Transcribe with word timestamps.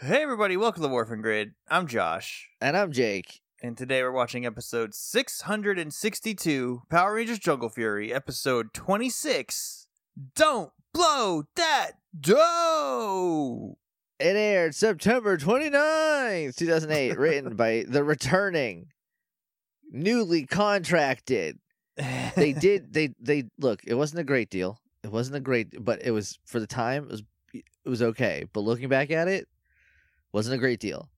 Hey 0.00 0.22
everybody, 0.22 0.56
welcome 0.56 0.80
to 0.82 0.86
the 0.86 0.90
Morphin 0.90 1.22
Grid. 1.22 1.54
I'm 1.68 1.86
Josh, 1.86 2.48
And 2.60 2.76
I'm 2.76 2.92
Jake. 2.92 3.40
and 3.62 3.76
today 3.76 4.02
we're 4.02 4.12
watching 4.12 4.46
episode 4.46 4.94
662, 4.94 6.82
Power 6.88 7.14
Rangers 7.14 7.38
Jungle 7.40 7.68
Fury, 7.68 8.12
episode 8.14 8.72
26. 8.74 9.88
Don't 10.36 10.70
blow 10.94 11.44
that 11.56 11.92
dough. 12.18 13.76
It 14.20 14.36
aired 14.36 14.74
September 14.74 15.36
29th, 15.36 16.56
2008, 16.56 17.18
written 17.18 17.56
by 17.56 17.84
the 17.88 18.04
returning, 18.04 18.86
newly 19.90 20.46
contracted. 20.46 21.58
They 21.96 22.52
did 22.60 22.92
they 22.92 23.14
they 23.20 23.44
look, 23.58 23.80
it 23.84 23.94
wasn't 23.94 24.20
a 24.20 24.24
great 24.24 24.50
deal. 24.50 24.78
It 25.02 25.10
wasn't 25.10 25.36
a 25.36 25.40
great 25.40 25.84
but 25.84 26.02
it 26.04 26.12
was 26.12 26.38
for 26.44 26.60
the 26.60 26.66
time 26.68 27.04
it 27.04 27.10
was 27.10 27.22
it 27.52 27.88
was 27.88 28.02
okay. 28.02 28.44
But 28.52 28.60
looking 28.60 28.88
back 28.88 29.10
at 29.10 29.26
it, 29.28 29.48
wasn't 30.32 30.54
a 30.54 30.58
great 30.58 30.80
deal. 30.80 31.08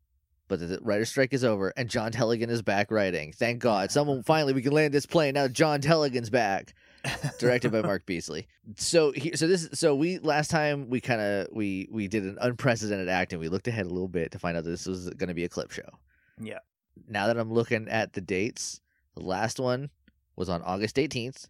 But 0.49 0.59
the 0.59 0.81
writer's 0.83 1.11
strike 1.11 1.33
is 1.33 1.45
over 1.45 1.73
and 1.77 1.89
John 1.89 2.11
Tellegen 2.11 2.51
is 2.51 2.61
back 2.61 2.91
writing. 2.91 3.33
Thank 3.33 3.59
God. 3.63 3.91
Someone 3.93 4.23
finally 4.25 4.53
we 4.53 4.63
can 4.63 4.73
land 4.73 4.93
this 4.93 5.07
plane. 5.07 5.35
Now 5.35 5.47
John 5.49 5.81
Tellegen's 5.81 6.31
back. 6.31 6.75
directed 7.39 7.73
by 7.73 7.81
Mark 7.83 8.05
Beesley. 8.07 8.47
So 8.77 9.13
he, 9.13 9.37
so 9.37 9.47
this 9.47 9.69
so 9.73 9.95
we 9.95 10.19
last 10.19 10.51
time 10.51 10.91
we 10.91 11.01
kind 11.01 11.21
of 11.21 11.49
we 11.53 11.89
we 11.91 12.09
did 12.09 12.25
an 12.25 12.37
unprecedented 12.41 13.09
act 13.09 13.33
and 13.33 13.41
we 13.41 13.49
looked 13.49 13.69
ahead 13.69 13.87
a 13.87 13.91
little 13.91 14.09
bit 14.09 14.33
to 14.33 14.39
find 14.39 14.57
out 14.57 14.65
that 14.65 14.71
this 14.71 14.87
was 14.87 15.09
going 15.11 15.29
to 15.29 15.35
be 15.35 15.45
a 15.45 15.49
clip 15.49 15.71
show. 15.71 15.89
Yeah. 16.39 16.59
Now 17.09 17.27
that 17.29 17.39
I'm 17.39 17.53
looking 17.53 17.89
at 17.89 18.13
the 18.13 18.21
dates, 18.21 18.81
the 19.15 19.23
last 19.23 19.59
one 19.59 19.91
was 20.37 20.49
on 20.49 20.63
August 20.63 20.97
18th 20.97 21.47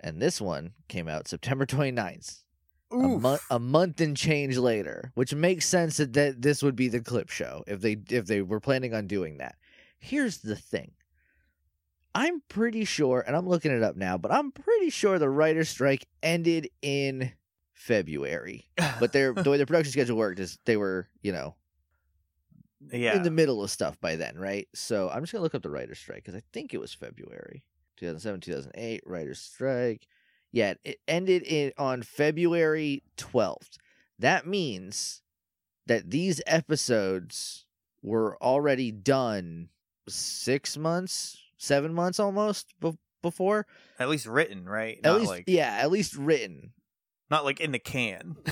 and 0.00 0.20
this 0.20 0.40
one 0.40 0.72
came 0.88 1.08
out 1.08 1.28
September 1.28 1.66
29th. 1.66 2.42
A, 2.90 2.96
month 2.96 3.44
a 3.50 3.58
month 3.58 4.00
and 4.00 4.16
change 4.16 4.56
later, 4.56 5.12
which 5.14 5.34
makes 5.34 5.66
sense 5.66 5.98
that, 5.98 6.14
that 6.14 6.40
this 6.40 6.62
would 6.62 6.76
be 6.76 6.88
the 6.88 7.00
clip 7.00 7.28
show 7.28 7.62
if 7.66 7.80
they 7.80 7.96
if 8.10 8.26
they 8.26 8.40
were 8.42 8.60
planning 8.60 8.94
on 8.94 9.06
doing 9.06 9.38
that. 9.38 9.56
Here's 9.98 10.38
the 10.38 10.56
thing. 10.56 10.92
I'm 12.14 12.42
pretty 12.48 12.84
sure, 12.84 13.22
and 13.26 13.36
I'm 13.36 13.48
looking 13.48 13.70
it 13.70 13.82
up 13.82 13.96
now, 13.96 14.16
but 14.16 14.32
I'm 14.32 14.50
pretty 14.50 14.90
sure 14.90 15.18
the 15.18 15.28
writer's 15.28 15.68
strike 15.68 16.06
ended 16.22 16.70
in 16.82 17.32
February. 17.74 18.68
But 18.98 19.12
their 19.12 19.32
the 19.32 19.50
way 19.50 19.56
their 19.56 19.66
production 19.66 19.92
schedule 19.92 20.16
worked 20.16 20.40
is 20.40 20.58
they 20.64 20.76
were, 20.76 21.08
you 21.22 21.32
know, 21.32 21.54
yeah. 22.90 23.16
in 23.16 23.22
the 23.22 23.30
middle 23.30 23.62
of 23.62 23.70
stuff 23.70 24.00
by 24.00 24.16
then, 24.16 24.36
right? 24.36 24.68
So 24.74 25.10
I'm 25.10 25.22
just 25.22 25.32
gonna 25.32 25.42
look 25.42 25.54
up 25.54 25.62
the 25.62 25.70
writer's 25.70 25.98
strike 25.98 26.24
because 26.24 26.34
I 26.34 26.42
think 26.52 26.74
it 26.74 26.80
was 26.80 26.92
February, 26.92 27.64
2007, 27.98 28.40
2008 28.40 29.02
writer's 29.06 29.40
strike. 29.40 30.06
Yeah, 30.52 30.74
it 30.84 30.98
ended 31.06 31.42
in 31.42 31.72
on 31.76 32.02
February 32.02 33.02
12th. 33.16 33.76
That 34.18 34.46
means 34.46 35.22
that 35.86 36.10
these 36.10 36.40
episodes 36.46 37.66
were 38.02 38.36
already 38.42 38.90
done 38.90 39.68
six 40.08 40.76
months, 40.76 41.36
seven 41.56 41.92
months 41.92 42.18
almost 42.18 42.74
be- 42.80 42.98
before. 43.22 43.66
At 43.98 44.08
least 44.08 44.26
written, 44.26 44.64
right? 44.68 44.98
At 44.98 45.10
not 45.10 45.18
least, 45.18 45.30
like 45.30 45.44
yeah, 45.46 45.78
at 45.80 45.90
least 45.90 46.16
written. 46.16 46.72
not 47.30 47.44
like 47.44 47.60
in 47.60 47.72
the 47.72 47.78
can. 47.78 48.36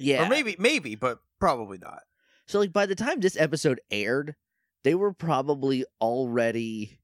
Yeah, 0.00 0.26
Or 0.26 0.28
maybe 0.28 0.54
maybe, 0.60 0.94
but 0.94 1.18
probably 1.40 1.76
not. 1.78 2.02
So 2.46 2.60
like 2.60 2.72
by 2.72 2.86
the 2.86 2.94
time 2.94 3.18
this 3.18 3.36
episode 3.36 3.80
aired, 3.90 4.36
they 4.84 4.94
were 4.94 5.12
probably 5.12 5.84
already 6.00 6.97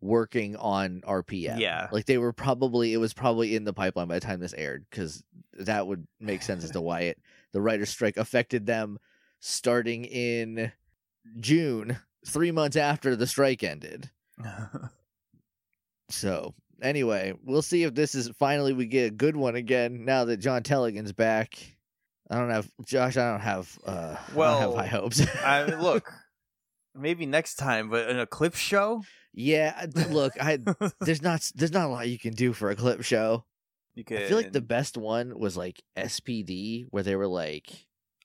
working 0.00 0.54
on 0.56 1.00
RPM. 1.02 1.58
Yeah. 1.58 1.88
Like 1.90 2.06
they 2.06 2.18
were 2.18 2.32
probably 2.32 2.92
it 2.92 2.98
was 2.98 3.12
probably 3.12 3.56
in 3.56 3.64
the 3.64 3.72
pipeline 3.72 4.08
by 4.08 4.14
the 4.14 4.20
time 4.20 4.40
this 4.40 4.54
aired 4.54 4.86
cuz 4.90 5.22
that 5.54 5.86
would 5.86 6.06
make 6.20 6.42
sense 6.42 6.62
as 6.64 6.70
to 6.72 6.80
why 6.80 7.00
it 7.02 7.18
the 7.52 7.60
writer's 7.60 7.90
strike 7.90 8.16
affected 8.16 8.66
them 8.66 8.98
starting 9.40 10.04
in 10.04 10.72
June, 11.40 11.98
3 12.26 12.50
months 12.52 12.76
after 12.76 13.16
the 13.16 13.26
strike 13.26 13.62
ended. 13.62 14.10
So, 16.10 16.54
anyway, 16.80 17.34
we'll 17.44 17.62
see 17.62 17.82
if 17.82 17.94
this 17.94 18.14
is 18.14 18.28
finally 18.38 18.72
we 18.72 18.86
get 18.86 19.08
a 19.08 19.14
good 19.14 19.36
one 19.36 19.56
again 19.56 20.04
now 20.04 20.24
that 20.24 20.38
John 20.38 20.62
Tellegen's 20.62 21.12
back. 21.12 21.58
I 22.30 22.38
don't 22.38 22.50
have 22.50 22.70
Josh, 22.84 23.16
I 23.16 23.30
don't 23.30 23.40
have 23.40 23.78
uh 23.86 23.90
I 23.90 23.94
don't 23.94 24.16
have 24.16 24.34
Well, 24.34 24.76
high 24.76 24.86
hopes. 24.86 25.20
I 25.44 25.66
mean, 25.66 25.80
look, 25.82 26.10
maybe 26.94 27.26
next 27.26 27.56
time, 27.56 27.90
but 27.90 28.08
an 28.08 28.18
eclipse 28.18 28.58
show, 28.58 29.02
Yeah, 29.38 29.86
look, 30.10 30.32
I 30.42 30.58
there's 31.00 31.22
not 31.22 31.48
there's 31.54 31.70
not 31.70 31.86
a 31.86 31.92
lot 31.92 32.08
you 32.08 32.18
can 32.18 32.34
do 32.34 32.52
for 32.52 32.70
a 32.70 32.76
clip 32.76 33.04
show. 33.04 33.44
you 33.94 34.02
could. 34.02 34.18
I 34.18 34.20
feel 34.22 34.36
like 34.36 34.50
the 34.50 34.60
best 34.60 34.96
one 34.96 35.38
was 35.38 35.56
like 35.56 35.80
SPD, 35.96 36.86
where 36.90 37.04
they 37.04 37.14
were 37.14 37.28
like 37.28 37.70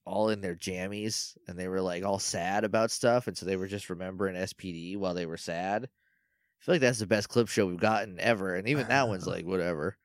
all 0.05 0.29
in 0.29 0.41
their 0.41 0.55
jammies 0.55 1.37
and 1.47 1.57
they 1.57 1.67
were 1.67 1.81
like 1.81 2.03
all 2.03 2.17
sad 2.17 2.63
about 2.63 2.89
stuff, 2.89 3.27
and 3.27 3.37
so 3.37 3.45
they 3.45 3.57
were 3.57 3.67
just 3.67 3.91
remembering 3.91 4.35
SPD 4.35 4.97
while 4.97 5.13
they 5.13 5.27
were 5.27 5.37
sad. 5.37 5.83
I 5.83 6.65
feel 6.65 6.73
like 6.73 6.81
that's 6.81 6.97
the 6.97 7.05
best 7.05 7.29
clip 7.29 7.47
show 7.47 7.67
we've 7.67 7.77
gotten 7.77 8.19
ever, 8.19 8.55
and 8.55 8.67
even 8.67 8.87
that 8.87 9.07
one's 9.07 9.27
like 9.27 9.45
whatever, 9.45 9.95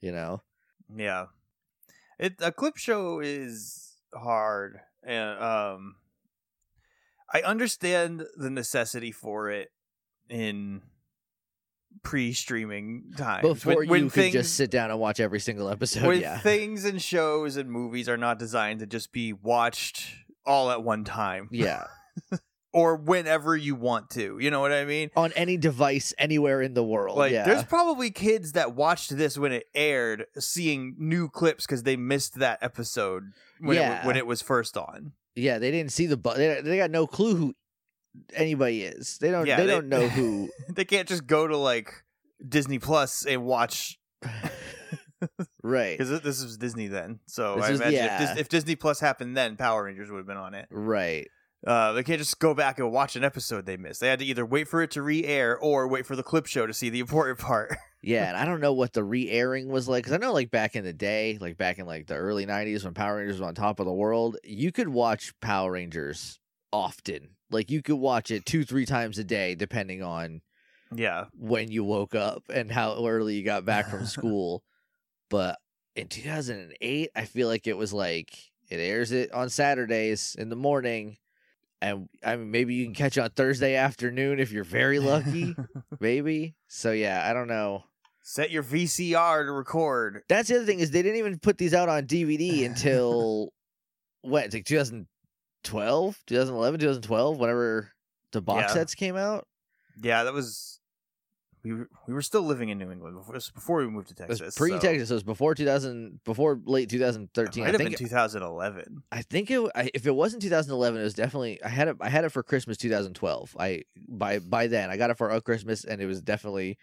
you 0.00 0.12
know. 0.12 0.40
Yeah, 0.96 1.26
it 2.18 2.36
a 2.40 2.52
clip 2.52 2.78
show 2.78 3.20
is 3.20 3.98
hard, 4.14 4.80
and 5.02 5.38
um, 5.42 5.96
I 7.30 7.42
understand 7.42 8.24
the 8.34 8.48
necessity 8.48 9.12
for 9.12 9.50
it 9.50 9.70
in 10.28 10.82
pre-streaming 12.02 13.12
time 13.16 13.42
Before 13.42 13.76
when, 13.76 13.88
when 13.88 14.02
you 14.04 14.10
things, 14.10 14.32
could 14.32 14.40
just 14.42 14.54
sit 14.56 14.70
down 14.70 14.90
and 14.90 14.98
watch 15.00 15.20
every 15.20 15.40
single 15.40 15.68
episode, 15.68 16.06
when 16.06 16.20
yeah, 16.20 16.38
things 16.38 16.84
and 16.84 17.00
shows 17.00 17.56
and 17.56 17.70
movies 17.70 18.08
are 18.08 18.16
not 18.16 18.38
designed 18.38 18.80
to 18.80 18.86
just 18.86 19.12
be 19.12 19.32
watched 19.32 20.06
all 20.44 20.70
at 20.70 20.82
one 20.82 21.04
time 21.04 21.48
yeah, 21.50 21.84
or 22.72 22.96
whenever 22.96 23.56
you 23.56 23.74
want 23.74 24.10
to. 24.10 24.38
You 24.38 24.50
know 24.50 24.60
what 24.60 24.72
I 24.72 24.84
mean? 24.84 25.10
on 25.16 25.32
any 25.32 25.56
device 25.56 26.12
anywhere 26.18 26.60
in 26.60 26.74
the 26.74 26.84
world. 26.84 27.16
Like, 27.16 27.32
yeah, 27.32 27.44
there's 27.44 27.64
probably 27.64 28.10
kids 28.10 28.52
that 28.52 28.74
watched 28.74 29.16
this 29.16 29.38
when 29.38 29.52
it 29.52 29.64
aired, 29.74 30.26
seeing 30.38 30.96
new 30.98 31.28
clips 31.30 31.64
because 31.64 31.84
they 31.84 31.96
missed 31.96 32.34
that 32.40 32.58
episode 32.60 33.32
when, 33.60 33.76
it, 33.76 33.80
Yeah. 33.80 34.00
wa- 34.02 34.08
when 34.08 34.16
it 34.16 34.26
was 34.26 34.42
first 34.42 34.76
on. 34.76 35.12
Yeah, 35.36 35.58
they 35.58 35.70
didn't 35.70 35.92
see 35.92 36.06
the 36.06 36.16
bu- 36.16 36.34
they 36.34 36.60
they 36.60 36.76
got 36.76 36.90
no 36.90 37.06
clue 37.06 37.34
who 37.34 37.54
anybody 38.34 38.82
is. 38.82 39.18
They 39.18 39.30
don't 39.30 39.46
Yeah, 39.46 39.56
they, 39.56 39.66
they- 39.66 39.72
don't 39.72 39.88
know 39.88 40.08
who. 40.08 40.48
They 40.74 40.84
can't 40.84 41.08
just 41.08 41.26
go 41.26 41.46
to 41.46 41.56
like 41.56 41.92
Disney 42.46 42.78
Plus 42.78 43.24
and 43.26 43.44
watch 43.44 43.98
right. 45.62 45.96
because 45.98 46.20
this 46.22 46.42
was 46.42 46.56
Disney 46.56 46.88
then. 46.88 47.20
So 47.26 47.56
This 47.56 47.64
I 47.64 47.70
was- 47.70 47.80
imagine 47.80 47.94
yeah. 47.98 48.22
if, 48.22 48.28
Dis- 48.30 48.40
if 48.40 48.48
Disney 48.48 48.76
Plus 48.76 49.00
happened 49.00 49.36
then, 49.36 49.56
Power 49.56 49.84
Rangers 49.84 50.10
would 50.10 50.18
have 50.18 50.26
been 50.26 50.36
on 50.36 50.54
it. 50.54 50.66
Right. 50.70 51.28
Uh, 51.66 51.92
they 51.94 52.02
can't 52.02 52.18
just 52.18 52.38
go 52.40 52.52
back 52.52 52.78
and 52.78 52.92
watch 52.92 53.16
an 53.16 53.24
episode 53.24 53.64
they 53.64 53.78
missed. 53.78 54.00
They 54.00 54.08
had 54.08 54.18
to 54.18 54.24
either 54.26 54.44
wait 54.44 54.68
for 54.68 54.82
it 54.82 54.90
to 54.92 55.02
re-air 55.02 55.56
or 55.56 55.88
wait 55.88 56.04
for 56.04 56.14
the 56.14 56.22
clip 56.22 56.44
show 56.44 56.66
to 56.66 56.74
see 56.74 56.90
the 56.90 57.00
important 57.00 57.38
part. 57.38 57.74
Yeah, 58.02 58.28
and 58.28 58.36
I 58.36 58.44
don't 58.44 58.60
know 58.60 58.74
what 58.74 58.92
the 58.92 59.02
re-airing 59.02 59.68
was 59.68 59.88
like 59.88 60.04
cuz 60.04 60.12
I 60.12 60.18
know 60.18 60.34
like 60.34 60.50
back 60.50 60.76
in 60.76 60.84
the 60.84 60.92
day, 60.92 61.38
like 61.40 61.56
back 61.56 61.78
in 61.78 61.86
like 61.86 62.06
the 62.06 62.16
early 62.16 62.44
90s 62.44 62.84
when 62.84 62.92
Power 62.92 63.16
Rangers 63.16 63.40
was 63.40 63.48
on 63.48 63.54
top 63.54 63.80
of 63.80 63.86
the 63.86 63.92
world, 63.94 64.36
you 64.44 64.72
could 64.72 64.88
watch 64.90 65.32
Power 65.40 65.72
Rangers 65.72 66.38
often. 66.70 67.30
Like 67.50 67.70
you 67.70 67.82
could 67.82 67.96
watch 67.96 68.30
it 68.30 68.46
two, 68.46 68.64
three 68.64 68.86
times 68.86 69.18
a 69.18 69.24
day, 69.24 69.54
depending 69.54 70.02
on 70.02 70.40
yeah 70.94 71.24
when 71.36 71.70
you 71.70 71.82
woke 71.82 72.14
up 72.14 72.44
and 72.52 72.70
how 72.70 73.04
early 73.06 73.34
you 73.34 73.44
got 73.44 73.64
back 73.64 73.88
from 73.88 74.06
school. 74.06 74.62
but 75.30 75.58
in 75.96 76.08
2008, 76.08 77.10
I 77.14 77.24
feel 77.24 77.48
like 77.48 77.66
it 77.66 77.76
was 77.76 77.92
like 77.92 78.36
it 78.70 78.76
airs 78.76 79.12
it 79.12 79.32
on 79.32 79.50
Saturdays 79.50 80.34
in 80.38 80.48
the 80.48 80.56
morning, 80.56 81.18
and 81.80 82.08
I 82.24 82.36
mean 82.36 82.50
maybe 82.50 82.74
you 82.74 82.84
can 82.84 82.94
catch 82.94 83.16
it 83.16 83.20
on 83.20 83.30
Thursday 83.30 83.76
afternoon 83.76 84.38
if 84.40 84.50
you're 84.52 84.64
very 84.64 84.98
lucky, 84.98 85.54
maybe. 86.00 86.56
So 86.68 86.92
yeah, 86.92 87.28
I 87.28 87.32
don't 87.32 87.48
know. 87.48 87.84
Set 88.22 88.50
your 88.50 88.62
VCR 88.62 89.44
to 89.44 89.52
record. 89.52 90.22
That's 90.30 90.48
the 90.48 90.56
other 90.56 90.64
thing 90.64 90.80
is 90.80 90.90
they 90.90 91.02
didn't 91.02 91.18
even 91.18 91.38
put 91.38 91.58
these 91.58 91.74
out 91.74 91.90
on 91.90 92.06
DVD 92.06 92.64
until 92.66 93.52
what, 94.22 94.52
like 94.52 94.64
2000 94.64 95.06
12, 95.64 96.22
2011, 96.26 96.80
2012, 96.80 97.38
whenever 97.38 97.90
the 98.32 98.40
box 98.40 98.66
yeah. 98.68 98.74
sets 98.74 98.94
came 98.94 99.16
out. 99.16 99.46
Yeah, 100.02 100.24
that 100.24 100.32
was 100.32 100.80
we 101.64 101.72
were, 101.72 101.88
we 102.06 102.12
were 102.12 102.22
still 102.22 102.42
living 102.42 102.68
in 102.68 102.78
New 102.78 102.90
England 102.90 103.16
before, 103.16 103.38
before 103.54 103.78
we 103.78 103.86
moved 103.88 104.08
to 104.08 104.14
Texas. 104.14 104.54
Pre 104.54 104.78
Texas, 104.78 105.08
so. 105.08 105.14
it 105.14 105.16
was 105.16 105.22
before 105.22 105.54
2000, 105.54 106.20
before 106.24 106.60
late 106.66 106.90
2013. 106.90 107.62
It 107.62 107.66
might 107.66 107.74
I 107.74 107.78
think 107.78 107.98
been 107.98 108.06
2011. 108.06 109.02
I 109.10 109.22
think 109.22 109.50
it. 109.50 109.70
I, 109.74 109.90
if 109.94 110.06
it 110.06 110.14
wasn't 110.14 110.42
2011, 110.42 111.00
it 111.00 111.04
was 111.04 111.14
definitely. 111.14 111.62
I 111.62 111.68
had 111.68 111.88
it. 111.88 111.96
I 112.00 112.10
had 112.10 112.24
it 112.24 112.30
for 112.30 112.42
Christmas 112.42 112.76
2012. 112.76 113.56
I 113.58 113.82
by 114.08 114.40
by 114.40 114.66
then 114.66 114.90
I 114.90 114.98
got 114.98 115.10
it 115.10 115.16
for 115.16 115.40
Christmas, 115.40 115.84
and 115.84 116.02
it 116.02 116.06
was 116.06 116.20
definitely 116.20 116.76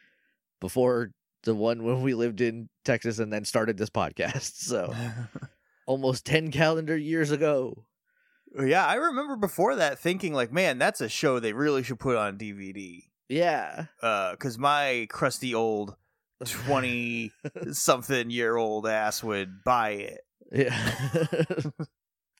before 0.59 1.11
the 1.43 1.53
one 1.53 1.83
when 1.83 2.01
we 2.01 2.15
lived 2.15 2.41
in 2.41 2.69
Texas 2.83 3.19
and 3.19 3.31
then 3.31 3.45
started 3.45 3.77
this 3.77 3.89
podcast. 3.89 4.53
So 4.71 4.93
almost 5.85 6.25
10 6.25 6.51
calendar 6.51 6.95
years 6.95 7.31
ago 7.31 7.85
yeah, 8.59 8.85
I 8.85 8.95
remember 8.95 9.35
before 9.35 9.75
that 9.75 9.99
thinking 9.99 10.33
like, 10.33 10.51
man, 10.51 10.77
that's 10.77 11.01
a 11.01 11.09
show 11.09 11.39
they 11.39 11.53
really 11.53 11.83
should 11.83 11.99
put 11.99 12.17
on 12.17 12.37
DVD. 12.37 13.03
Yeah. 13.29 13.85
Uh, 14.01 14.35
cause 14.35 14.57
my 14.57 15.07
crusty 15.09 15.53
old 15.55 15.95
twenty 16.43 17.31
something 17.71 18.29
year 18.29 18.55
old 18.57 18.87
ass 18.87 19.23
would 19.23 19.63
buy 19.63 19.89
it. 19.91 20.21
Yeah. 20.51 21.69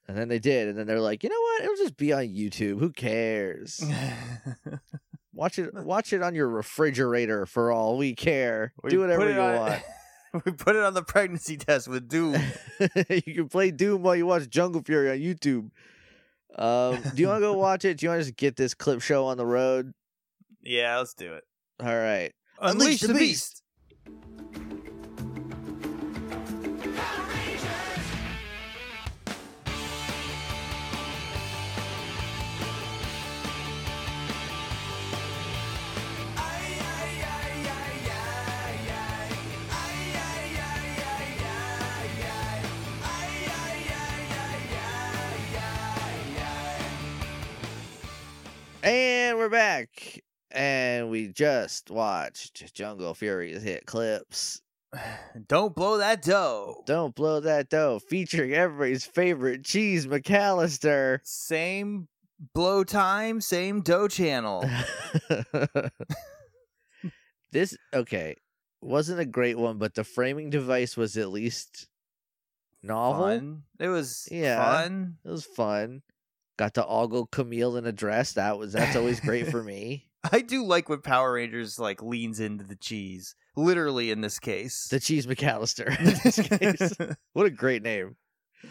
And 0.08 0.18
then 0.20 0.28
they 0.28 0.40
did, 0.40 0.68
and 0.68 0.78
then 0.78 0.88
they're 0.88 1.00
like, 1.00 1.24
you 1.24 1.30
know 1.30 1.40
what? 1.40 1.64
It'll 1.64 1.76
just 1.78 1.96
be 1.96 2.12
on 2.12 2.24
YouTube. 2.26 2.80
Who 2.80 2.90
cares? 2.92 3.82
Watch 5.34 5.58
it. 5.58 5.74
Watch 5.74 6.12
it 6.12 6.22
on 6.22 6.36
your 6.36 6.50
refrigerator 6.50 7.46
for 7.46 7.72
all 7.72 7.96
we 7.98 8.14
care. 8.14 8.74
We 8.84 8.90
Do 8.90 9.00
whatever 9.00 9.32
you 9.32 9.40
on- 9.40 9.56
want. 9.56 9.82
we 10.46 10.52
put 10.52 10.76
it 10.76 10.84
on 10.84 10.94
the 10.96 11.04
pregnancy 11.04 11.56
test 11.56 11.88
with 11.88 12.10
Doom. 12.10 12.36
you 13.08 13.22
can 13.36 13.48
play 13.48 13.72
Doom 13.72 14.02
while 14.04 14.16
you 14.16 14.26
watch 14.26 14.50
Jungle 14.50 14.82
Fury 14.84 15.12
on 15.12 15.18
YouTube. 15.20 15.70
Um, 16.58 17.02
do 17.16 17.22
you 17.22 17.28
want 17.28 17.38
to 17.38 17.42
go 17.42 17.54
watch 17.54 17.86
it? 17.86 17.98
Do 17.98 18.06
you 18.06 18.10
want 18.10 18.22
to 18.22 18.26
just 18.26 18.38
get 18.38 18.56
this 18.56 18.74
clip 18.74 19.02
show 19.02 19.26
on 19.26 19.38
the 19.38 19.46
road? 19.46 19.94
yeah, 20.64 20.98
let's 20.98 21.14
do 21.14 21.34
it. 21.34 21.44
All 21.80 21.88
right. 21.88 22.32
Unleash, 22.60 23.02
the, 23.02 23.14
beast. 23.14 23.64
And 48.84 49.38
we're 49.38 49.50
back. 49.50 50.22
And 50.50 51.10
we 51.10 51.28
just 51.28 51.90
watched 51.92 52.74
Jungle 52.74 53.14
Fury's 53.14 53.62
hit 53.62 53.86
clips. 53.86 54.62
Don't 55.48 55.76
blow 55.76 55.98
that 56.00 56.22
dough. 56.22 56.84
Don't 56.86 57.16
blow 57.16 57.40
that 57.42 57.70
dough, 57.70 58.00
featuring 58.00 58.54
everybody's 58.54 59.06
favorite 59.06 59.64
cheese 59.64 60.08
McAllister. 60.08 61.20
Same 61.24 62.08
blow 62.54 62.84
time, 62.84 63.40
same 63.40 63.82
dough 63.82 64.08
channel. 64.08 64.68
this 67.52 67.78
okay 67.94 68.36
wasn't 68.82 69.20
a 69.20 69.26
great 69.26 69.60
one, 69.60 69.78
but 69.78 69.94
the 69.94 70.04
framing 70.04 70.50
device 70.50 70.98
was 70.98 71.18
at 71.18 71.30
least 71.30 71.88
novel. 72.82 73.26
Fun. 73.28 73.64
It 73.80 73.90
was 73.90 74.28
Yeah. 74.32 74.58
fun. 74.58 75.18
It 75.24 75.30
was 75.30 75.46
fun. 75.46 76.02
Got 76.62 76.76
to 76.76 76.86
ogle 76.86 77.26
Camille 77.26 77.76
in 77.78 77.88
a 77.88 77.92
dress. 77.92 78.34
That 78.34 78.60
was 78.60 78.74
that's 78.74 78.96
always 78.96 79.20
great 79.20 79.48
for 79.48 79.64
me. 79.74 80.06
I 80.32 80.42
do 80.42 80.64
like 80.64 80.90
when 80.90 81.02
Power 81.02 81.34
Rangers 81.34 81.80
like 81.80 82.04
leans 82.04 82.40
into 82.40 82.64
the 82.64 82.76
cheese. 82.76 83.34
Literally 83.56 84.12
in 84.12 84.22
this 84.22 84.38
case. 84.38 84.88
The 84.90 85.00
cheese 85.00 85.26
McAllister. 85.26 85.88
in 86.00 86.06
this 86.24 86.40
case. 87.00 87.16
What 87.34 87.48
a 87.48 87.50
great 87.50 87.82
name. 87.82 88.16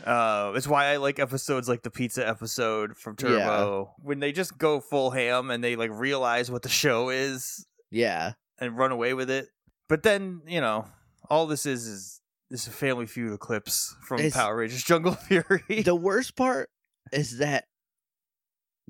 Uh, 0.05 0.53
it's 0.55 0.69
why 0.69 0.87
I 0.87 0.99
like 0.99 1.19
episodes 1.19 1.69
like 1.69 1.83
the 1.83 1.91
pizza 1.91 2.25
episode 2.29 2.97
from 2.97 3.17
Turbo 3.17 3.93
when 3.99 4.21
they 4.21 4.31
just 4.31 4.57
go 4.57 4.79
full 4.79 5.11
ham 5.11 5.51
and 5.51 5.65
they 5.65 5.75
like 5.75 5.91
realize 5.93 6.49
what 6.49 6.63
the 6.63 6.69
show 6.69 7.09
is 7.09 7.67
Yeah. 7.91 8.35
and 8.61 8.79
run 8.79 8.93
away 8.93 9.15
with 9.15 9.31
it. 9.31 9.49
But 9.89 10.05
then 10.05 10.43
you 10.47 10.61
know, 10.61 10.87
all 11.29 11.49
this 11.49 11.67
is 11.67 11.89
is 11.89 12.21
this 12.51 12.63
is 12.63 12.69
a 12.69 12.71
Family 12.71 13.07
Feud 13.07 13.33
eclipse 13.33 13.97
from 14.07 14.21
It's- 14.21 14.35
Power 14.35 14.55
Rangers 14.59 14.85
Jungle 14.85 15.15
Fury. 15.15 15.83
The 15.83 15.97
worst 15.97 16.37
part 16.37 16.71
is 17.13 17.39
that 17.39 17.65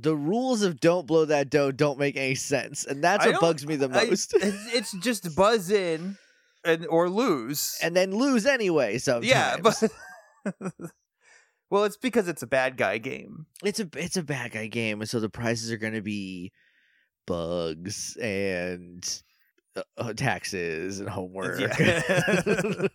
the 0.02 0.17
rules 0.17 0.62
of 0.62 0.81
don't 0.81 1.06
blow 1.06 1.25
that 1.26 1.50
dough 1.50 1.73
don't 1.73 1.99
make 1.99 2.17
any 2.17 2.35
sense. 2.35 2.85
And 2.85 3.02
that's 3.02 3.25
I 3.25 3.31
what 3.31 3.41
bugs 3.41 3.67
me 3.67 3.76
the 3.76 3.88
most. 3.88 4.35
it's 4.41 4.75
it's 4.75 4.93
just 4.99 5.35
buzz 5.37 5.70
in 5.70 6.17
and 6.64 6.87
or 6.87 7.08
lose. 7.08 7.79
and 7.82 7.94
then 7.97 8.12
lose 8.12 8.47
anyway 8.47 8.99
sometimes. 8.99 9.26
yeah, 9.26 9.56
but 9.58 9.82
well, 11.70 11.85
it's 11.85 11.97
because 11.97 12.29
it's 12.29 12.43
a 12.43 12.47
bad 12.47 12.76
guy 12.76 12.99
game. 12.99 13.47
it's 13.64 13.81
a 13.81 13.88
it's 13.97 14.17
a 14.17 14.23
bad 14.23 14.52
guy 14.52 14.67
game, 14.67 15.00
and 15.00 15.08
so 15.08 15.20
the 15.20 15.29
prizes 15.29 15.70
are 15.70 15.79
going 15.79 15.94
to 15.94 16.02
be 16.02 16.52
bugs 17.26 18.17
and 18.20 19.23
uh, 19.76 19.82
uh, 19.99 20.12
taxes 20.12 20.99
and 20.99 21.08
homework 21.08 21.61
Yeah. 21.61 22.08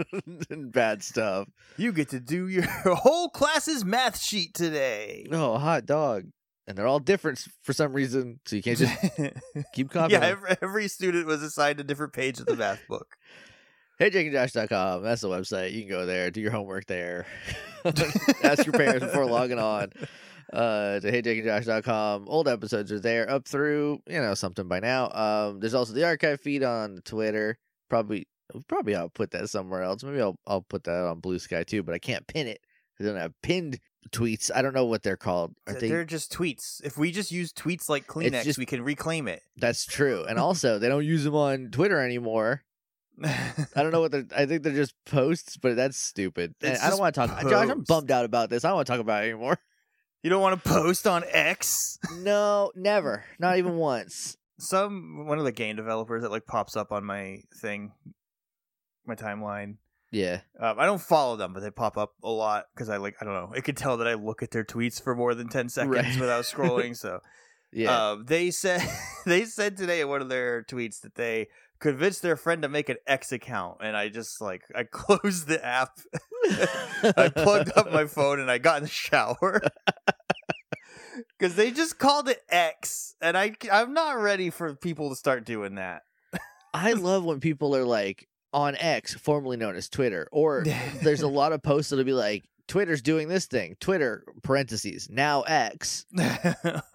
and 0.49 0.71
bad 0.71 1.03
stuff. 1.03 1.47
You 1.77 1.93
get 1.93 2.09
to 2.09 2.19
do 2.19 2.47
your 2.47 2.65
whole 2.85 3.29
class's 3.29 3.85
math 3.85 4.19
sheet 4.21 4.53
today. 4.53 5.25
Oh, 5.31 5.57
hot 5.57 5.85
dog! 5.85 6.25
And 6.67 6.75
they're 6.77 6.87
all 6.87 6.99
different 6.99 7.45
for 7.61 7.73
some 7.73 7.93
reason, 7.93 8.39
so 8.45 8.55
you 8.55 8.63
can't 8.63 8.77
just 8.77 8.93
keep 9.73 9.91
copying. 9.91 10.21
yeah, 10.21 10.27
every, 10.27 10.55
every 10.61 10.87
student 10.87 11.27
was 11.27 11.43
assigned 11.43 11.79
a 11.79 11.83
different 11.83 12.13
page 12.13 12.39
of 12.39 12.47
the 12.47 12.55
math 12.55 12.87
book. 12.87 13.17
Hey, 13.99 14.09
HeyJakeandJosh.com. 14.09 15.03
That's 15.03 15.21
the 15.21 15.29
website. 15.29 15.73
You 15.73 15.81
can 15.81 15.89
go 15.89 16.05
there, 16.05 16.29
do 16.31 16.41
your 16.41 16.51
homework 16.51 16.85
there. 16.85 17.27
Ask 18.43 18.65
your 18.65 18.73
parents 18.73 19.05
before 19.05 19.25
logging 19.25 19.59
on 19.59 19.91
uh, 20.51 20.99
to 20.99 21.11
HeyJakeandJosh.com. 21.11 22.25
Old 22.27 22.47
episodes 22.47 22.91
are 22.91 22.99
there 22.99 23.29
up 23.29 23.47
through, 23.47 24.01
you 24.07 24.19
know, 24.19 24.33
something 24.33 24.67
by 24.67 24.79
now. 24.79 25.11
Um, 25.11 25.59
there's 25.59 25.73
also 25.73 25.93
the 25.93 26.05
archive 26.05 26.41
feed 26.41 26.63
on 26.63 26.99
Twitter. 27.05 27.57
Probably, 27.89 28.27
probably 28.67 28.95
I'll 28.95 29.09
put 29.09 29.31
that 29.31 29.49
somewhere 29.49 29.83
else. 29.83 30.03
Maybe 30.03 30.19
I'll 30.19 30.37
I'll 30.45 30.63
put 30.63 30.83
that 30.85 31.05
on 31.05 31.19
Blue 31.19 31.39
Sky 31.39 31.63
too, 31.63 31.83
but 31.83 31.95
I 31.95 31.99
can't 31.99 32.27
pin 32.27 32.47
it. 32.47 32.59
I 32.99 33.03
don't 33.03 33.15
have 33.15 33.33
pinned 33.41 33.79
tweets. 34.11 34.51
I 34.53 34.61
don't 34.61 34.73
know 34.73 34.85
what 34.85 35.03
they're 35.03 35.17
called. 35.17 35.55
Are 35.67 35.73
they? 35.73 35.89
They're 35.89 36.05
just 36.05 36.31
tweets. 36.33 36.83
If 36.83 36.97
we 36.97 37.11
just 37.11 37.31
use 37.31 37.51
tweets 37.53 37.89
like 37.89 38.07
Kleenex, 38.07 38.43
just- 38.43 38.59
we 38.59 38.65
can 38.65 38.83
reclaim 38.83 39.27
it. 39.27 39.41
That's 39.57 39.85
true. 39.85 40.23
And 40.27 40.37
also, 40.45 40.79
they 40.79 40.87
don't 40.89 41.05
use 41.05 41.23
them 41.23 41.35
on 41.35 41.69
Twitter 41.71 41.99
anymore. 41.99 42.63
I 43.23 43.63
don't 43.75 43.91
know 43.91 44.01
what 44.01 44.11
they're. 44.11 44.25
I 44.35 44.45
think 44.45 44.63
they're 44.63 44.73
just 44.73 44.93
posts, 45.05 45.55
but 45.55 45.77
that's 45.77 45.95
stupid. 45.97 46.53
I 46.61 46.89
don't 46.89 46.99
want 46.99 47.15
to 47.15 47.19
talk. 47.21 47.29
About 47.29 47.45
it. 47.45 47.49
Josh, 47.49 47.69
I'm 47.69 47.81
bummed 47.83 48.11
out 48.11 48.25
about 48.25 48.49
this. 48.49 48.65
I 48.65 48.69
don't 48.69 48.75
want 48.75 48.87
to 48.87 48.91
talk 48.93 48.99
about 48.99 49.23
it 49.23 49.29
anymore. 49.29 49.57
you 50.23 50.29
don't 50.29 50.41
want 50.41 50.61
to 50.61 50.69
post 50.69 51.07
on 51.07 51.23
X? 51.29 51.97
No, 52.17 52.71
never. 52.75 53.23
Not 53.39 53.57
even 53.57 53.77
once. 53.77 54.35
Some 54.59 55.25
one 55.27 55.37
of 55.37 55.45
the 55.45 55.51
game 55.51 55.75
developers 55.77 56.23
that 56.23 56.31
like 56.31 56.45
pops 56.45 56.75
up 56.75 56.91
on 56.91 57.05
my 57.05 57.39
thing, 57.61 57.91
my 59.05 59.15
timeline. 59.15 59.77
Yeah. 60.11 60.41
Um, 60.59 60.79
I 60.79 60.85
don't 60.85 61.01
follow 61.01 61.35
them, 61.35 61.53
but 61.53 61.61
they 61.61 61.71
pop 61.71 61.97
up 61.97 62.13
a 62.23 62.29
lot 62.29 62.65
because 62.73 62.89
I 62.89 62.97
like 62.97 63.15
I 63.21 63.25
don't 63.25 63.33
know. 63.33 63.53
It 63.55 63.63
could 63.63 63.75
tell 63.77 63.97
that 63.97 64.07
I 64.07 64.13
look 64.13 64.41
at 64.43 64.51
their 64.51 64.63
tweets 64.63 65.01
for 65.01 65.15
more 65.15 65.33
than 65.35 65.49
ten 65.49 65.67
seconds 65.69 65.93
Right. 65.95 66.19
without 66.19 66.43
scrolling. 66.45 66.95
So 66.95 67.19
Yeah. 67.73 68.11
um, 68.11 68.25
they 68.25 68.51
said 68.51 68.81
they 69.25 69.45
said 69.45 69.75
today 69.77 70.01
in 70.01 70.07
one 70.07 70.21
of 70.21 70.29
their 70.29 70.63
tweets 70.63 71.01
that 71.01 71.15
they 71.15 71.47
convinced 71.79 72.21
their 72.21 72.37
friend 72.37 72.61
to 72.61 72.69
make 72.69 72.87
an 72.87 72.95
X 73.05 73.31
account, 73.33 73.79
and 73.81 73.97
I 73.97 74.07
just 74.09 74.39
like 74.39 74.61
I 74.73 74.83
closed 74.89 75.47
the 75.47 75.63
app, 75.65 75.97
I 77.17 77.29
plugged 77.29 77.71
up 77.75 77.91
my 77.91 78.05
phone, 78.05 78.39
and 78.39 78.49
I 78.49 78.57
got 78.57 78.77
in 78.77 78.83
the 78.83 78.89
shower. 78.89 79.61
Because 81.37 81.55
they 81.55 81.71
just 81.71 81.97
called 81.97 82.27
it 82.29 82.41
X, 82.49 83.15
and 83.21 83.37
I 83.37 83.55
I'm 83.71 83.93
not 83.93 84.17
ready 84.19 84.49
for 84.49 84.75
people 84.75 85.09
to 85.09 85.15
start 85.15 85.45
doing 85.45 85.75
that. 85.75 86.03
I 86.73 86.93
love 86.93 87.23
when 87.23 87.39
people 87.39 87.75
are 87.75 87.85
like 87.85 88.27
on 88.55 88.75
X, 88.77 89.13
formerly 89.13 89.57
known 89.57 89.75
as 89.75 89.89
Twitter, 89.89 90.27
or 90.31 90.63
there's 91.03 91.21
a 91.21 91.27
lot 91.27 91.51
of 91.51 91.61
posts 91.61 91.89
that'll 91.89 92.05
be 92.05 92.13
like, 92.13 92.45
Twitter's 92.67 93.01
doing 93.03 93.27
this 93.27 93.45
thing. 93.45 93.75
Twitter, 93.79 94.23
parentheses, 94.41 95.09
now 95.11 95.41
X. 95.43 96.05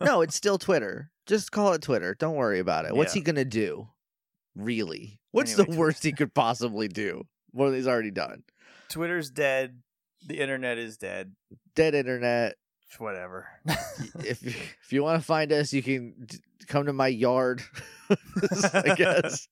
No, 0.00 0.22
it's 0.22 0.34
still 0.34 0.58
Twitter. 0.58 1.10
Just 1.26 1.52
call 1.52 1.74
it 1.74 1.82
Twitter. 1.82 2.16
Don't 2.18 2.34
worry 2.34 2.58
about 2.58 2.86
it. 2.86 2.96
What's 2.96 3.14
Yeah. 3.14 3.20
he 3.20 3.24
going 3.24 3.36
to 3.36 3.44
do? 3.44 3.88
Really? 4.56 5.20
What's 5.30 5.56
Anyway, 5.56 5.74
the 5.74 5.78
worst 5.78 6.02
he 6.02 6.12
could 6.12 6.34
possibly 6.34 6.88
do? 6.88 7.24
Than 7.52 7.74
he's 7.74 7.86
already 7.86 8.10
done. 8.10 8.42
Twitter's 8.88 9.30
dead. 9.30 9.82
The 10.26 10.40
internet 10.40 10.78
is 10.78 10.96
dead. 10.96 11.34
Dead 11.76 11.94
internet. 11.94 12.56
Whatever. 12.98 13.46
if 14.24 14.44
if 14.44 14.92
you 14.92 15.04
want 15.04 15.20
to 15.20 15.24
find 15.24 15.52
us, 15.52 15.72
you 15.72 15.82
can 15.82 16.14
d- 16.26 16.38
come 16.66 16.86
to 16.86 16.92
my 16.92 17.06
yard. 17.06 17.62
I 18.74 18.94
guess. 18.96 19.46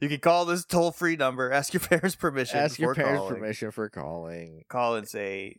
You 0.00 0.08
can 0.08 0.18
call 0.18 0.44
this 0.46 0.64
toll 0.64 0.92
free 0.92 1.16
number. 1.16 1.52
Ask 1.52 1.74
your 1.74 1.80
parents' 1.80 2.16
permission. 2.16 2.58
Ask 2.58 2.78
your 2.78 2.94
parents' 2.94 3.18
calling. 3.20 3.34
permission 3.34 3.70
for 3.70 3.88
calling. 3.88 4.64
Call 4.68 4.96
and 4.96 5.08
say 5.08 5.56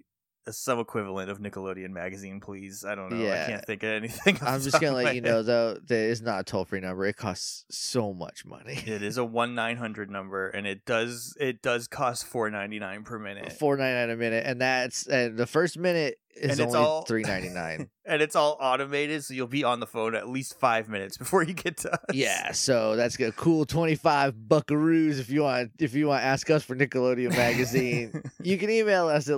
a 0.48 0.54
some 0.54 0.80
equivalent 0.80 1.30
of 1.30 1.40
Nickelodeon 1.40 1.92
magazine, 1.92 2.40
please. 2.40 2.84
I 2.84 2.96
don't 2.96 3.12
know. 3.12 3.24
Yeah. 3.24 3.44
I 3.44 3.50
can't 3.52 3.66
think 3.66 3.84
of 3.84 3.90
anything. 3.90 4.40
I'm 4.46 4.62
just 4.62 4.82
gonna 4.82 4.96
let 4.96 5.16
you 5.16 5.22
head. 5.22 5.30
know 5.30 5.44
though 5.44 5.74
that 5.76 6.10
it's 6.10 6.22
not 6.22 6.40
a 6.42 6.44
toll 6.44 6.66
free 6.66 6.80
number. 6.80 7.06
It 7.06 7.18
costs 7.18 7.66
so 7.70 8.14
much 8.14 8.44
money. 8.46 8.82
It 8.86 9.04
is 9.04 9.18
a 9.18 9.24
one 9.24 9.54
nine 9.54 9.78
hundred 9.78 10.10
number, 10.10 10.50
and 10.50 10.66
it 10.66 10.86
does 10.86 11.36
it 11.40 11.62
does 11.62 11.88
cost 11.88 12.26
four 12.26 12.50
ninety 12.50 12.80
nine 12.80 13.04
per 13.04 13.20
minute, 13.20 13.54
Four 13.54 13.78
ninety 13.78 13.94
nine 13.94 14.10
a 14.10 14.16
minute, 14.18 14.44
and 14.46 14.60
that's 14.60 15.06
and 15.06 15.38
the 15.38 15.48
first 15.48 15.78
minute 15.78 16.18
is 16.36 16.52
And 16.52 16.60
it's 16.60 16.76
all- 16.76 17.04
three 17.04 17.22
ninety 17.28 17.50
nine. 17.50 17.90
and 18.06 18.22
it's 18.22 18.36
all 18.36 18.58
automated, 18.62 19.24
so 19.24 19.34
you'll 19.34 19.48
be 19.48 19.64
on 19.64 19.80
the 19.80 19.88
phone 19.88 20.16
at 20.16 20.28
least 20.30 20.60
five 20.60 20.90
minutes 20.90 21.18
before 21.18 21.44
you 21.44 21.54
get 21.54 21.78
to 21.78 21.94
us. 21.94 22.00
yeah, 22.14 22.52
so 22.52 22.96
that's 22.96 23.20
a 23.20 23.32
cool 23.32 23.66
twenty 23.66 23.96
five 23.96 24.34
buckaroos 24.36 25.20
if 25.20 25.30
you 25.30 25.44
want 25.44 25.72
if 25.80 25.94
you 25.94 26.08
want 26.08 26.22
to 26.22 26.26
ask 26.26 26.50
us 26.50 26.64
for 26.64 26.76
Nickelodeon 26.76 27.32
magazine. 27.32 28.22
you 28.44 28.58
can 28.58 28.70
email 28.70 29.08
us 29.08 29.28
at 29.30 29.36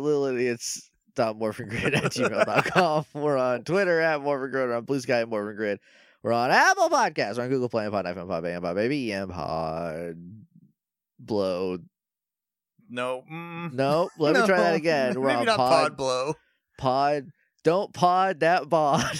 littleidiots.morphingrid 1.18 1.96
at 1.96 2.12
gmail.com. 2.12 3.06
We're 3.14 3.38
on 3.38 3.64
Twitter 3.64 4.00
at 4.00 4.20
morphingrid, 4.22 4.54
we're 4.54 4.76
on 4.78 4.86
Blue 4.86 5.00
Sky 5.00 5.22
at 5.22 5.28
morphingrid. 5.30 5.78
We're 6.22 6.32
on 6.32 6.52
Apple 6.52 6.90
Podcasts, 6.90 7.38
we're 7.38 7.44
on 7.44 7.50
Google 7.50 7.68
Play, 7.70 7.84
and 7.84 7.92
Pod 7.92 8.06
FM, 8.06 8.28
Pod 8.28 8.44
Bang, 8.44 8.62
Pod 8.62 8.76
Baby, 8.76 9.12
and 9.12 9.30
Pod 9.30 10.16
Blow. 11.20 11.78
no, 12.90 13.24
mm, 13.30 13.74
No, 13.74 14.10
let 14.18 14.34
me 14.36 14.46
try 14.46 14.58
that 14.58 14.76
again. 14.76 15.20
We're 15.20 15.28
Maybe 15.28 15.40
on 15.40 15.46
not 15.48 15.58
Pod, 15.58 15.70
pod 15.90 15.98
blow. 15.98 16.34
Pod. 16.78 17.30
Don't 17.64 17.94
pod 17.94 18.42
that 18.42 18.70
bod. 18.70 19.04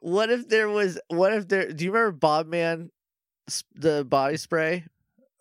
what 0.00 0.30
if 0.30 0.48
there 0.48 0.68
was? 0.68 0.98
What 1.08 1.32
if 1.32 1.48
there? 1.48 1.72
Do 1.72 1.84
you 1.84 1.92
remember 1.92 2.16
Bodman, 2.16 2.90
the 3.74 4.04
body 4.04 4.36
spray? 4.36 4.84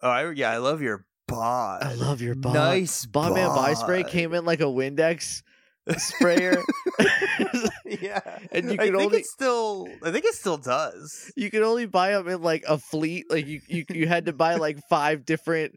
Oh, 0.01 0.09
I, 0.09 0.31
yeah, 0.31 0.51
I 0.51 0.57
love 0.57 0.81
your 0.81 1.05
bod. 1.27 1.83
I 1.83 1.93
love 1.93 2.21
your 2.21 2.35
bod. 2.35 2.53
Nice 2.53 3.05
Bodman 3.05 3.47
body 3.47 3.75
spray 3.75 4.03
came 4.03 4.33
in 4.33 4.45
like 4.45 4.59
a 4.59 4.63
Windex 4.65 5.41
sprayer. 5.97 6.61
yeah, 7.85 8.19
And 8.51 8.65
you 8.65 8.73
I 8.73 8.77
could 8.77 8.79
think 8.95 8.95
only- 8.95 9.17
it 9.19 9.25
still. 9.25 9.87
I 10.03 10.11
think 10.11 10.25
it 10.25 10.35
still 10.35 10.57
does. 10.57 11.31
you 11.35 11.49
could 11.49 11.63
only 11.63 11.85
buy 11.85 12.11
them 12.11 12.27
in 12.27 12.41
like 12.41 12.63
a 12.67 12.77
fleet. 12.77 13.25
Like 13.29 13.47
you, 13.47 13.61
you, 13.67 13.85
you 13.89 14.07
had 14.07 14.25
to 14.25 14.33
buy 14.33 14.55
like 14.55 14.79
five 14.89 15.25
different. 15.25 15.75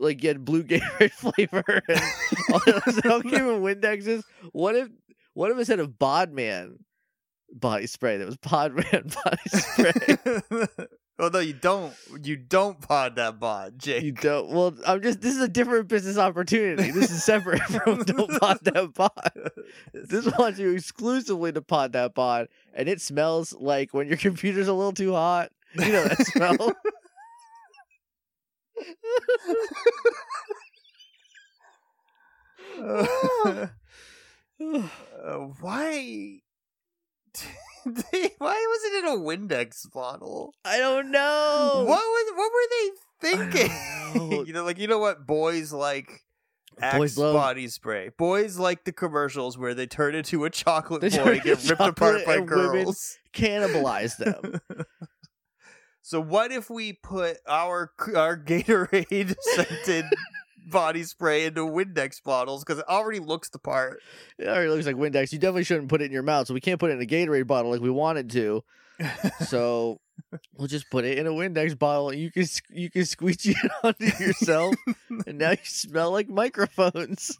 Like 0.00 0.22
you 0.22 0.28
had 0.28 0.44
blue 0.44 0.64
Gatorade 0.64 1.12
flavor 1.12 1.82
and 1.86 2.00
all 2.52 2.60
those 2.64 3.22
came 3.22 3.46
in 3.46 3.62
Windexes. 3.62 4.22
What 4.52 4.74
if 4.74 4.88
what 5.34 5.50
if 5.50 5.58
instead 5.58 5.78
of 5.78 5.98
Bodman 5.98 6.84
body 7.52 7.86
spray 7.86 8.16
that 8.16 8.26
was 8.26 8.36
Podman 8.38 9.14
body 9.24 10.66
spray? 10.66 10.86
Although 11.20 11.40
you 11.40 11.52
don't, 11.52 11.92
you 12.22 12.36
don't 12.36 12.80
pod 12.80 13.16
that 13.16 13.38
bod, 13.38 13.78
Jake. 13.78 14.02
you 14.02 14.12
don't. 14.12 14.48
Well, 14.48 14.74
I'm 14.86 15.02
just. 15.02 15.20
This 15.20 15.36
is 15.36 15.42
a 15.42 15.48
different 15.48 15.86
business 15.86 16.16
opportunity. 16.16 16.90
This 16.92 17.10
is 17.10 17.22
separate 17.22 17.60
from 17.60 18.04
don't 18.04 18.40
pod 18.40 18.60
that 18.62 18.94
pod. 18.94 19.50
This 19.92 20.26
wants 20.38 20.58
you 20.58 20.70
exclusively 20.70 21.52
to 21.52 21.60
pod 21.60 21.92
that 21.92 22.14
pod, 22.14 22.48
and 22.72 22.88
it 22.88 23.02
smells 23.02 23.52
like 23.52 23.92
when 23.92 24.08
your 24.08 24.16
computer's 24.16 24.68
a 24.68 24.72
little 24.72 24.92
too 24.92 25.12
hot. 25.12 25.50
You 25.74 25.92
know 25.92 26.04
that 26.04 26.26
smell. 26.26 26.72
Uh, 32.78 33.66
uh, 35.24 35.38
why? 35.60 36.40
Why 37.82 38.66
was 38.68 38.84
it 38.84 39.04
in 39.04 39.10
a 39.10 39.16
Windex 39.16 39.90
bottle? 39.90 40.52
I 40.64 40.78
don't 40.78 41.10
know. 41.10 41.84
What 41.86 41.98
was? 41.98 42.32
What 42.36 42.52
were 42.52 42.68
they 42.70 43.58
thinking? 43.62 43.72
know. 44.30 44.44
you 44.46 44.52
know, 44.52 44.64
like 44.64 44.78
you 44.78 44.86
know 44.86 44.98
what 44.98 45.26
boys 45.26 45.72
like. 45.72 46.24
Axe 46.82 46.96
Boys 46.98 47.18
love- 47.18 47.34
body 47.34 47.68
spray. 47.68 48.10
Boys 48.16 48.58
like 48.58 48.84
the 48.84 48.92
commercials 48.92 49.56
where 49.58 49.74
they 49.74 49.86
turn 49.86 50.14
into 50.14 50.44
a 50.44 50.50
chocolate 50.50 51.02
They 51.02 51.10
boy 51.10 51.32
and 51.32 51.42
get 51.42 51.68
ripped 51.68 51.80
apart 51.80 52.24
by 52.24 52.36
and 52.36 52.50
women 52.50 52.84
girls. 52.84 53.18
Cannibalize 53.34 54.16
them. 54.16 54.60
So 56.10 56.20
what 56.20 56.50
if 56.50 56.68
we 56.70 56.92
put 56.92 57.36
our 57.46 57.92
our 58.16 58.36
Gatorade 58.36 59.34
scented 59.40 60.04
body 60.70 61.02
spray 61.04 61.44
into 61.44 61.60
Windex 61.62 62.20
bottles 62.22 62.64
because 62.64 62.78
it 62.80 62.88
already 62.88 63.18
looks 63.20 63.48
the 63.48 63.58
part. 63.58 64.00
It 64.38 64.48
already 64.48 64.68
looks 64.70 64.86
like 64.86 64.96
Windex. 64.96 65.32
You 65.32 65.38
definitely 65.38 65.64
shouldn't 65.64 65.88
put 65.88 66.02
it 66.02 66.06
in 66.06 66.12
your 66.12 66.22
mouth, 66.22 66.46
so 66.48 66.54
we 66.54 66.60
can't 66.60 66.80
put 66.80 66.90
it 66.90 66.94
in 66.94 67.02
a 67.02 67.06
Gatorade 67.06 67.46
bottle 67.46 67.70
like 67.70 67.80
we 67.80 67.90
wanted 67.90 68.30
to. 68.30 68.62
So 69.46 70.00
we'll 70.56 70.66
just 70.68 70.90
put 70.90 71.04
it 71.04 71.16
in 71.18 71.26
a 71.28 71.30
Windex 71.30 71.78
bottle. 71.78 72.10
and 72.10 72.20
You 72.20 72.30
can 72.32 72.46
you 72.70 72.90
can 72.90 73.04
squeegee 73.04 73.54
it 73.62 73.70
onto 73.84 74.04
yourself, 74.22 74.74
and 75.26 75.38
now 75.38 75.50
you 75.52 75.56
smell 75.62 76.10
like 76.10 76.28
microphones. 76.28 77.38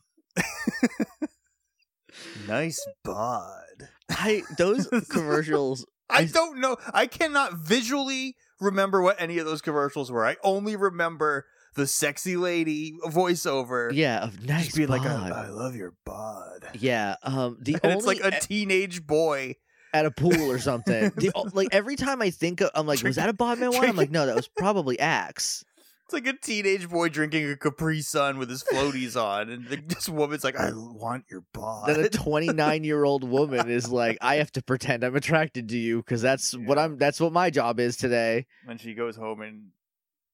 nice 2.46 2.84
bod. 3.04 3.88
I 4.10 4.42
those 4.58 4.88
commercials. 5.08 5.86
I 6.08 6.20
I- 6.20 6.24
don't 6.26 6.60
know. 6.60 6.76
I 6.92 7.06
cannot 7.06 7.54
visually 7.54 8.36
remember 8.60 9.02
what 9.02 9.20
any 9.20 9.38
of 9.38 9.46
those 9.46 9.62
commercials 9.62 10.10
were. 10.10 10.24
I 10.26 10.36
only 10.42 10.76
remember 10.76 11.46
the 11.74 11.86
sexy 11.86 12.36
lady 12.36 12.94
voiceover. 13.06 13.92
Yeah, 13.92 14.24
of 14.24 14.44
nice 14.44 14.66
just 14.66 14.76
being 14.76 14.88
like. 14.88 15.02
I, 15.02 15.30
I 15.30 15.48
love 15.48 15.74
your 15.76 15.94
bod. 16.04 16.68
yeah, 16.78 17.16
um, 17.22 17.58
the 17.60 17.74
And 17.82 17.92
only 17.92 17.96
it's 17.96 18.06
like 18.06 18.20
a 18.20 18.40
teenage 18.40 19.06
boy. 19.06 19.54
at 19.92 20.06
a 20.06 20.10
pool 20.10 20.50
or 20.50 20.58
something. 20.70 21.10
The, 21.16 21.32
like 21.54 21.68
every 21.72 21.96
time 21.96 22.22
I 22.22 22.30
think 22.30 22.60
of, 22.60 22.70
I'm 22.74 22.86
like, 22.86 23.02
was 23.02 23.16
that 23.16 23.28
a 23.28 23.32
Bodman 23.32 23.70
one? 23.72 23.88
I'm 23.88 23.96
like, 23.96 24.10
no, 24.10 24.26
that 24.26 24.36
was 24.36 24.48
probably 24.48 24.98
Axe. 24.98 25.64
It's 26.10 26.26
like 26.26 26.34
a 26.34 26.36
teenage 26.36 26.88
boy 26.88 27.08
drinking 27.08 27.48
a 27.48 27.56
Capri 27.56 28.00
Sun 28.00 28.38
with 28.38 28.50
his 28.50 28.64
floaties 28.64 29.14
on, 29.14 29.48
and 29.48 29.68
the, 29.68 29.76
this 29.76 30.08
woman's 30.08 30.42
like, 30.42 30.56
"I 30.56 30.72
want 30.74 31.26
your 31.30 31.44
bod." 31.54 31.86
Then 31.88 32.00
a 32.00 32.08
29 32.08 32.82
year 32.82 33.04
old 33.04 33.22
woman 33.22 33.70
is 33.70 33.88
like, 33.92 34.18
I 34.20 34.36
have 34.36 34.50
to 34.52 34.62
pretend 34.62 35.04
I'm 35.04 35.14
attracted 35.14 35.68
to 35.68 35.78
you 35.78 35.98
because 35.98 36.20
that's 36.20 36.56
what 36.56 36.80
I'm. 36.80 36.98
That's 36.98 37.20
what 37.20 37.32
my 37.32 37.48
job 37.50 37.78
is 37.78 37.96
today. 37.96 38.46
and 38.66 38.80
she 38.80 38.92
goes 38.94 39.14
home 39.14 39.40
and 39.40 39.68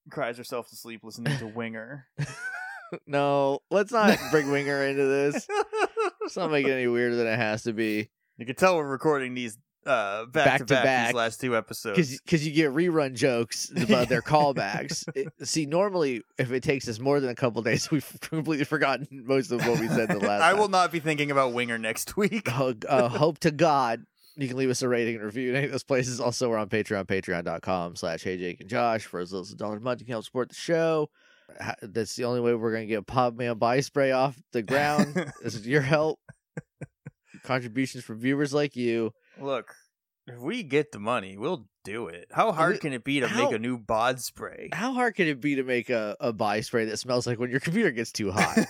cries 0.09 0.39
herself 0.39 0.67
to 0.69 0.75
sleep 0.75 1.01
listening 1.03 1.37
to 1.37 1.45
Winger. 1.47 2.07
No, 3.05 3.59
let's 3.69 3.91
not 3.91 4.17
bring 4.31 4.49
Winger 4.49 4.87
into 4.87 5.05
this. 5.05 5.45
It's 6.21 6.37
not 6.37 6.51
making 6.51 6.71
it 6.71 6.75
any 6.75 6.87
weirder 6.87 7.17
than 7.17 7.27
it 7.27 7.35
has 7.35 7.63
to 7.63 7.73
be. 7.73 8.09
you 8.37 8.45
can 8.45 8.55
tell 8.55 8.77
we're 8.77 8.87
recording 8.87 9.33
these 9.33 9.57
uh, 9.87 10.25
back, 10.25 10.45
Back 10.45 10.57
to 10.59 10.65
to 10.65 10.73
back, 10.75 10.83
back. 10.83 11.07
these 11.07 11.15
last 11.15 11.41
two 11.41 11.55
episodes. 11.57 12.19
Because 12.21 12.45
you 12.45 12.53
get 12.53 12.71
rerun 12.73 13.13
jokes 13.13 13.71
about 13.75 14.09
their 14.09 14.21
callbacks. 14.21 15.03
It- 15.15 15.27
see, 15.47 15.65
normally 15.65 16.21
if 16.37 16.51
it 16.51 16.61
takes 16.63 16.87
us 16.87 16.99
more 16.99 17.19
than 17.19 17.29
a 17.29 17.35
couple 17.35 17.61
days, 17.61 17.89
we've 17.91 18.17
completely 18.21 18.65
forgotten 18.65 19.07
most 19.25 19.51
of 19.51 19.65
what 19.65 19.79
we 19.79 19.87
said 19.87 20.09
the 20.09 20.19
last. 20.19 20.41
I 20.41 20.51
time. 20.51 20.59
will 20.59 20.69
not 20.69 20.91
be 20.91 20.99
thinking 20.99 21.31
about 21.31 21.53
Winger 21.53 21.77
next 21.77 22.17
week. 22.17 22.51
uh, 22.51 22.73
uh, 22.87 23.07
hope 23.09 23.39
to 23.39 23.51
God 23.51 24.05
you 24.39 24.47
can 24.47 24.55
leave 24.57 24.69
us 24.69 24.83
a 24.83 24.87
rating 24.87 25.15
and 25.15 25.23
review 25.23 25.49
in 25.49 25.55
any 25.55 25.65
of 25.65 25.71
those 25.71 25.83
places. 25.83 26.19
Also, 26.19 26.47
we're 26.47 26.57
on 26.59 26.69
Patreon, 26.69 27.05
patreon.com 27.05 27.95
slash 27.95 28.23
Hey 28.23 28.37
Jake 28.37 28.61
and 28.61 28.69
Josh. 28.69 29.03
For 29.05 29.19
as 29.19 29.31
little 29.31 29.43
as 29.43 29.51
a 29.51 29.55
dollar 29.55 29.77
a 29.77 29.81
month, 29.81 29.99
you 29.99 30.05
can 30.05 30.11
help 30.13 30.25
support 30.25 30.49
the 30.49 30.53
show. 30.55 31.09
That's 31.81 32.15
the 32.15 32.25
only 32.25 32.41
way 32.41 32.53
we're 32.53 32.71
going 32.71 32.87
to 32.87 32.93
get 32.93 33.07
Podman 33.07 33.57
body 33.57 33.81
spray 33.81 34.11
off 34.11 34.37
the 34.51 34.61
ground. 34.61 35.15
this 35.41 35.55
is 35.55 35.65
your 35.65 35.81
help. 35.81 36.19
Contributions 37.43 38.03
from 38.03 38.19
viewers 38.19 38.53
like 38.53 38.75
you. 38.75 39.11
Look, 39.41 39.73
if 40.27 40.39
we 40.39 40.63
get 40.63 40.91
the 40.91 40.99
money, 40.99 41.37
we'll 41.37 41.67
do 41.83 42.07
it. 42.07 42.27
How 42.31 42.51
hard 42.51 42.73
We- 42.73 42.79
can 42.79 42.93
it 42.93 43.03
be 43.03 43.19
to 43.21 43.27
how- 43.27 43.45
make 43.45 43.53
a 43.55 43.59
new 43.59 43.77
bod 43.77 44.19
spray? 44.21 44.69
How 44.73 44.93
hard 44.93 45.15
can 45.15 45.27
it 45.27 45.39
be 45.41 45.55
to 45.55 45.63
make 45.63 45.89
a, 45.89 46.15
a 46.19 46.33
body 46.33 46.61
spray 46.61 46.85
that 46.85 46.97
smells 46.97 47.25
like 47.27 47.39
when 47.39 47.49
your 47.51 47.59
computer 47.59 47.91
gets 47.91 48.11
too 48.11 48.31
hot? 48.31 48.57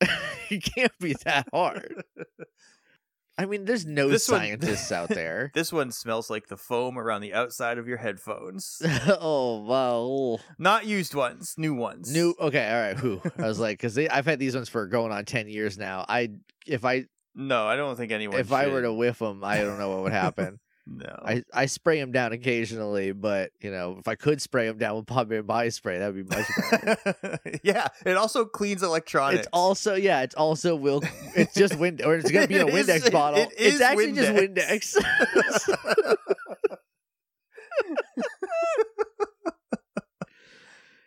it 0.50 0.62
can't 0.74 0.92
be 1.00 1.14
that 1.24 1.46
hard. 1.52 2.02
I 3.38 3.46
mean, 3.46 3.64
there's 3.64 3.86
no 3.86 4.08
This 4.10 4.28
one- 4.28 4.40
scientists 4.40 4.92
out 4.92 5.08
there. 5.08 5.50
this 5.54 5.72
one 5.72 5.90
smells 5.90 6.28
like 6.28 6.48
the 6.48 6.56
foam 6.58 6.98
around 6.98 7.22
the 7.22 7.32
outside 7.32 7.78
of 7.78 7.88
your 7.88 7.96
headphones. 7.96 8.82
oh 9.08 9.62
wow. 9.62 10.38
Not 10.58 10.84
used 10.84 11.14
ones, 11.14 11.54
new 11.56 11.72
ones. 11.74 12.12
New. 12.12 12.34
Okay. 12.38 12.68
All 12.70 12.80
right. 12.80 12.96
Who? 12.96 13.22
I 13.38 13.46
was 13.46 13.58
like, 13.58 13.78
because 13.78 13.96
I've 13.96 14.26
had 14.26 14.38
these 14.38 14.54
ones 14.54 14.68
for 14.68 14.86
going 14.86 15.12
on 15.12 15.24
ten 15.24 15.48
years 15.48 15.78
now. 15.78 16.04
I 16.08 16.28
if 16.66 16.84
I 16.84 17.06
No, 17.34 17.66
I 17.66 17.76
don't 17.76 17.96
think 17.96 18.12
anyone. 18.12 18.38
if 18.40 18.52
I 18.52 18.68
were 18.68 18.82
to 18.82 18.92
whiff 18.92 19.18
them, 19.20 19.42
I 19.44 19.58
don't 19.58 19.78
know 19.78 19.88
what 19.90 20.02
would 20.02 20.12
happen. 20.12 20.60
no. 20.86 21.06
I 21.24 21.42
I 21.54 21.66
spray 21.66 21.98
them 22.00 22.12
down 22.12 22.32
occasionally, 22.32 23.12
but 23.12 23.50
you 23.60 23.70
know, 23.70 23.96
if 23.98 24.08
I 24.08 24.16
could 24.16 24.42
spray 24.42 24.66
them 24.66 24.78
down 24.78 24.96
with 24.96 25.06
Podman 25.06 25.46
body 25.46 25.70
spray, 25.70 25.98
that'd 25.98 26.14
be 26.14 26.24
much 26.24 26.46
better. 26.70 27.38
yeah, 27.62 27.88
it 28.04 28.16
also 28.16 28.44
cleans 28.44 28.82
electronics. 28.82 29.40
it's 29.40 29.48
also 29.52 29.94
yeah, 29.94 30.22
it's 30.22 30.34
also 30.34 30.74
will. 30.76 31.02
It's 31.34 31.54
just 31.54 31.78
wind 31.78 32.02
or 32.04 32.16
it's 32.16 32.30
gonna 32.30 32.48
be 32.48 32.56
in 32.56 32.62
a 32.62 32.66
It 32.68 32.74
is- 32.74 32.86
Windex 32.88 33.06
it- 33.06 33.12
bottle. 33.12 33.40
it 33.40 33.48
it's 33.56 33.74
is 33.76 33.80
actually 33.80 34.12
just 34.12 34.32
Windex. 34.32 34.96
Windex. 34.96 36.16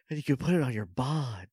and 0.10 0.18
you 0.18 0.24
can 0.24 0.38
put 0.38 0.54
it 0.54 0.62
on 0.62 0.74
your 0.74 0.86
bod. 0.86 1.48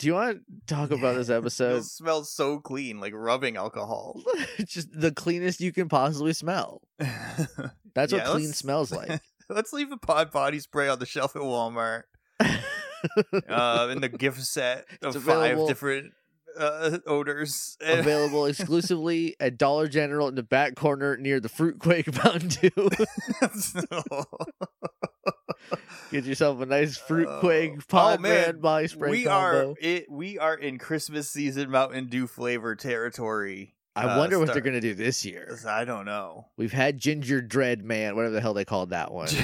Do 0.00 0.06
you 0.06 0.14
want 0.14 0.38
to 0.38 0.74
talk 0.74 0.90
about 0.92 1.16
this 1.16 1.28
episode? 1.30 1.76
It 1.80 1.84
smells 1.84 2.32
so 2.32 2.58
clean, 2.58 3.00
like 3.00 3.12
rubbing 3.14 3.56
alcohol. 3.58 4.18
Just 4.64 4.88
the 4.98 5.12
cleanest 5.12 5.60
you 5.60 5.72
can 5.72 5.90
possibly 5.90 6.32
smell. 6.32 6.80
That's 7.94 8.10
Yeah, 8.12 8.18
what 8.20 8.26
clean 8.28 8.46
let's- 8.46 8.58
smells 8.58 8.90
like. 8.90 9.20
Let's 9.50 9.72
leave 9.74 9.92
a 9.92 9.96
pod 9.98 10.30
body 10.30 10.58
spray 10.60 10.88
on 10.88 11.00
the 11.00 11.06
shelf 11.06 11.36
at 11.36 11.42
Walmart. 11.42 12.04
Uh, 13.48 13.88
in 13.90 14.00
the 14.00 14.08
gift 14.08 14.40
set 14.42 14.86
of 15.02 15.22
five 15.22 15.66
different 15.66 16.12
uh, 16.58 16.98
odors. 17.06 17.76
Available 17.82 18.46
exclusively 18.46 19.36
at 19.40 19.58
Dollar 19.58 19.88
General 19.88 20.28
in 20.28 20.34
the 20.34 20.42
back 20.42 20.76
corner 20.76 21.16
near 21.16 21.40
the 21.40 21.48
Fruit 21.48 21.78
Quake 21.78 22.12
Mountain 22.24 22.48
Dew. 22.48 22.90
Get 26.10 26.24
yourself 26.24 26.60
a 26.60 26.66
nice 26.66 26.96
Fruit 26.98 27.28
Oh. 27.28 27.40
Quake 27.40 27.72
Oh, 27.76 27.82
Pod 27.88 28.20
man. 28.20 28.42
Man 28.46 28.60
body 28.60 28.88
spray 28.88 29.10
we 29.10 29.24
combo. 29.24 29.70
are 29.72 29.74
it. 29.80 30.10
We 30.10 30.38
are 30.38 30.54
in 30.54 30.78
Christmas 30.78 31.30
season 31.30 31.70
Mountain 31.70 32.06
Dew 32.06 32.26
flavor 32.26 32.74
territory. 32.76 33.74
I 33.96 34.04
uh, 34.04 34.18
wonder 34.18 34.38
what 34.38 34.52
they're 34.52 34.62
gonna 34.62 34.80
do 34.80 34.94
this 34.94 35.24
year. 35.24 35.58
I 35.66 35.84
don't 35.84 36.04
know. 36.06 36.46
We've 36.56 36.72
had 36.72 36.98
Ginger 36.98 37.40
Dread 37.42 37.84
Man, 37.84 38.16
whatever 38.16 38.34
the 38.34 38.40
hell 38.40 38.54
they 38.54 38.64
called 38.64 38.90
that 38.90 39.12
one. 39.12 39.28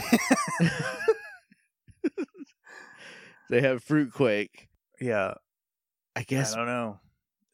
they 3.50 3.60
have 3.60 3.82
Fruit 3.82 4.12
Quake. 4.12 4.68
yeah, 5.00 5.34
I 6.14 6.22
guess. 6.22 6.54
I 6.54 6.58
don't 6.58 6.66
know. 6.66 6.98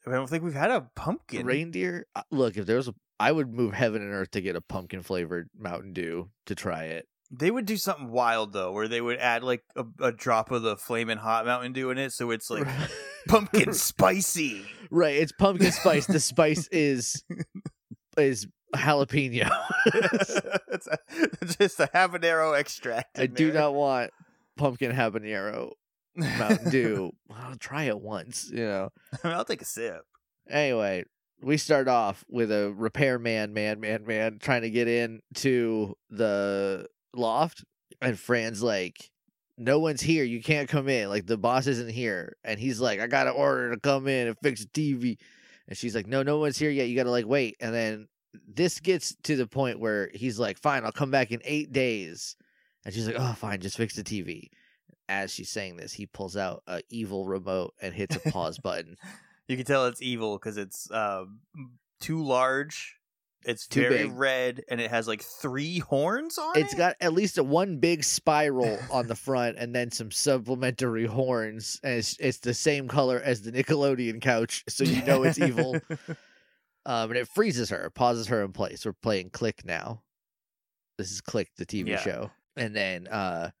I 0.05 0.11
don't 0.11 0.29
think 0.29 0.43
we've 0.43 0.53
had 0.53 0.71
a 0.71 0.81
pumpkin. 0.95 1.45
reindeer. 1.45 2.05
uh, 2.15 2.23
Look, 2.29 2.57
if 2.57 2.65
there 2.65 2.75
was 2.77 2.89
a, 2.89 2.93
I 3.19 3.31
would 3.31 3.53
move 3.53 3.73
heaven 3.73 4.01
and 4.01 4.11
earth 4.11 4.31
to 4.31 4.41
get 4.41 4.55
a 4.55 4.61
pumpkin 4.61 5.01
flavored 5.01 5.49
Mountain 5.57 5.93
Dew 5.93 6.29
to 6.47 6.55
try 6.55 6.85
it. 6.85 7.07
They 7.35 7.49
would 7.49 7.65
do 7.65 7.77
something 7.77 8.11
wild 8.11 8.53
though, 8.53 8.71
where 8.71 8.87
they 8.87 9.01
would 9.01 9.17
add 9.17 9.43
like 9.43 9.63
a, 9.75 9.85
a 9.99 10.11
drop 10.11 10.51
of 10.51 10.61
the 10.61 10.77
flaming 10.77 11.17
hot 11.17 11.45
Mountain 11.45 11.73
Dew 11.73 11.89
in 11.89 11.97
it, 11.97 12.11
so 12.11 12.29
it's 12.29 12.49
like 12.49 12.67
pumpkin 13.27 13.73
spicy. 13.73 14.65
right. 14.91 15.15
It's 15.15 15.31
pumpkin 15.31 15.71
spice. 15.71 16.05
The 16.05 16.19
spice 16.19 16.67
is 16.71 17.23
is 18.17 18.47
jalapeno. 18.75 19.49
it's 19.85 20.87
a, 20.87 20.97
just 21.57 21.79
a 21.79 21.89
habanero 21.93 22.57
extract. 22.57 23.17
I 23.17 23.25
do 23.25 23.51
there. 23.51 23.61
not 23.61 23.73
want 23.73 24.11
pumpkin 24.57 24.91
habanero 24.91 25.71
Mountain 26.15 26.69
Dew. 26.69 27.11
I'll 27.31 27.55
try 27.55 27.83
it 27.85 27.99
once, 27.99 28.49
you 28.51 28.65
know. 28.65 28.89
I 29.23 29.27
mean, 29.27 29.35
I'll 29.35 29.45
take 29.45 29.61
a 29.61 29.65
sip. 29.65 30.01
Anyway, 30.49 31.05
we 31.41 31.57
start 31.57 31.87
off 31.87 32.23
with 32.29 32.51
a 32.51 32.73
repairman, 32.75 33.53
man, 33.53 33.79
man, 33.79 34.05
man, 34.05 34.39
trying 34.39 34.61
to 34.61 34.69
get 34.69 34.87
in 34.87 35.21
to 35.35 35.95
the 36.09 36.87
loft, 37.15 37.63
and 38.01 38.19
Fran's 38.19 38.61
like, 38.61 39.11
"No 39.57 39.79
one's 39.79 40.01
here. 40.01 40.23
You 40.23 40.41
can't 40.41 40.69
come 40.69 40.89
in. 40.89 41.09
Like 41.09 41.25
the 41.25 41.37
boss 41.37 41.67
isn't 41.67 41.91
here." 41.91 42.37
And 42.43 42.59
he's 42.59 42.79
like, 42.79 42.99
"I 42.99 43.07
got 43.07 43.27
an 43.27 43.33
order 43.33 43.71
to 43.71 43.79
come 43.79 44.07
in 44.07 44.27
and 44.27 44.37
fix 44.41 44.65
the 44.65 44.69
TV." 44.69 45.17
And 45.67 45.77
she's 45.77 45.95
like, 45.95 46.07
"No, 46.07 46.23
no 46.23 46.39
one's 46.39 46.57
here 46.57 46.69
yet. 46.69 46.87
You 46.87 46.95
got 46.95 47.03
to 47.03 47.11
like 47.11 47.27
wait." 47.27 47.55
And 47.59 47.73
then 47.73 48.07
this 48.47 48.79
gets 48.79 49.15
to 49.23 49.35
the 49.35 49.47
point 49.47 49.79
where 49.79 50.09
he's 50.13 50.39
like, 50.39 50.59
"Fine, 50.59 50.85
I'll 50.85 50.91
come 50.91 51.11
back 51.11 51.31
in 51.31 51.41
eight 51.43 51.71
days." 51.71 52.35
And 52.85 52.93
she's 52.93 53.07
like, 53.07 53.15
"Oh, 53.17 53.33
fine, 53.33 53.61
just 53.61 53.77
fix 53.77 53.95
the 53.95 54.03
TV." 54.03 54.49
As 55.09 55.31
she's 55.33 55.49
saying 55.49 55.77
this, 55.77 55.93
he 55.93 56.05
pulls 56.05 56.37
out 56.37 56.63
a 56.65 56.81
evil 56.89 57.25
remote 57.25 57.73
and 57.81 57.93
hits 57.93 58.15
a 58.15 58.31
pause 58.31 58.57
button. 58.63 58.95
You 59.47 59.57
can 59.57 59.65
tell 59.65 59.85
it's 59.87 60.01
evil 60.01 60.37
because 60.37 60.57
it's 60.57 60.89
um, 60.91 61.39
too 61.99 62.23
large. 62.23 62.97
It's 63.45 63.67
Too 63.67 63.81
very 63.81 64.03
big. 64.07 64.13
red, 64.13 64.63
and 64.69 64.79
it 64.81 64.89
has 64.89 65.07
like 65.07 65.21
three 65.21 65.79
horns 65.79 66.37
on 66.37 66.51
It's 66.57 66.71
It's 66.71 66.75
got 66.75 66.95
at 67.01 67.13
least 67.13 67.37
a 67.37 67.43
one 67.43 67.77
big 67.77 68.03
spiral 68.03 68.79
on 68.91 69.07
the 69.07 69.15
front 69.15 69.57
and 69.57 69.75
then 69.75 69.91
some 69.91 70.11
supplementary 70.11 71.05
horns. 71.05 71.79
And 71.83 71.93
it's, 71.95 72.17
it's 72.19 72.39
the 72.39 72.53
same 72.53 72.87
color 72.87 73.21
as 73.23 73.41
the 73.41 73.51
Nickelodeon 73.51 74.21
couch, 74.21 74.63
so 74.69 74.83
you 74.83 75.03
know 75.03 75.23
it's 75.23 75.39
evil. 75.39 75.75
Um, 76.85 77.11
and 77.11 77.17
it 77.17 77.29
freezes 77.29 77.69
her, 77.69 77.89
pauses 77.95 78.27
her 78.27 78.43
in 78.43 78.51
place. 78.51 78.85
We're 78.85 78.91
playing 78.91 79.29
Click 79.29 79.63
now. 79.63 80.03
This 80.97 81.11
is 81.11 81.21
Click, 81.21 81.49
the 81.55 81.65
TV 81.65 81.87
Yeah. 81.87 82.01
show. 82.01 82.31
And 82.57 82.75
then 82.75 83.07
uh, 83.07 83.51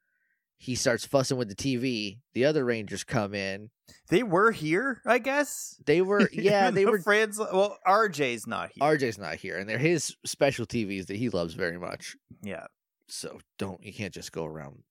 he 0.57 0.75
starts 0.75 1.05
fussing 1.05 1.37
with 1.37 1.49
the 1.49 1.55
TV. 1.55 2.19
The 2.33 2.45
other 2.45 2.63
Rangers 2.63 3.03
come 3.03 3.33
in. 3.33 3.69
they 4.09 4.23
were 4.23 4.51
here, 4.51 5.01
I 5.05 5.17
guess. 5.19 5.75
They 5.85 6.01
were, 6.01 6.29
yeah, 6.33 6.71
they 6.71 6.85
were. 6.85 6.99
Fran's. 7.01 7.37
Well, 7.37 7.77
RJ's 7.85 8.47
not 8.47 8.71
here. 8.73 8.83
RJ's 8.83 9.17
not 9.17 9.35
here, 9.35 9.57
and 9.57 9.67
they're 9.67 9.77
his 9.77 10.15
special 10.25 10.65
TVs 10.65 11.07
that 11.07 11.17
he 11.17 11.29
loves 11.29 11.53
very 11.53 11.77
much. 11.77 12.15
yeah, 12.41 12.67
So 13.07 13.39
don't, 13.57 13.83
you 13.83 13.93
can't 13.93 14.13
just 14.13 14.31
go 14.31 14.45
around 14.45 14.83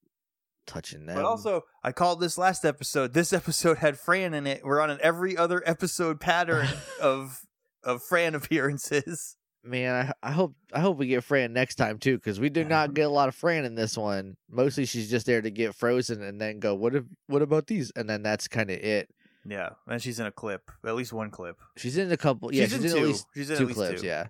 touching 0.66 1.07
them. 1.07 1.16
but 1.16 1.25
also 1.25 1.62
I 1.83 1.90
called 1.92 2.21
this 2.21 2.38
last 2.38 2.64
episode. 2.64 3.14
This 3.14 3.33
episode 3.33 3.78
had 3.78 3.99
Fran 3.99 4.33
in 4.35 4.47
it. 4.47 4.62
We're 4.64 4.81
on 4.81 4.90
an 4.90 4.99
every 5.02 5.37
other 5.37 5.62
episode 5.66 6.21
pattern 6.21 6.69
of 7.00 7.40
of 7.83 8.02
Fran 8.02 8.35
appearances. 8.35 9.37
Man, 9.64 10.12
I, 10.23 10.28
I 10.28 10.33
hope 10.33 10.54
I 10.73 10.81
hope 10.81 10.99
we 10.99 11.07
get 11.07 11.23
Fran 11.23 11.52
next 11.52 11.76
time 11.76 11.99
too, 11.99 12.16
because 12.16 12.40
we 12.40 12.49
did 12.49 12.69
not 12.69 12.95
get 12.95 13.07
a 13.07 13.09
lot 13.12 13.28
of 13.28 13.35
Fran 13.35 13.64
in 13.64 13.75
this 13.75 13.97
one. 13.97 14.37
Mostly, 14.50 14.85
she's 14.87 15.09
just 15.09 15.26
there 15.26 15.40
to 15.40 15.50
get 15.50 15.75
frozen 15.75 16.23
and 16.23 16.40
then 16.40 16.59
go, 16.59 16.75
"What 16.75 16.97
if? 16.97 17.04
What 17.28 17.42
about 17.42 17.69
these?" 17.69 17.92
And 17.95 18.11
then 18.11 18.23
that's 18.23 18.49
kind 18.49 18.71
of 18.71 18.78
it. 18.78 19.09
Yeah, 19.45 19.71
and 19.87 20.02
she's 20.02 20.21
in 20.21 20.26
a 20.26 20.33
clip, 20.33 20.71
at 20.85 20.95
least 20.95 21.12
one 21.12 21.31
clip. 21.31 21.61
She's 21.76 21.97
in 21.97 22.11
a 22.11 22.16
couple. 22.16 22.52
Yeah, 22.54 22.64
she's, 22.64 22.75
she's, 22.75 22.81
in, 22.81 22.90
in, 22.90 22.92
two. 22.92 22.99
at 22.99 23.07
least 23.07 23.26
she's 23.35 23.50
in 23.50 23.57
two 23.57 23.62
at 23.62 23.69
least 23.69 23.78
clips. 23.78 24.00
two. 24.00 24.07
Yeah. 24.07 24.26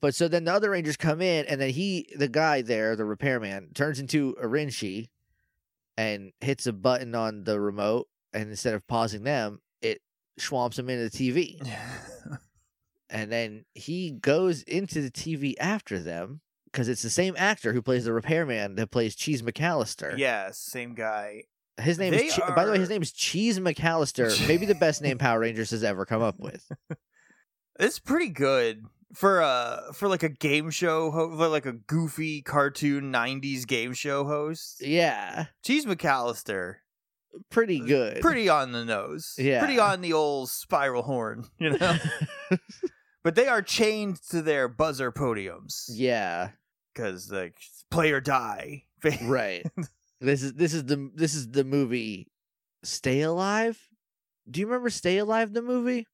But 0.00 0.14
so 0.14 0.28
then 0.28 0.44
the 0.44 0.52
other 0.52 0.70
Rangers 0.70 0.96
come 0.96 1.20
in, 1.20 1.46
and 1.46 1.60
then 1.60 1.70
he, 1.70 2.08
the 2.16 2.28
guy 2.28 2.62
there, 2.62 2.94
the 2.94 3.04
repairman, 3.04 3.70
turns 3.74 3.98
into 3.98 4.36
a 4.40 4.46
Rinshi, 4.46 5.08
and 5.96 6.32
hits 6.40 6.66
a 6.66 6.72
button 6.72 7.14
on 7.14 7.44
the 7.44 7.58
remote, 7.58 8.08
and 8.32 8.50
instead 8.50 8.74
of 8.74 8.86
pausing 8.86 9.24
them, 9.24 9.60
it 9.82 10.00
swamps 10.38 10.78
him 10.78 10.88
into 10.88 11.08
the 11.08 11.10
TV. 11.10 11.58
and 13.10 13.30
then 13.32 13.64
he 13.74 14.10
goes 14.10 14.62
into 14.62 15.00
the 15.00 15.10
TV 15.10 15.54
after 15.60 15.98
them 15.98 16.40
because 16.66 16.88
it's 16.88 17.02
the 17.02 17.10
same 17.10 17.34
actor 17.38 17.72
who 17.72 17.80
plays 17.82 18.04
the 18.04 18.12
repairman 18.12 18.74
that 18.76 18.90
plays 18.90 19.14
Cheese 19.14 19.42
McAllister. 19.42 20.16
yeah, 20.18 20.50
same 20.52 20.94
guy. 20.94 21.44
his 21.80 21.98
name 21.98 22.12
They 22.12 22.26
is. 22.26 22.34
Che- 22.34 22.42
By 22.54 22.64
the 22.66 22.72
way, 22.72 22.78
his 22.78 22.90
name 22.90 23.02
is 23.02 23.12
Cheese 23.12 23.58
McAllister. 23.58 24.46
Maybe 24.48 24.66
the 24.66 24.74
best 24.74 25.00
name 25.02 25.16
Power 25.18 25.40
Rangers 25.40 25.70
has 25.70 25.82
ever 25.84 26.04
come 26.04 26.22
up 26.22 26.38
with. 26.38 26.70
It's 27.80 28.00
pretty 28.00 28.30
good 28.30 28.82
for 29.14 29.38
a 29.40 29.92
for 29.94 30.08
like 30.08 30.24
a 30.24 30.28
game 30.28 30.68
show 30.70 31.12
ho- 31.12 31.36
for 31.36 31.46
like 31.46 31.64
a 31.64 31.72
goofy 31.74 32.42
cartoon 32.42 33.12
'90s 33.12 33.64
game 33.68 33.92
show 33.92 34.24
host. 34.24 34.82
Yeah, 34.84 35.46
Cheese 35.64 35.86
McAllister, 35.86 36.74
pretty 37.50 37.78
good. 37.78 38.20
pretty 38.20 38.48
on 38.48 38.72
the 38.72 38.84
nose. 38.84 39.36
Yeah. 39.38 39.60
pretty 39.60 39.78
on 39.78 40.00
the 40.00 40.12
old 40.12 40.50
spiral 40.50 41.04
horn, 41.04 41.44
you 41.60 41.78
know. 41.78 41.96
but 43.28 43.34
they 43.34 43.46
are 43.46 43.60
chained 43.60 44.16
to 44.30 44.40
their 44.40 44.68
buzzer 44.68 45.12
podiums 45.12 45.84
yeah, 45.90 46.52
because 46.94 47.30
like 47.30 47.56
play 47.90 48.10
or 48.10 48.22
die. 48.22 48.84
right. 49.24 49.66
this 50.18 50.42
is 50.42 50.54
this 50.54 50.72
is 50.72 50.86
the 50.86 51.10
this 51.14 51.34
is 51.34 51.50
the 51.50 51.62
movie 51.62 52.28
Stay 52.84 53.20
Alive. 53.20 53.78
Do 54.50 54.60
you 54.60 54.66
remember 54.66 54.88
Stay 54.88 55.18
Alive 55.18 55.52
the 55.52 55.60
movie? 55.60 56.06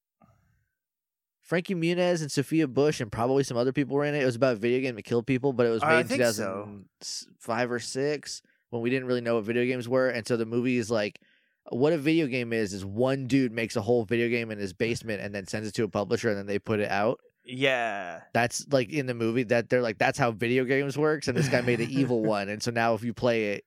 Frankie 1.39 1.73
Muniz 1.73 2.19
and 2.19 2.29
Sophia 2.29 2.67
Bush 2.67 2.99
and 2.99 3.09
probably 3.09 3.43
some 3.43 3.55
other 3.55 3.71
people 3.71 3.95
were 3.95 4.03
in 4.03 4.13
it. 4.13 4.21
It 4.21 4.25
was 4.25 4.35
about 4.35 4.57
a 4.57 4.59
video 4.59 4.81
game 4.81 4.95
that 4.95 5.03
killed 5.03 5.25
people, 5.25 5.53
but 5.53 5.65
it 5.65 5.69
was 5.69 5.83
I 5.83 5.91
made 5.91 5.99
in 6.01 6.07
think 6.07 6.23
so. 6.33 6.65
2005 6.99 7.71
or 7.71 7.79
6 7.79 8.41
when 8.71 8.81
we 8.81 8.89
didn't 8.89 9.07
really 9.07 9.21
know 9.21 9.35
what 9.35 9.45
video 9.45 9.63
games 9.63 9.87
were. 9.87 10.09
And 10.09 10.27
so 10.27 10.35
the 10.35 10.45
movie 10.45 10.75
is 10.75 10.91
like, 10.91 11.21
what 11.69 11.93
a 11.93 11.97
video 11.97 12.27
game 12.27 12.53
is, 12.53 12.73
is 12.73 12.85
one 12.85 13.27
dude 13.27 13.51
makes 13.51 13.75
a 13.75 13.81
whole 13.81 14.03
video 14.05 14.29
game 14.29 14.51
in 14.51 14.57
his 14.57 14.73
basement 14.73 15.21
and 15.21 15.33
then 15.33 15.47
sends 15.47 15.67
it 15.67 15.73
to 15.75 15.83
a 15.83 15.87
publisher 15.89 16.29
and 16.29 16.37
then 16.37 16.45
they 16.45 16.59
put 16.59 16.79
it 16.79 16.89
out. 16.89 17.19
yeah, 17.43 18.21
That's 18.33 18.65
like 18.71 18.91
in 18.91 19.05
the 19.07 19.13
movie 19.13 19.43
that 19.43 19.69
they're 19.69 19.81
like, 19.81 19.97
that's 19.97 20.17
how 20.19 20.31
video 20.31 20.63
games 20.65 20.97
works. 20.97 21.27
And 21.27 21.37
this 21.37 21.49
guy 21.49 21.61
made 21.61 21.79
an 21.81 21.89
evil 21.89 22.21
one. 22.23 22.49
And 22.49 22.61
so 22.61 22.71
now 22.71 22.93
if 22.93 23.03
you 23.03 23.13
play 23.13 23.53
it, 23.53 23.63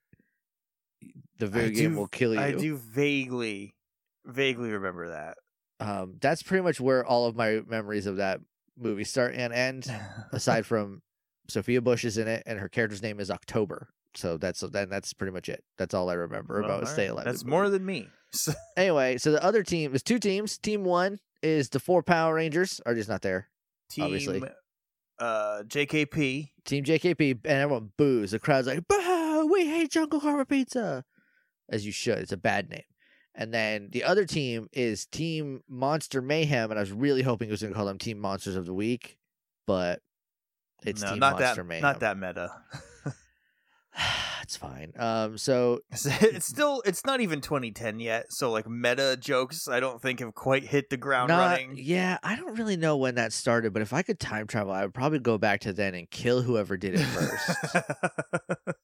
the 1.38 1.46
video 1.46 1.70
game 1.70 1.92
do- 1.92 1.98
will 1.98 2.08
kill 2.08 2.34
you. 2.34 2.40
I 2.40 2.52
do 2.52 2.76
vaguely, 2.76 3.74
vaguely 4.24 4.70
remember 4.70 5.10
that. 5.10 5.38
Um, 5.80 6.16
that's 6.20 6.42
pretty 6.42 6.62
much 6.64 6.80
where 6.80 7.04
all 7.06 7.26
of 7.26 7.36
my 7.36 7.60
memories 7.66 8.06
of 8.06 8.16
that 8.16 8.40
movie 8.76 9.04
start 9.04 9.34
and 9.34 9.52
end. 9.52 9.86
Aside 10.32 10.66
from 10.66 11.02
Sophia 11.48 11.80
Bush 11.80 12.04
is 12.04 12.18
in 12.18 12.26
it, 12.26 12.42
and 12.46 12.58
her 12.58 12.68
character's 12.68 13.02
name 13.02 13.20
is 13.20 13.30
October. 13.30 13.88
So 14.14 14.36
that's 14.38 14.60
then 14.60 14.88
that's 14.88 15.12
pretty 15.12 15.32
much 15.32 15.48
it. 15.48 15.62
That's 15.76 15.94
all 15.94 16.08
I 16.10 16.14
remember 16.14 16.60
Well, 16.60 16.64
about 16.64 16.80
all 16.80 16.86
Stay 16.86 17.02
right. 17.04 17.10
Alive. 17.12 17.24
That's 17.24 17.44
more 17.44 17.68
than 17.70 17.84
me. 17.84 18.08
Anyway, 18.76 19.16
so 19.18 19.32
the 19.32 19.42
other 19.42 19.62
team 19.62 19.94
is 19.94 20.02
two 20.02 20.18
teams. 20.18 20.58
Team 20.58 20.84
one 20.84 21.18
is 21.42 21.70
the 21.70 21.80
four 21.80 22.02
Power 22.02 22.34
Rangers 22.34 22.80
are 22.84 22.94
just 22.94 23.08
not 23.08 23.22
there. 23.22 23.48
Team 23.90 24.04
Obviously. 24.04 24.42
uh 25.18 25.62
JKP. 25.66 26.50
Team 26.64 26.84
JKP 26.84 27.30
and 27.44 27.46
everyone 27.46 27.90
boos. 27.96 28.32
The 28.32 28.38
crowd's 28.38 28.66
like, 28.66 28.86
"Boo! 28.86 29.48
We 29.50 29.66
hate 29.66 29.90
Jungle 29.90 30.20
Karma 30.20 30.44
Pizza," 30.44 31.04
as 31.70 31.86
you 31.86 31.92
should. 31.92 32.18
It's 32.18 32.32
a 32.32 32.36
bad 32.36 32.68
name. 32.68 32.82
And 33.34 33.54
then 33.54 33.88
the 33.92 34.04
other 34.04 34.24
team 34.26 34.68
is 34.72 35.06
Team 35.06 35.62
Monster 35.68 36.20
Mayhem, 36.20 36.70
and 36.70 36.78
I 36.78 36.82
was 36.82 36.92
really 36.92 37.22
hoping 37.22 37.48
it 37.48 37.52
was 37.52 37.62
going 37.62 37.72
to 37.72 37.76
call 37.76 37.86
them 37.86 37.98
Team 37.98 38.18
Monsters 38.18 38.56
of 38.56 38.66
the 38.66 38.74
Week, 38.74 39.16
but 39.66 40.00
it's 40.84 41.02
no, 41.02 41.10
Team 41.10 41.18
not 41.20 41.40
Monster 41.40 41.62
that 41.62 41.68
Mayhem. 41.68 41.82
not 41.82 42.00
that 42.00 42.18
meta. 42.18 42.50
it's 44.42 44.56
fine. 44.56 44.92
Um, 44.98 45.38
so 45.38 45.80
it's 45.90 46.46
still 46.46 46.82
it's 46.84 47.04
not 47.04 47.20
even 47.20 47.40
2010 47.40 48.00
yet, 48.00 48.32
so 48.32 48.50
like 48.50 48.68
meta 48.68 49.16
jokes 49.20 49.68
I 49.68 49.80
don't 49.80 50.00
think 50.00 50.20
have 50.20 50.34
quite 50.34 50.64
hit 50.64 50.90
the 50.90 50.96
ground 50.96 51.28
not, 51.28 51.50
running. 51.50 51.74
yeah, 51.76 52.18
I 52.22 52.36
don't 52.36 52.58
really 52.58 52.76
know 52.76 52.96
when 52.96 53.16
that 53.16 53.32
started, 53.32 53.72
but 53.72 53.82
if 53.82 53.92
I 53.92 54.02
could 54.02 54.20
time 54.20 54.46
travel, 54.46 54.72
I 54.72 54.82
would 54.82 54.94
probably 54.94 55.18
go 55.18 55.38
back 55.38 55.60
to 55.60 55.72
then 55.72 55.94
and 55.94 56.08
kill 56.10 56.42
whoever 56.42 56.76
did 56.76 56.94
it 56.94 57.04
first, 57.04 57.76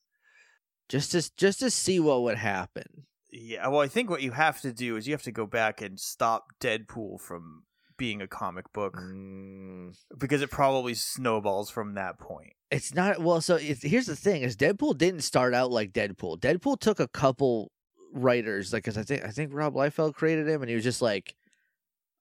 just 0.89 1.13
to 1.13 1.31
just 1.37 1.61
to 1.61 1.71
see 1.71 2.01
what 2.01 2.23
would 2.23 2.39
happen. 2.39 3.07
yeah, 3.31 3.67
well 3.69 3.81
I 3.81 3.89
think 3.89 4.11
what 4.11 4.23
you 4.23 4.33
have 4.33 4.61
to 4.63 4.73
do 4.73 4.97
is 4.97 5.07
you 5.07 5.15
have 5.15 5.23
to 5.23 5.33
go 5.33 5.47
back 5.47 5.81
and 5.81 5.99
stop 5.99 6.47
Deadpool 6.61 7.21
from 7.21 7.65
being 7.97 8.21
a 8.23 8.27
comic 8.29 8.73
book 8.73 8.95
Mm, 8.97 9.95
because 10.19 10.43
it 10.43 10.51
probably 10.51 10.95
snowballs 10.95 11.71
from 11.71 11.95
that 11.95 12.19
point. 12.19 12.53
it's 12.71 12.95
not 12.95 13.21
well. 13.21 13.41
So 13.41 13.57
here's 13.57 14.07
the 14.07 14.17
thing: 14.17 14.43
is 14.43 14.57
Deadpool 14.57 14.99
didn't 14.99 15.21
start 15.23 15.55
out 15.55 15.71
like 15.71 15.93
Deadpool. 15.93 16.41
Deadpool 16.41 16.79
took 16.81 17.01
a 17.01 17.09
couple 17.09 17.71
writers, 18.13 18.73
like 18.73 18.85
because 18.85 18.99
I 18.99 19.03
think 19.03 19.25
I 19.25 19.31
think 19.31 19.51
Rob 19.53 19.75
Liefeld 19.75 20.15
created 20.15 20.49
him, 20.49 20.63
and 20.63 20.69
he 20.69 20.75
was 20.75 20.85
just 20.85 21.03
like, 21.03 21.35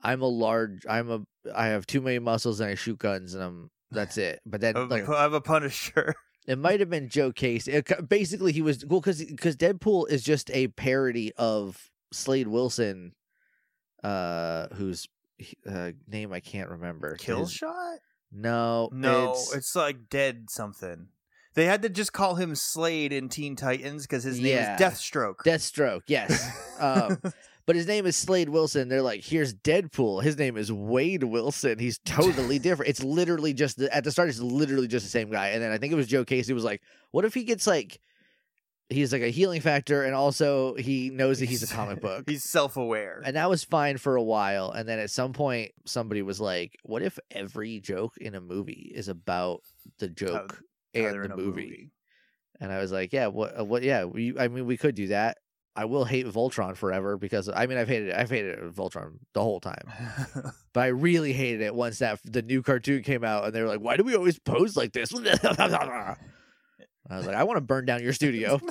"I'm 0.02 0.22
a 0.22 0.28
large, 0.28 0.86
I'm 0.90 1.10
a, 1.10 1.22
I 1.56 1.68
have 1.68 1.86
too 1.86 2.02
many 2.02 2.20
muscles 2.20 2.60
and 2.60 2.70
I 2.70 2.76
shoot 2.76 3.00
guns, 3.00 3.34
and 3.34 3.44
I'm 3.44 3.72
that's 3.92 4.18
it." 4.18 4.40
But 4.46 4.62
then 4.62 4.76
I'm, 4.78 4.90
like 4.90 5.08
I'm 5.10 5.34
a 5.34 5.42
Punisher. 5.42 6.16
It 6.46 6.58
might 6.58 6.82
have 6.82 6.90
been 6.90 7.08
Joe 7.08 7.32
Case. 7.32 7.70
It, 7.70 7.90
basically, 8.10 8.52
he 8.52 8.62
was 8.62 8.86
well 8.86 9.00
because 9.00 9.24
because 9.24 9.56
Deadpool 9.56 10.10
is 10.10 10.22
just 10.22 10.52
a 10.52 10.68
parody 10.68 11.32
of 11.38 11.90
Slade 12.12 12.50
Wilson, 12.50 13.14
uh, 14.04 14.68
whose 14.74 15.08
uh, 15.70 15.92
name 16.08 16.34
I 16.34 16.40
can't 16.40 16.70
remember. 16.70 17.16
Kill 17.16 17.40
His- 17.42 17.52
shot? 17.54 18.00
No, 18.32 18.90
No, 18.92 19.32
it's, 19.34 19.56
it's, 19.56 19.76
like 19.76 20.10
dead 20.10 20.50
something. 20.50 21.08
They 21.54 21.66
had 21.66 21.84
to 21.84 21.90
just 21.90 22.14
call 22.14 22.34
him 22.34 22.56
Slade 22.56 23.14
in 23.14 23.30
Teen 23.30 23.56
Titans 23.56 24.08
because 24.08 24.24
his 24.24 24.38
name 24.40 24.48
Yeah. 24.56 24.74
is 24.76 24.82
Deathstroke. 24.82 25.36
Deathstroke. 25.46 26.02
Yes, 26.08 26.50
um, 26.80 27.20
but 27.68 27.76
his 27.76 27.86
name 27.86 28.08
is 28.08 28.16
Slade 28.16 28.50
Wilson. 28.50 28.90
They're 28.90 29.04
like, 29.04 29.24
here's 29.24 29.54
Deadpool. 29.54 30.24
His 30.24 30.36
name 30.36 30.58
is 30.58 30.72
Wade 30.72 31.24
Wilson. 31.24 31.78
He's 31.78 32.00
totally 32.00 32.58
different. 32.60 32.90
It's 32.90 33.04
literally 33.04 33.54
just 33.54 33.78
the, 33.78 33.96
at 33.96 34.04
the 34.04 34.12
start. 34.12 34.30
It's 34.30 34.40
literally 34.40 34.88
just 34.88 35.06
the 35.06 35.12
same 35.12 35.30
guy. 35.30 35.50
And 35.50 35.62
then 35.62 35.72
I 35.72 35.78
think 35.78 35.94
it 35.94 35.96
was 35.96 36.08
Joe 36.08 36.26
Casey 36.26 36.54
was 36.54 36.64
like, 36.64 36.82
what 37.12 37.26
if 37.26 37.36
he 37.36 37.44
gets 37.44 37.68
like. 37.68 38.00
He's 38.90 39.12
like 39.12 39.22
a 39.22 39.30
healing 39.30 39.62
factor, 39.62 40.04
and 40.04 40.14
also 40.14 40.76
he 40.76 41.10
knows 41.10 41.40
that 41.40 41.48
he's 41.48 41.64
a 41.64 41.74
comic 41.74 42.02
book. 42.02 42.26
He's 42.28 42.44
self-aware. 42.44 43.22
And 43.26 43.36
that 43.36 43.50
was 43.50 43.64
fine 43.64 43.98
for 43.98 44.16
a 44.16 44.22
while. 44.22 44.72
And 44.72 44.88
then 44.88 45.00
at 45.00 45.10
some 45.10 45.34
point, 45.34 45.72
somebody 45.86 46.22
was 46.22 46.40
like, 46.40 46.78
What 46.84 47.02
if 47.02 47.18
every 47.32 47.80
joke 47.80 48.18
in 48.18 48.36
a 48.36 48.42
movie 48.42 48.92
is 48.94 49.08
about 49.08 49.62
the 50.00 50.10
joke 50.10 50.62
How 50.96 51.02
and 51.02 51.24
the 51.24 51.34
a 51.34 51.38
movie? 51.38 51.92
And 52.60 52.72
I 52.72 52.80
was 52.80 52.92
like, 52.92 53.14
Yeah, 53.14 53.28
what, 53.28 53.60
uh, 53.60 53.66
what, 53.66 53.84
yeah, 53.84 54.04
we, 54.04 54.38
I 54.38 54.48
mean, 54.48 54.66
we 54.66 54.78
could 54.78 54.96
do 54.96 55.08
that. 55.08 55.38
I 55.76 55.86
will 55.86 56.06
hate 56.06 56.28
Voltron 56.28 56.78
forever 56.78 57.18
because 57.18 57.50
I 57.50 57.66
mean, 57.66 57.80
I've 57.80 57.88
hated 57.88 58.10
it. 58.10 58.16
I've 58.16 58.30
hated 58.30 58.60
Voltron 58.76 59.14
the 59.34 59.42
whole 59.42 59.60
time, 59.60 59.92
but 60.74 60.80
I 60.82 60.88
really 60.88 61.34
hated 61.34 61.62
it 61.62 61.74
once 61.74 62.00
that 62.00 62.20
the 62.24 62.44
new 62.44 62.62
cartoon 62.62 63.02
came 63.02 63.24
out 63.24 63.46
and 63.46 63.54
they 63.54 63.62
were 63.62 63.68
like, 63.68 63.82
Why 63.82 63.98
do 63.98 64.04
we 64.04 64.16
always 64.16 64.38
pose 64.38 64.78
like 64.78 64.94
this? 64.94 65.12
I 67.10 67.18
was 67.18 67.26
like, 67.28 67.36
I 67.36 67.44
want 67.44 67.58
to 67.58 67.62
burn 67.62 67.86
down 67.86 68.02
your 68.04 68.14
studio. 68.14 68.60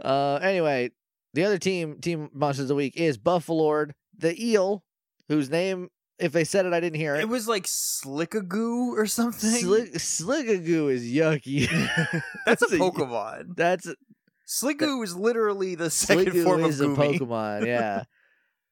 Uh, 0.00 0.40
anyway, 0.42 0.90
the 1.32 1.44
other 1.44 1.58
team, 1.58 2.00
team 2.00 2.28
monsters 2.34 2.64
of 2.64 2.68
the 2.68 2.74
week, 2.74 2.96
is 2.96 3.18
Buffalord, 3.18 3.94
the 4.18 4.34
eel, 4.44 4.82
whose 5.28 5.48
name, 5.48 5.88
if 6.18 6.32
they 6.32 6.42
said 6.42 6.66
it, 6.66 6.72
I 6.72 6.80
didn't 6.80 6.98
hear 6.98 7.14
it 7.14 7.20
it. 7.20 7.28
was 7.28 7.46
like 7.46 7.64
Slickagoo 7.66 8.96
or 8.98 9.06
something. 9.06 9.48
Slick, 9.50 9.92
Slickagoo 9.94 10.92
is 10.92 11.04
yucky. 11.04 11.68
That's 12.46 12.62
a 12.62 12.66
That's 12.66 12.72
a- 12.72 12.78
Pokemon. 12.78 13.54
That's 13.56 13.86
Sliggoo 14.48 15.04
is 15.04 15.14
literally 15.16 15.76
the 15.76 15.88
second 15.88 16.26
Slickagoo 16.32 16.44
form 16.44 16.64
of 16.64 16.70
is 16.70 16.80
a 16.80 16.86
Pokemon. 16.86 17.66
Yeah. 17.66 18.02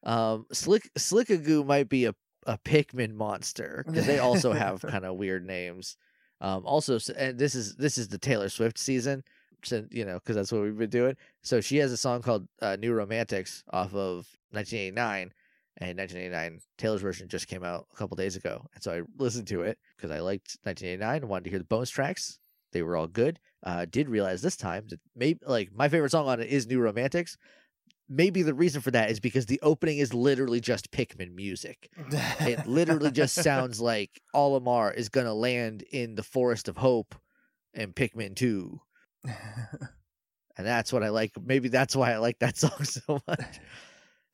um, 0.03 0.45
Slick 0.51 0.89
Slickagoo 0.99 1.65
might 1.65 1.87
be 1.87 2.05
a 2.05 2.15
a 2.47 2.57
Pikmin 2.57 3.13
monster 3.13 3.83
because 3.87 4.05
they 4.07 4.17
also 4.19 4.51
have 4.51 4.81
kind 4.81 5.05
of 5.05 5.15
weird 5.15 5.45
names. 5.45 5.95
Um, 6.41 6.65
also, 6.65 6.99
and 7.17 7.37
this 7.37 7.55
is 7.55 7.75
this 7.75 7.97
is 7.97 8.07
the 8.07 8.17
Taylor 8.17 8.49
Swift 8.49 8.77
season, 8.79 9.23
so, 9.63 9.85
you 9.91 10.05
know, 10.05 10.15
because 10.15 10.35
that's 10.35 10.51
what 10.51 10.63
we've 10.63 10.77
been 10.77 10.89
doing. 10.89 11.15
So 11.43 11.61
she 11.61 11.77
has 11.77 11.91
a 11.91 11.97
song 11.97 12.21
called 12.21 12.47
uh, 12.61 12.77
"New 12.77 12.93
Romantics" 12.93 13.63
off 13.71 13.93
of 13.93 14.27
1989, 14.49 15.31
and 15.77 15.97
1989 15.97 16.59
Taylor's 16.77 17.01
version 17.01 17.27
just 17.27 17.47
came 17.47 17.63
out 17.63 17.85
a 17.93 17.95
couple 17.95 18.17
days 18.17 18.35
ago, 18.35 18.65
and 18.73 18.83
so 18.83 18.91
I 18.91 19.01
listened 19.21 19.47
to 19.49 19.61
it 19.61 19.77
because 19.95 20.09
I 20.09 20.19
liked 20.19 20.57
1989 20.63 21.21
and 21.21 21.29
wanted 21.29 21.43
to 21.45 21.49
hear 21.51 21.59
the 21.59 21.65
bonus 21.65 21.91
tracks. 21.91 22.39
They 22.71 22.81
were 22.81 22.97
all 22.97 23.07
good. 23.07 23.39
Uh, 23.63 23.85
did 23.85 24.09
realize 24.09 24.41
this 24.41 24.57
time 24.57 24.87
that 24.89 24.99
maybe 25.15 25.39
like 25.45 25.71
my 25.75 25.89
favorite 25.89 26.11
song 26.11 26.27
on 26.27 26.39
it 26.39 26.49
is 26.49 26.65
"New 26.65 26.79
Romantics." 26.79 27.37
Maybe 28.13 28.43
the 28.43 28.53
reason 28.53 28.81
for 28.81 28.91
that 28.91 29.09
is 29.09 29.21
because 29.21 29.45
the 29.45 29.59
opening 29.61 29.99
is 29.99 30.13
literally 30.13 30.59
just 30.59 30.91
Pikmin 30.91 31.33
music. 31.33 31.89
It 32.41 32.67
literally 32.67 33.11
just 33.11 33.35
sounds 33.43 33.79
like 33.79 34.21
Olimar 34.35 34.93
is 34.93 35.07
gonna 35.07 35.33
land 35.33 35.83
in 35.83 36.15
the 36.15 36.23
Forest 36.23 36.67
of 36.67 36.75
Hope 36.75 37.15
and 37.73 37.95
Pikmin 37.95 38.35
2. 38.35 38.81
And 40.57 40.67
that's 40.67 40.91
what 40.91 41.03
I 41.03 41.09
like. 41.09 41.31
Maybe 41.41 41.69
that's 41.69 41.95
why 41.95 42.11
I 42.11 42.17
like 42.17 42.39
that 42.39 42.57
song 42.57 42.83
so 42.83 43.21
much. 43.27 43.59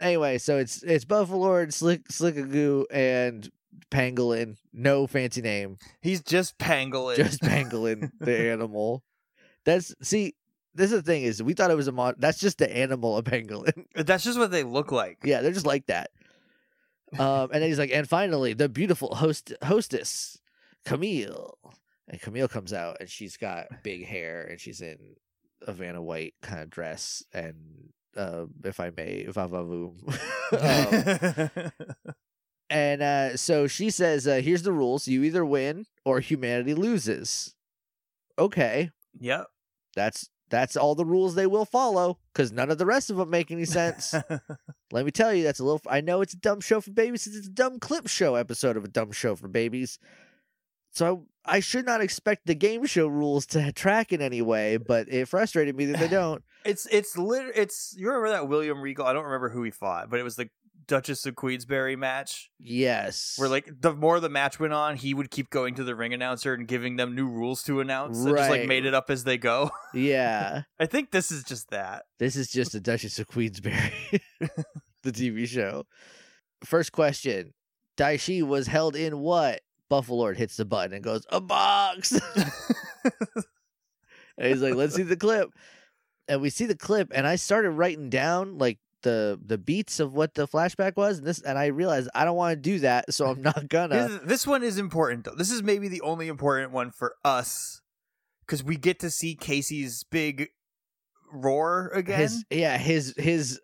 anyway, 0.02 0.38
so 0.38 0.58
it's 0.58 0.84
it's 0.84 1.06
Buffalo 1.06 1.40
Buffalord, 1.40 1.74
Slick 1.74 2.08
Slickagoo, 2.10 2.86
and 2.92 3.50
Pangolin. 3.92 4.58
No 4.74 5.08
fancy 5.08 5.42
name. 5.42 5.78
He's 6.02 6.22
just 6.22 6.58
Pangolin. 6.58 7.16
Just 7.16 7.42
Pangolin, 7.42 8.12
the 8.20 8.38
animal. 8.52 9.04
That's 9.66 9.94
see, 10.02 10.36
this 10.78 10.92
is 10.92 11.02
the 11.02 11.12
thing 11.12 11.24
is 11.24 11.42
we 11.42 11.54
thought 11.54 11.72
it 11.72 11.78
was 11.78 11.88
a 11.88 11.92
mod 11.92 12.16
that's 12.20 12.40
just 12.40 12.60
the 12.60 12.76
animal 12.76 13.18
of 13.18 13.26
pangolin. 13.26 13.86
That's 13.96 14.24
just 14.24 14.38
what 14.38 14.52
they 14.52 14.64
look 14.64 14.92
like. 14.92 15.20
Yeah, 15.24 15.42
they're 15.42 15.52
just 15.52 15.66
like 15.66 15.88
that. 15.88 16.12
Um, 17.18 17.50
and 17.52 17.62
then 17.62 17.64
he's 17.64 17.80
like, 17.80 17.92
and 17.92 18.08
finally, 18.08 18.54
the 18.54 18.70
beautiful 18.70 19.16
host 19.16 19.54
hostess, 19.64 20.40
Camille. 20.86 21.58
And 22.10 22.22
Camille 22.22 22.48
comes 22.48 22.74
out, 22.74 22.98
and 23.00 23.10
she's 23.10 23.38
got 23.38 23.84
big 23.84 24.06
hair, 24.06 24.44
and 24.44 24.60
she's 24.60 24.82
in 24.82 24.98
a 25.66 25.74
Vanna 25.74 26.02
White 26.02 26.36
kind 26.42 26.62
of 26.62 26.70
dress, 26.70 27.24
and 27.34 27.92
uh, 28.16 28.46
if 28.64 28.80
I 28.80 28.92
may, 28.96 29.26
vavavoom. 29.26 29.96
um, 31.66 31.82
and 32.70 33.02
uh, 33.02 33.38
so 33.38 33.68
she 33.68 33.90
says, 33.90 34.28
uh, 34.28 34.42
"Here's 34.44 34.64
the 34.64 34.72
rules: 34.72 35.08
you 35.08 35.24
either 35.24 35.46
win 35.46 35.86
or 36.06 36.20
humanity 36.20 36.74
loses." 36.74 37.56
Okay, 38.40 38.92
yep. 39.20 39.48
that's 39.96 40.30
that's 40.50 40.78
all 40.78 40.96
the 40.96 41.06
rules 41.06 41.36
they 41.36 41.48
will 41.48 41.66
follow 41.66 42.20
because 42.34 42.52
none 42.52 42.72
of 42.72 42.78
the 42.78 42.86
rest 42.86 43.10
of 43.10 43.18
them 43.18 43.30
make 43.30 43.52
any 43.52 43.66
sense. 43.66 44.14
Let 44.92 45.06
me 45.06 45.12
tell 45.12 45.34
you, 45.34 45.44
that's 45.44 45.60
a 45.60 45.64
little. 45.64 45.82
I 45.88 46.02
know 46.02 46.22
it's 46.22 46.34
a 46.34 46.38
dumb 46.38 46.62
show 46.62 46.82
for 46.82 46.92
babies. 46.92 47.24
since 47.24 47.36
It's 47.36 47.48
a 47.48 47.52
dumb 47.52 47.80
clip 47.80 48.08
show 48.08 48.36
episode 48.36 48.78
of 48.78 48.86
a 48.86 48.90
dumb 48.90 49.12
show 49.12 49.36
for 49.36 49.48
babies. 49.48 50.00
So 50.92 51.26
I 51.46 51.60
should 51.60 51.86
not 51.86 52.02
expect 52.02 52.48
the 52.48 52.56
game 52.56 52.86
show 52.86 53.08
rules 53.08 53.46
to 53.48 53.72
track 53.72 54.12
in 54.12 54.22
any 54.22 54.42
way, 54.42 54.78
but 54.78 55.08
it 55.10 55.28
frustrated 55.28 55.76
me 55.76 55.86
that 55.86 56.00
they 56.00 56.08
don't. 56.08 56.44
It's 56.66 56.88
it's 56.88 57.18
lit. 57.18 57.52
It's 57.56 57.94
you 57.98 58.08
remember 58.08 58.30
that 58.30 58.48
William 58.48 58.82
Regal? 58.82 59.06
I 59.06 59.14
don't 59.14 59.26
remember 59.26 59.50
who 59.50 59.64
he 59.64 59.72
fought, 59.72 60.10
but 60.10 60.20
it 60.20 60.24
was 60.24 60.36
the 60.36 60.50
Duchess 60.88 61.26
of 61.26 61.36
Queensberry 61.36 61.96
match 61.96 62.50
Yes. 62.60 63.36
where 63.38 63.50
like 63.50 63.70
the 63.82 63.94
more 63.94 64.20
the 64.20 64.30
match 64.30 64.60
went 64.60 64.74
on, 64.74 64.96
he 64.96 65.14
would 65.14 65.30
keep 65.30 65.50
going 65.50 65.76
to 65.76 65.84
the 65.84 65.96
ring 65.96 66.14
announcer 66.14 66.54
and 66.54 66.68
giving 66.68 66.96
them 66.96 67.14
new 67.16 67.28
rules 67.28 67.64
to 67.64 67.80
announce. 67.82 68.18
And 68.20 68.36
just 68.36 68.50
like 68.50 68.66
made 68.68 68.86
it 68.86 68.94
up 68.94 69.10
as 69.10 69.24
they 69.26 69.38
go. 69.38 69.70
yeah. 69.94 70.64
I 70.80 70.86
think 70.86 71.12
this 71.12 71.32
is 71.32 71.44
just 71.44 71.70
that. 71.72 72.06
This 72.20 72.36
is 72.36 72.50
just 72.50 72.74
a 72.76 72.80
Duchess 72.80 73.20
of 73.20 73.28
Queensberry, 73.28 73.92
the 75.04 75.12
TV 75.12 75.48
show. 75.48 75.84
First 76.64 76.92
question: 76.92 77.54
Daishi 77.98 78.42
was 78.42 78.68
held 78.68 78.96
in 78.96 79.20
what? 79.20 79.62
Buffalord 79.90 80.38
hits 80.38 80.58
the 80.58 80.66
button 80.66 80.94
and 80.94 81.04
goes 81.04 81.26
a 81.30 81.40
box. 81.40 82.12
And 84.38 84.48
he's 84.48 84.62
like, 84.62 84.76
let's 84.76 84.96
see 84.96 85.04
the 85.04 85.16
clip. 85.18 85.50
And 86.28 86.42
we 86.42 86.50
see 86.50 86.66
the 86.66 86.76
clip, 86.76 87.12
and 87.16 87.26
I 87.26 87.38
started 87.38 87.72
writing 87.72 88.10
down 88.10 88.58
like 88.58 88.80
the 89.04 89.40
the 89.44 89.58
beats 89.58 90.00
of 90.00 90.14
what 90.14 90.34
the 90.34 90.48
flashback 90.48 90.96
was, 90.96 91.20
and 91.20 91.28
this, 91.28 91.42
and 91.42 91.58
I 91.58 91.68
realized 91.68 92.10
I 92.16 92.26
don't 92.26 92.36
want 92.36 92.52
to 92.58 92.62
do 92.62 92.80
that, 92.80 93.14
so 93.14 93.28
I'm 93.28 93.42
not 93.42 93.68
gonna. 93.70 94.08
This, 94.08 94.20
this 94.24 94.48
one 94.48 94.64
is 94.64 94.78
important 94.78 95.26
though. 95.26 95.36
This 95.36 95.52
is 95.52 95.64
maybe 95.64 95.88
the 95.88 96.02
only 96.02 96.28
important 96.28 96.72
one 96.72 96.92
for 96.92 97.16
us 97.24 97.82
because 98.46 98.64
we 98.64 98.78
get 98.78 99.00
to 99.00 99.10
see 99.10 99.36
Casey's 99.36 100.04
big 100.10 100.50
roar 101.32 101.92
again. 101.94 102.20
His 102.20 102.46
yeah, 102.50 102.78
his 102.78 103.14
his 103.18 103.60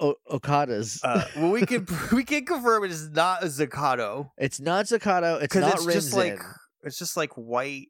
o- 0.00 0.16
Okadas. 0.30 1.00
uh, 1.04 1.24
well, 1.36 1.50
we 1.50 1.64
can 1.64 1.86
we 2.12 2.24
can 2.24 2.44
confirm 2.44 2.84
it 2.84 2.90
is 2.90 3.10
not 3.10 3.42
a 3.42 3.46
Zakato 3.46 4.30
it's 4.36 4.60
not 4.60 4.86
Zakato. 4.86 5.42
It's 5.42 5.54
not 5.54 5.74
it's 5.74 5.86
just 5.86 6.14
like 6.14 6.40
it's 6.82 6.98
just 6.98 7.16
like 7.16 7.30
white 7.34 7.88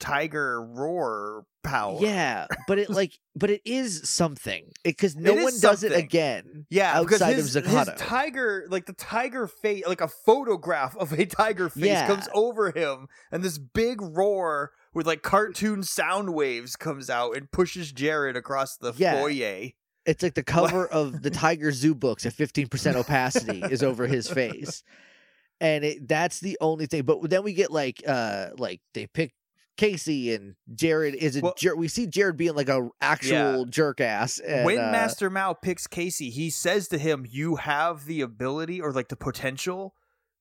tiger 0.00 0.60
roar 0.64 1.44
power. 1.62 1.98
Yeah, 2.00 2.46
but 2.66 2.78
it 2.78 2.90
like, 2.90 3.12
but 3.36 3.50
it 3.50 3.60
is 3.64 4.08
something 4.08 4.64
because 4.82 5.14
no 5.14 5.34
one 5.34 5.52
does 5.60 5.84
it 5.84 5.92
again. 5.92 6.66
Yeah, 6.70 6.96
outside 6.98 7.30
of 7.32 7.36
his, 7.36 7.54
his 7.54 7.64
Zakato. 7.64 7.94
tiger, 7.96 8.66
like 8.70 8.86
the 8.86 8.94
tiger 8.94 9.46
face, 9.46 9.86
like 9.86 10.00
a 10.00 10.08
photograph 10.08 10.96
of 10.96 11.12
a 11.12 11.26
tiger 11.26 11.68
face 11.68 11.84
Yeah. 11.84 12.06
comes 12.06 12.28
over 12.34 12.70
him, 12.72 13.06
and 13.30 13.42
this 13.42 13.58
big 13.58 14.00
roar 14.00 14.72
with 14.94 15.06
like 15.06 15.22
cartoon 15.22 15.82
sound 15.82 16.34
waves 16.34 16.74
comes 16.76 17.08
out 17.10 17.36
and 17.36 17.50
pushes 17.52 17.92
Jared 17.92 18.36
across 18.36 18.76
the 18.76 18.92
Yeah. 18.96 19.20
foyer. 19.20 19.68
It's 20.06 20.22
like 20.22 20.34
the 20.34 20.42
cover 20.42 20.86
of 20.86 21.20
the 21.22 21.30
Tiger 21.30 21.70
Zoo 21.72 21.94
books 21.94 22.24
at 22.24 22.32
fifteen 22.32 22.68
percent 22.68 22.96
opacity 22.96 23.62
is 23.70 23.82
over 23.82 24.06
his 24.06 24.28
face, 24.30 24.82
and 25.60 25.84
it, 25.84 26.08
that's 26.08 26.40
the 26.40 26.56
only 26.60 26.86
thing. 26.86 27.02
But 27.02 27.28
then 27.28 27.42
we 27.42 27.52
get 27.52 27.70
like, 27.70 28.02
uh, 28.08 28.48
like 28.56 28.80
they 28.94 29.06
pick 29.06 29.34
Casey 29.80 30.34
and 30.34 30.56
Jared 30.74 31.14
is 31.14 31.36
a 31.36 31.40
Well- 31.40 31.54
jer- 31.56 31.74
we 31.74 31.88
see 31.88 32.06
Jared 32.06 32.36
being 32.36 32.54
like 32.54 32.68
a 32.68 32.88
actual 33.00 33.64
jerk 33.64 34.00
ass. 34.00 34.38
And, 34.38 34.66
when 34.66 34.78
uh, 34.78 34.90
Master 34.92 35.30
Mao 35.30 35.54
picks 35.54 35.86
Casey, 35.86 36.28
he 36.28 36.50
says 36.50 36.86
to 36.88 36.98
him, 36.98 37.26
"You 37.28 37.56
have 37.56 38.04
the 38.04 38.20
ability 38.20 38.80
or 38.80 38.92
like 38.92 39.08
the 39.08 39.16
potential 39.16 39.94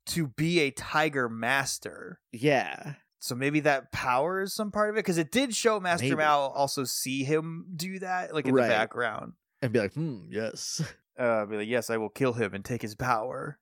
to 0.07 0.27
be 0.27 0.59
a 0.59 0.71
tiger 0.71 1.29
master." 1.29 2.19
yeah, 2.33 2.95
So 3.19 3.33
maybe 3.33 3.61
that 3.61 3.91
power 3.93 4.41
is 4.41 4.53
some 4.53 4.71
part 4.71 4.89
of 4.89 4.95
it 4.95 4.99
because 4.99 5.17
it 5.17 5.31
did 5.31 5.55
show 5.55 5.79
Master 5.79 6.05
Maybe. 6.05 6.15
Mao 6.17 6.39
also 6.49 6.83
see 6.83 7.23
him 7.23 7.65
do 7.75 7.99
that, 7.99 8.33
like 8.33 8.45
in 8.45 8.53
Right. 8.53 8.63
the 8.63 8.69
background. 8.73 9.33
and 9.61 9.71
be 9.73 9.79
like, 9.79 9.93
hmm, 9.93 10.25
yes, 10.29 10.81
uh, 11.17 11.45
be 11.45 11.57
like, 11.57 11.67
yes, 11.67 11.89
I 11.89 11.97
will 11.97 12.09
kill 12.09 12.33
him 12.33 12.53
and 12.53 12.63
take 12.65 12.81
his 12.81 12.95
power. 12.95 13.57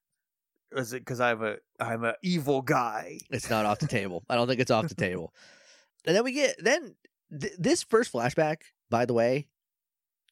Is 0.72 0.92
it 0.94 1.00
because 1.00 1.20
I'm 1.22 1.44
a 1.44 1.56
I'm 1.80 2.04
a 2.04 2.16
evil 2.24 2.62
guy? 2.62 3.20
it's 3.30 3.50
not 3.50 3.66
off 3.66 3.80
the 3.80 3.88
table. 3.88 4.24
I 4.30 4.36
don't 4.36 4.48
think 4.48 4.60
it's 4.60 4.72
off 4.72 4.88
the 4.90 4.96
table. 5.08 5.34
And 6.08 6.16
then 6.16 6.24
we 6.24 6.32
get 6.32 6.56
then 6.58 6.96
th- 7.40 7.54
this 7.60 7.84
first 7.84 8.12
flashback, 8.12 8.58
by 8.90 9.06
the 9.06 9.14
way, 9.14 9.48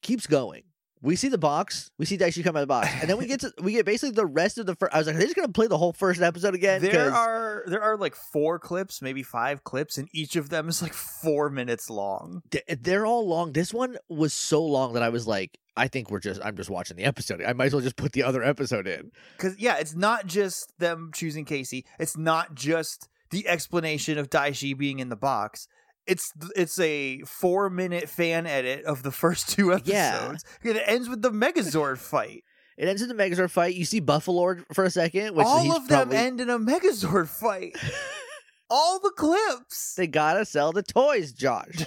keeps 0.02 0.26
going. 0.26 0.62
We 1.02 1.14
see 1.14 1.28
the 1.28 1.38
box. 1.38 1.90
We 1.98 2.06
see 2.06 2.16
Daishi 2.16 2.42
come 2.42 2.56
out 2.56 2.62
of 2.62 2.68
the 2.68 2.72
box, 2.72 2.88
and 3.00 3.08
then 3.08 3.18
we 3.18 3.26
get 3.26 3.40
to 3.40 3.52
we 3.60 3.72
get 3.72 3.84
basically 3.84 4.12
the 4.12 4.26
rest 4.26 4.56
of 4.56 4.64
the 4.64 4.74
first. 4.74 4.94
I 4.94 4.98
was 4.98 5.06
like, 5.06 5.14
are 5.14 5.18
they 5.18 5.26
just 5.26 5.36
gonna 5.36 5.52
play 5.52 5.66
the 5.66 5.76
whole 5.76 5.92
first 5.92 6.22
episode 6.22 6.54
again? 6.54 6.80
There 6.80 7.12
are 7.12 7.62
there 7.66 7.82
are 7.82 7.98
like 7.98 8.16
four 8.16 8.58
clips, 8.58 9.02
maybe 9.02 9.22
five 9.22 9.62
clips, 9.62 9.98
and 9.98 10.08
each 10.12 10.36
of 10.36 10.48
them 10.48 10.68
is 10.68 10.80
like 10.80 10.94
four 10.94 11.50
minutes 11.50 11.90
long. 11.90 12.42
th- 12.50 12.64
they're 12.80 13.04
all 13.06 13.28
long. 13.28 13.52
This 13.52 13.74
one 13.74 13.98
was 14.08 14.32
so 14.32 14.64
long 14.64 14.94
that 14.94 15.02
I 15.02 15.10
was 15.10 15.26
like, 15.26 15.58
I 15.76 15.86
think 15.86 16.10
we're 16.10 16.18
just 16.18 16.40
I'm 16.42 16.56
just 16.56 16.70
watching 16.70 16.96
the 16.96 17.04
episode. 17.04 17.42
I 17.42 17.52
might 17.52 17.66
as 17.66 17.74
well 17.74 17.82
just 17.82 17.96
put 17.96 18.12
the 18.12 18.22
other 18.22 18.42
episode 18.42 18.86
in. 18.86 19.12
Because 19.36 19.58
yeah, 19.58 19.76
it's 19.76 19.94
not 19.94 20.26
just 20.26 20.72
them 20.78 21.10
choosing 21.14 21.44
Casey. 21.44 21.84
It's 22.00 22.16
not 22.16 22.54
just 22.54 23.08
the 23.30 23.46
explanation 23.48 24.18
of 24.18 24.30
Daishi 24.30 24.76
being 24.76 24.98
in 24.98 25.08
the 25.08 25.16
box. 25.16 25.68
It's 26.06 26.32
it's 26.54 26.78
a 26.78 27.20
four 27.22 27.68
minute 27.68 28.08
fan 28.08 28.46
edit 28.46 28.84
of 28.84 29.02
the 29.02 29.10
first 29.22 29.48
two 29.50 29.72
episodes. 29.72 30.44
Yeah. 30.64 30.70
It 30.70 30.82
ends 30.86 31.08
with 31.08 31.22
the 31.22 31.30
Megazord 31.30 31.98
fight. 31.98 32.44
It 32.76 32.88
ends 32.88 33.02
in 33.02 33.08
the 33.08 33.14
Megazord 33.14 33.50
fight. 33.50 33.74
You 33.74 33.84
see 33.84 34.00
Buffalo 34.00 34.56
for 34.72 34.84
a 34.84 34.90
second, 34.90 35.34
which 35.34 35.46
All 35.46 35.72
of 35.76 35.88
them 35.88 36.08
probably, 36.08 36.16
end 36.18 36.40
in 36.40 36.50
a 36.50 36.58
Megazord 36.58 37.28
fight. 37.28 37.76
All 38.70 38.98
the 39.00 39.12
clips. 39.16 39.94
They 39.94 40.06
gotta 40.06 40.44
sell 40.44 40.72
the 40.72 40.82
toys, 40.82 41.32
Josh. 41.32 41.84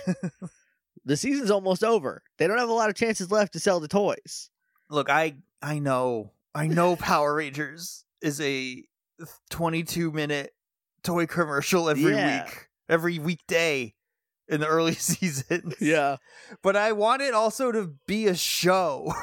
the 1.05 1.17
season's 1.17 1.51
almost 1.51 1.83
over. 1.83 2.23
They 2.37 2.47
don't 2.47 2.57
have 2.57 2.69
a 2.69 2.73
lot 2.73 2.89
of 2.89 2.95
chances 2.95 3.31
left 3.31 3.53
to 3.53 3.59
sell 3.59 3.79
the 3.79 3.87
toys. 3.87 4.49
Look, 4.89 5.09
I 5.09 5.35
I 5.61 5.79
know. 5.79 6.31
I 6.55 6.67
know 6.67 6.95
Power 6.95 7.35
Rangers 7.35 8.05
is 8.21 8.41
a 8.41 8.83
22 9.49 10.11
minute 10.11 10.51
toy 11.03 11.25
commercial 11.27 11.89
every 11.89 12.13
Yeah. 12.13 12.43
week. 12.45 12.67
Every 12.87 13.19
weekday 13.19 13.93
in 14.47 14.61
the 14.61 14.67
early 14.67 14.93
seasons. 14.95 15.75
Yeah, 15.79 16.17
But 16.63 16.75
I 16.75 16.91
want 16.93 17.21
it 17.21 17.33
also 17.33 17.71
to 17.71 17.93
be 18.07 18.27
a 18.27 18.35
show. 18.35 19.13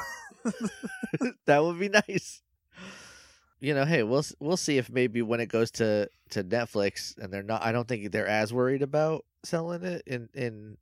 that 1.45 1.63
would 1.63 1.79
be 1.79 1.89
nice. 1.89 2.41
You 3.59 3.73
know, 3.73 3.85
hey, 3.85 4.03
we'll 4.03 4.23
we'll 4.39 4.55
see 4.57 4.77
if 4.77 4.89
maybe 4.89 5.21
when 5.21 5.39
it 5.39 5.47
goes 5.47 5.71
to 5.71 6.09
to 6.29 6.43
Netflix 6.43 7.17
and 7.17 7.33
they're 7.33 7.41
not. 7.43 7.63
I 7.63 7.71
don't 7.71 7.87
think 7.87 8.11
they're 8.11 8.27
as 8.27 8.53
worried 8.53 8.83
about 8.83 9.25
selling 9.43 9.83
it 9.83 10.03
in 10.05 10.29
in 10.35 10.77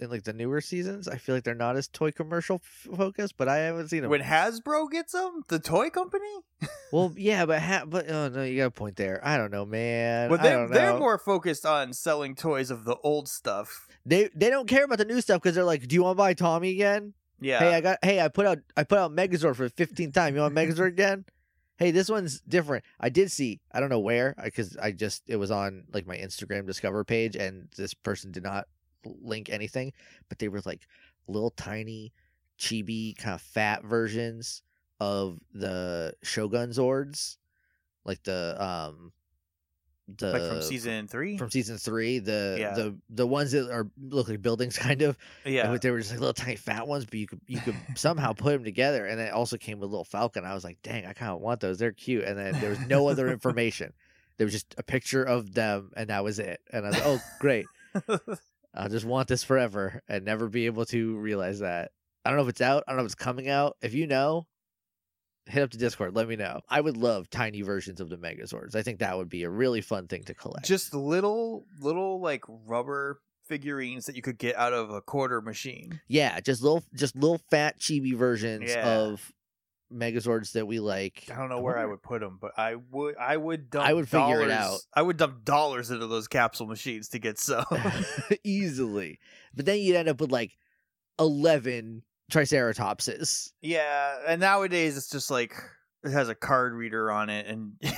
in 0.00 0.10
like 0.10 0.24
the 0.24 0.32
newer 0.32 0.60
seasons. 0.60 1.08
I 1.08 1.16
feel 1.16 1.34
like 1.34 1.44
they're 1.44 1.54
not 1.54 1.76
as 1.76 1.88
toy 1.88 2.10
commercial 2.10 2.56
f- 2.56 2.96
focused, 2.96 3.36
but 3.36 3.48
I 3.48 3.56
haven't 3.58 3.88
seen 3.88 4.02
them. 4.02 4.10
when 4.10 4.22
Hasbro 4.22 4.90
gets 4.90 5.12
them, 5.12 5.42
the 5.48 5.58
toy 5.58 5.90
company, 5.90 6.28
well, 6.92 7.12
yeah, 7.16 7.46
but 7.46 7.60
ha- 7.62 7.84
but 7.86 8.10
oh 8.10 8.28
no, 8.28 8.42
you 8.42 8.58
got 8.58 8.66
a 8.66 8.70
point 8.70 8.96
there. 8.96 9.20
I 9.22 9.36
don't 9.36 9.50
know, 9.50 9.64
man. 9.64 10.28
but 10.28 10.40
I 10.40 10.66
they 10.66 10.74
they're 10.74 10.98
more 10.98 11.18
focused 11.18 11.64
on 11.66 11.92
selling 11.92 12.34
toys 12.34 12.70
of 12.70 12.84
the 12.84 12.96
old 12.96 13.28
stuff. 13.28 13.88
They 14.06 14.30
they 14.34 14.50
don't 14.50 14.68
care 14.68 14.84
about 14.84 14.98
the 14.98 15.04
new 15.04 15.20
stuff 15.20 15.42
because 15.42 15.54
they're 15.54 15.64
like, 15.64 15.86
do 15.86 15.94
you 15.94 16.02
want 16.02 16.16
to 16.16 16.18
buy 16.18 16.34
Tommy 16.34 16.70
again? 16.70 17.14
Yeah. 17.40 17.58
Hey, 17.58 17.74
I 17.74 17.80
got. 17.80 17.98
Hey, 18.02 18.20
I 18.20 18.28
put 18.28 18.46
out. 18.46 18.58
I 18.76 18.84
put 18.84 18.98
out 18.98 19.12
Megazord 19.14 19.56
for 19.56 19.64
the 19.64 19.70
fifteenth 19.70 20.14
time. 20.14 20.34
You 20.34 20.40
want 20.42 20.54
Megazord 20.54 20.88
again? 20.88 21.24
Hey, 21.76 21.90
this 21.90 22.08
one's 22.08 22.40
different. 22.42 22.84
I 23.00 23.08
did 23.08 23.32
see. 23.32 23.60
I 23.72 23.80
don't 23.80 23.88
know 23.88 23.98
where 23.98 24.36
because 24.44 24.76
I 24.76 24.92
just 24.92 25.24
it 25.26 25.34
was 25.34 25.50
on 25.50 25.86
like 25.92 26.06
my 26.06 26.16
Instagram 26.16 26.68
Discover 26.68 27.02
page, 27.02 27.34
and 27.34 27.66
this 27.76 27.94
person 27.94 28.30
did 28.30 28.44
not 28.44 28.68
link 29.04 29.48
anything, 29.50 29.92
but 30.28 30.38
they 30.38 30.48
were 30.48 30.60
like 30.64 30.86
little 31.28 31.50
tiny, 31.50 32.12
chibi 32.58 33.16
kind 33.16 33.34
of 33.34 33.40
fat 33.42 33.84
versions 33.84 34.62
of 35.00 35.38
the 35.52 36.14
Shogun 36.22 36.70
Zords, 36.70 37.36
like 38.04 38.22
the 38.24 38.56
um 38.62 39.12
the 40.18 40.32
like 40.32 40.42
from 40.48 40.60
season 40.62 41.08
three. 41.08 41.38
from 41.38 41.50
season 41.50 41.78
three, 41.78 42.18
the 42.18 42.56
Yeah. 42.60 42.74
the 42.74 42.96
the 43.08 43.26
ones 43.26 43.52
that 43.52 43.70
are 43.70 43.88
look 43.98 44.28
like 44.28 44.42
buildings, 44.42 44.76
kind 44.78 45.00
of. 45.02 45.16
yeah. 45.46 45.70
And 45.70 45.80
they 45.80 45.90
were 45.90 45.98
just 45.98 46.10
like 46.10 46.20
little 46.20 46.34
tiny 46.34 46.56
fat 46.56 46.86
ones, 46.86 47.06
but 47.06 47.14
you 47.14 47.26
could 47.26 47.40
you 47.46 47.58
could 47.60 47.76
somehow 47.96 48.34
put 48.34 48.52
them 48.52 48.64
together. 48.64 49.06
And 49.06 49.18
it 49.18 49.32
also 49.32 49.56
came 49.56 49.80
with 49.80 49.88
little 49.90 50.04
falcon. 50.04 50.44
I 50.44 50.52
was 50.54 50.62
like, 50.62 50.78
dang, 50.82 51.06
I 51.06 51.14
kind 51.14 51.32
of 51.32 51.40
want 51.40 51.60
those. 51.60 51.78
They're 51.78 51.92
cute. 51.92 52.24
And 52.24 52.38
then 52.38 52.60
there 52.60 52.68
was 52.70 52.80
no 52.80 53.08
other 53.08 53.28
information. 53.32 53.94
There 54.36 54.44
was 54.44 54.52
just 54.52 54.74
a 54.76 54.82
picture 54.82 55.22
of 55.24 55.54
them, 55.54 55.90
and 55.96 56.10
that 56.10 56.22
was 56.22 56.38
it. 56.38 56.60
And 56.72 56.84
I 56.84 56.88
was 56.90 56.98
like, 56.98 57.06
oh, 57.06 57.20
great. 57.40 57.66
I'll 58.74 58.88
just 58.88 59.04
want 59.06 59.28
this 59.28 59.44
forever 59.44 60.02
and 60.08 60.24
never 60.24 60.48
be 60.48 60.66
able 60.66 60.84
to 60.86 61.16
realize 61.16 61.60
that. 61.60 61.90
I 62.24 62.30
don't 62.30 62.38
know 62.38 62.42
if 62.44 62.48
it's 62.50 62.60
out. 62.60 62.84
I 62.86 62.90
don't 62.92 62.96
know 62.98 63.02
if 63.04 63.06
it's 63.12 63.14
coming 63.14 63.48
out. 63.48 63.76
If 63.82 63.94
you 63.94 64.06
know, 64.06 64.46
hit 65.46 65.62
up 65.62 65.70
the 65.70 65.78
Discord. 65.78 66.16
Let 66.16 66.26
me 66.28 66.36
know. 66.36 66.60
I 66.68 66.80
would 66.80 66.96
love 66.96 67.28
tiny 67.30 67.62
versions 67.62 68.00
of 68.00 68.08
the 68.08 68.16
Megazords. 68.16 68.74
I 68.74 68.82
think 68.82 68.98
that 69.00 69.16
would 69.16 69.28
be 69.28 69.44
a 69.44 69.50
really 69.50 69.80
fun 69.82 70.08
thing 70.08 70.24
to 70.24 70.34
collect. 70.34 70.66
Just 70.66 70.94
little 70.94 71.66
little 71.80 72.20
like 72.20 72.42
rubber 72.48 73.20
figurines 73.46 74.06
that 74.06 74.16
you 74.16 74.22
could 74.22 74.38
get 74.38 74.56
out 74.56 74.72
of 74.72 74.90
a 74.90 75.02
quarter 75.02 75.42
machine. 75.42 76.00
Yeah, 76.08 76.40
just 76.40 76.62
little, 76.62 76.82
just 76.94 77.14
little 77.14 77.40
fat 77.50 77.78
chibi 77.78 78.14
versions 78.16 78.70
Yeah. 78.70 78.88
of 78.88 79.30
Megazords 79.94 80.52
that 80.52 80.66
we 80.66 80.80
like. 80.80 81.28
I 81.32 81.36
don't 81.36 81.48
know 81.48 81.60
where 81.60 81.78
I 81.78 81.86
would 81.86 82.02
put 82.02 82.20
them, 82.20 82.38
but 82.40 82.52
I 82.58 82.74
would 82.90 83.16
I 83.16 83.36
would 83.36 83.70
dump 83.70 83.86
I 83.86 83.92
would 83.94 84.08
figure 84.08 84.42
it 84.42 84.50
out. 84.50 84.80
I 84.92 85.02
would 85.02 85.16
dump 85.16 85.44
dollars 85.44 85.90
into 85.90 86.06
those 86.06 86.26
capsule 86.28 86.66
machines 86.66 87.10
to 87.10 87.18
get 87.18 87.38
some. 87.38 87.64
easily. 88.44 89.20
But 89.54 89.66
then 89.66 89.78
you'd 89.78 89.96
end 89.96 90.08
up 90.08 90.20
with 90.20 90.32
like 90.32 90.56
eleven 91.18 92.02
Triceratopses. 92.32 93.52
yeah, 93.60 94.16
and 94.26 94.40
nowadays 94.40 94.96
it's 94.96 95.10
just 95.10 95.30
like 95.30 95.54
it 96.02 96.10
has 96.10 96.28
a 96.28 96.34
card 96.34 96.72
reader 96.74 97.10
on 97.10 97.30
it 97.30 97.46
and 97.46 97.72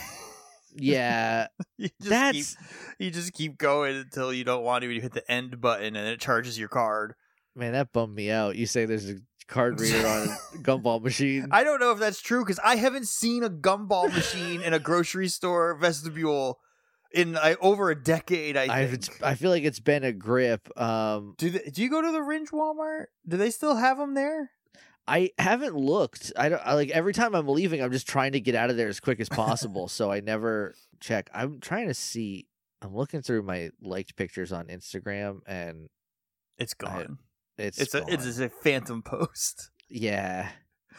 Yeah, 0.79 1.47
you 1.79 1.89
just 2.01 2.11
That's- 2.11 2.55
keep 2.57 2.67
you 2.99 3.11
just 3.11 3.33
keep 3.33 3.57
going 3.57 3.97
until 3.97 4.33
you 4.33 4.45
don't 4.45 4.63
want 4.63 4.83
to. 4.83 4.91
You 4.93 5.01
hit 5.01 5.13
the 5.13 5.29
end 5.31 5.59
button 5.61 5.97
and 5.97 6.07
it 6.09 6.21
charges 6.21 6.59
your 6.59 6.69
card. 6.69 7.15
man, 7.55 7.73
that 7.73 7.93
bummed 7.93 8.15
me 8.15 8.31
out. 8.31 8.57
You 8.57 8.67
say 8.67 8.85
there's 8.85 9.09
a 9.09 9.17
card 9.49 9.81
reader 9.81 10.07
on 10.07 10.29
a 10.29 10.59
gumball 10.59 11.03
machine. 11.03 11.49
I 11.53 11.65
don't 11.65 11.81
know 11.81 11.93
if 11.93 11.99
that's 11.99 12.21
true 12.21 12.43
because 12.45 12.59
I 12.61 12.77
haven't 12.77 13.09
seen 13.09 13.43
a 13.43 13.51
gumball 13.51 14.13
machine 14.13 14.63
in 14.63 14.73
a 14.73 14.79
grocery 14.79 15.29
store 15.29 15.75
vestibule 15.75 16.59
in 17.13 17.37
I, 17.37 17.55
over 17.61 17.91
a 17.91 18.01
decade. 18.01 18.57
I 18.57 18.83
I, 18.83 18.87
think. 18.87 19.23
I 19.23 19.35
feel 19.35 19.51
like 19.51 19.65
it's 19.65 19.81
been 19.81 20.05
a 20.05 20.13
grip. 20.13 20.69
Um, 20.81 21.35
do 21.39 21.51
they, 21.51 21.71
do 21.71 21.83
you 21.83 21.91
go 21.91 22.03
to 22.03 22.13
the 22.13 22.23
Ringe 22.23 22.51
Walmart? 22.51 23.07
Do 23.27 23.37
they 23.37 23.51
still 23.51 23.77
have 23.77 23.99
them 23.99 24.15
there? 24.15 24.51
I 25.09 25.31
haven't 25.39 25.77
looked. 25.77 26.33
I 26.37 26.49
don't 26.49 26.61
I, 26.65 26.75
like 26.75 26.91
every 26.91 27.13
time 27.15 27.35
I'm 27.35 27.47
leaving, 27.47 27.81
I'm 27.81 27.93
just 27.93 28.09
trying 28.09 28.33
to 28.33 28.41
get 28.41 28.55
out 28.57 28.71
of 28.71 28.77
there 28.77 28.89
as 28.89 28.99
quick 29.01 29.21
as 29.21 29.29
possible. 29.29 29.87
so 29.89 30.11
I 30.11 30.21
never 30.21 30.75
check. 31.01 31.31
I'm 31.33 31.61
trying 31.61 31.87
to 31.89 31.95
see. 31.95 32.47
I'm 32.83 32.95
looking 32.95 33.23
through 33.23 33.43
my 33.43 33.71
liked 33.81 34.17
pictures 34.17 34.53
on 34.53 34.67
Instagram, 34.67 35.41
and 35.47 35.89
It's 36.59 36.75
gone. 36.75 37.19
It's 37.59 37.79
it's 37.79 37.95
a 37.95 38.05
it's 38.09 38.39
a 38.39 38.49
phantom 38.49 39.03
post. 39.03 39.71
Yeah. 39.89 40.49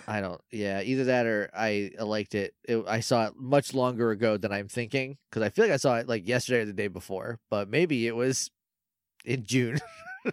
I 0.07 0.21
don't. 0.21 0.39
Yeah, 0.49 0.81
either 0.81 1.03
that 1.05 1.25
or 1.25 1.49
I 1.53 1.91
uh, 1.99 2.05
liked 2.05 2.35
it. 2.35 2.53
it 2.63 2.85
I 2.87 3.01
saw 3.01 3.25
it 3.27 3.33
much 3.35 3.73
longer 3.73 4.11
ago 4.11 4.37
than 4.37 4.53
I'm 4.53 4.69
thinking 4.69 5.17
because 5.29 5.43
I 5.43 5.49
feel 5.49 5.65
like 5.65 5.73
I 5.73 5.77
saw 5.77 5.97
it 5.97 6.07
like 6.07 6.25
yesterday 6.25 6.61
or 6.61 6.65
the 6.65 6.71
day 6.71 6.87
before, 6.87 7.41
but 7.49 7.69
maybe 7.69 8.07
it 8.07 8.15
was 8.15 8.49
in 9.25 9.43
June. 9.43 9.79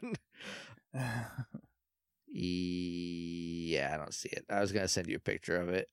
yeah, 2.29 3.91
I 3.93 3.97
don't 3.97 4.15
see 4.15 4.29
it. 4.31 4.45
I 4.49 4.61
was 4.61 4.71
gonna 4.71 4.87
send 4.87 5.09
you 5.09 5.17
a 5.17 5.21
picture 5.21 5.57
of 5.57 5.69
it. 5.71 5.89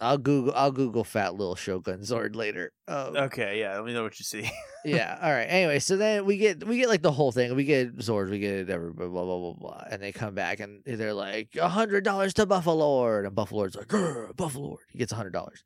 I'll 0.00 0.18
Google. 0.18 0.52
I'll 0.54 0.72
Google 0.72 1.04
fat 1.04 1.34
little 1.34 1.54
Shogun 1.54 2.00
Zord 2.00 2.36
later. 2.36 2.72
Um, 2.86 3.16
okay, 3.16 3.60
yeah. 3.60 3.76
Let 3.76 3.84
me 3.84 3.94
know 3.94 4.02
what 4.02 4.18
you 4.18 4.24
see. 4.24 4.50
yeah. 4.84 5.18
All 5.22 5.30
right. 5.30 5.46
Anyway, 5.46 5.78
so 5.78 5.96
then 5.96 6.24
we 6.24 6.36
get 6.36 6.66
we 6.66 6.78
get 6.78 6.88
like 6.88 7.02
the 7.02 7.12
whole 7.12 7.32
thing. 7.32 7.54
We 7.54 7.64
get 7.64 7.96
Zords. 7.96 8.30
We 8.30 8.38
get 8.38 8.68
everybody. 8.68 9.08
Blah 9.08 9.24
blah 9.24 9.38
blah 9.38 9.52
blah. 9.54 9.84
And 9.90 10.02
they 10.02 10.12
come 10.12 10.34
back 10.34 10.60
and 10.60 10.82
they're 10.84 11.14
like 11.14 11.56
a 11.60 11.68
hundred 11.68 12.04
dollars 12.04 12.34
to 12.34 12.46
Buffalord, 12.46 13.26
and 13.26 13.34
Buffalord's 13.34 13.76
like 13.76 13.88
"Grr, 13.88 14.36
Buffalord. 14.36 14.84
He 14.90 14.98
gets 14.98 15.12
a 15.12 15.16
hundred 15.16 15.32
dollars. 15.32 15.64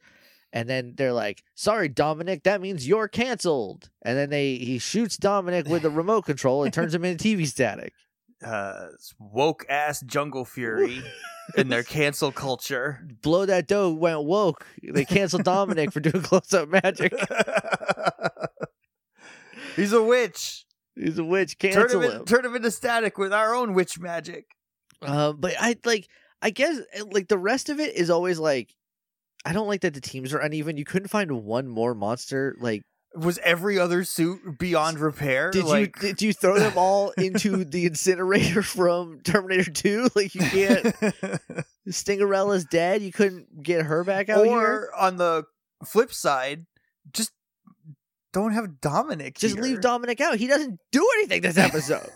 And 0.53 0.69
then 0.69 0.95
they're 0.97 1.13
like, 1.13 1.45
"Sorry, 1.55 1.89
Dominic, 1.89 2.43
that 2.43 2.61
means 2.61 2.87
you're 2.87 3.09
canceled." 3.09 3.91
And 4.03 4.17
then 4.19 4.31
they 4.31 4.57
he 4.57 4.79
shoots 4.79 5.17
Dominic 5.17 5.69
with 5.69 5.83
the 5.83 5.91
remote 5.91 6.23
control 6.23 6.65
and 6.65 6.73
turns 6.73 6.95
him 6.95 7.05
into 7.05 7.23
TV 7.25 7.47
static. 7.47 7.95
Uh, 8.45 8.89
woke 9.19 9.67
ass 9.69 10.01
Jungle 10.01 10.45
Fury 10.45 11.03
in 11.57 11.69
their 11.69 11.83
cancel 11.83 12.33
culture. 12.33 13.07
Blow 13.23 13.47
that 13.47 13.69
dough 13.69 13.93
went 13.93 14.25
woke. 14.25 14.67
They 14.83 15.05
canceled 15.05 15.45
Dominic 15.45 15.93
for 15.93 16.01
doing 16.01 16.23
close 16.23 16.53
up 16.55 16.69
magic. 16.69 17.13
He's 19.77 19.93
a 19.93 20.03
witch. 20.03 20.65
He's 20.97 21.19
a 21.19 21.25
witch. 21.25 21.59
Turn 21.59 21.73
Cancel 21.73 22.01
him, 22.01 22.11
him. 22.11 22.21
in, 22.21 22.25
turn 22.25 22.45
him 22.45 22.57
into 22.57 22.71
static 22.71 23.19
with 23.19 23.33
our 23.33 23.55
own 23.55 23.75
witch 23.75 23.99
magic. 23.99 24.47
Uh, 25.03 25.33
but 25.33 25.55
I 25.59 25.77
like, 25.85 26.09
I 26.43 26.51
guess, 26.51 26.79
uh, 26.99 27.05
like 27.11 27.29
the 27.29 27.39
rest 27.39 27.69
of 27.69 27.81
it 27.81 27.95
is 27.95 28.11
always 28.11 28.39
like, 28.39 28.75
I 29.45 29.53
don't 29.53 29.69
like 29.69 29.83
that 29.83 29.95
the 29.95 30.01
teams 30.01 30.35
are 30.35 30.39
uneven. 30.39 30.77
You 30.77 30.85
couldn't 30.85 31.09
find 31.09 31.45
one 31.45 31.69
more 31.69 31.95
monster. 31.95 32.57
Like, 32.61 32.83
Was 33.15 33.39
every 33.39 33.79
other 33.79 34.05
suit 34.05 34.59
beyond 34.59 35.01
repair? 35.01 35.51
did 35.51 35.65
like, 35.65 35.97
you 35.97 36.09
did 36.09 36.23
you 36.23 36.33
throw 36.33 36.59
them 36.59 36.75
all 36.77 37.11
into 37.19 37.65
the 37.65 37.87
incinerator 37.87 38.63
from 38.63 39.21
Terminator 39.23 39.71
Two? 39.71 40.09
Like, 40.15 40.35
you 40.35 40.43
can't. 40.43 40.95
Stingerella's 41.89 42.65
dead. 42.67 43.03
You 43.03 43.11
couldn't 43.11 43.63
get 43.63 43.87
her 43.87 44.05
back 44.05 44.29
out 44.29 44.45
here. 44.45 44.55
or 44.57 44.95
on 44.97 45.17
the 45.17 45.45
flip 45.85 46.13
side, 46.13 46.67
just 47.13 47.33
don't 48.33 48.53
have 48.53 48.81
Dominic. 48.81 49.39
Just 49.39 49.57
here. 49.57 49.65
leave 49.65 49.81
Dominic 49.81 50.21
out. 50.21 50.37
He 50.37 50.47
doesn't 50.47 50.79
do 50.93 51.05
anything 51.19 51.43
this 51.43 51.59
episode. 51.59 52.09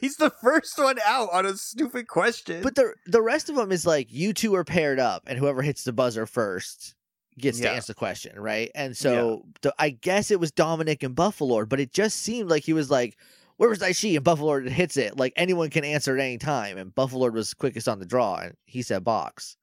He's 0.00 0.16
the 0.16 0.30
first 0.42 0.78
one 0.78 0.98
out 1.06 1.30
on 1.32 1.46
a 1.46 1.56
stupid 1.56 2.06
question. 2.06 2.62
but 2.62 2.74
the 2.74 2.92
the 3.06 3.22
rest 3.22 3.48
of 3.48 3.56
them 3.56 3.72
is 3.72 3.86
like 3.86 4.08
you 4.10 4.34
two 4.34 4.54
are 4.56 4.64
paired 4.64 4.98
up, 4.98 5.22
and 5.26 5.38
whoever 5.38 5.62
hits 5.62 5.84
the 5.84 5.92
buzzer 5.92 6.26
first 6.26 6.94
gets 7.38 7.58
to 7.58 7.64
Yeah. 7.64 7.72
answer 7.72 7.92
the 7.92 7.98
question, 7.98 8.38
right? 8.38 8.70
And 8.74 8.96
so 8.96 9.44
the, 9.62 9.74
I 9.78 9.90
guess 9.90 10.30
it 10.30 10.38
was 10.40 10.52
Dominic 10.52 11.02
and 11.02 11.14
Buffalo, 11.14 11.64
but 11.66 11.80
it 11.80 11.92
just 11.92 12.18
seemed 12.20 12.48
like 12.50 12.62
he 12.64 12.72
was 12.72 12.90
like, 12.90 13.16
where 13.56 13.68
was 13.68 13.78
Daishi? 13.78 14.14
And 14.16 14.24
Buffalo 14.24 14.60
hits 14.68 14.96
it 14.96 15.16
like 15.16 15.32
anyone 15.36 15.70
can 15.70 15.84
answer 15.84 16.16
at 16.16 16.20
any 16.22 16.38
time. 16.38 16.76
And 16.78 16.94
Buffalo 16.94 17.30
was 17.30 17.54
quickest 17.54 17.88
on 17.88 17.98
the 18.00 18.06
draw, 18.06 18.36
and 18.36 18.54
he 18.64 18.82
said 18.82 19.04
box. 19.04 19.56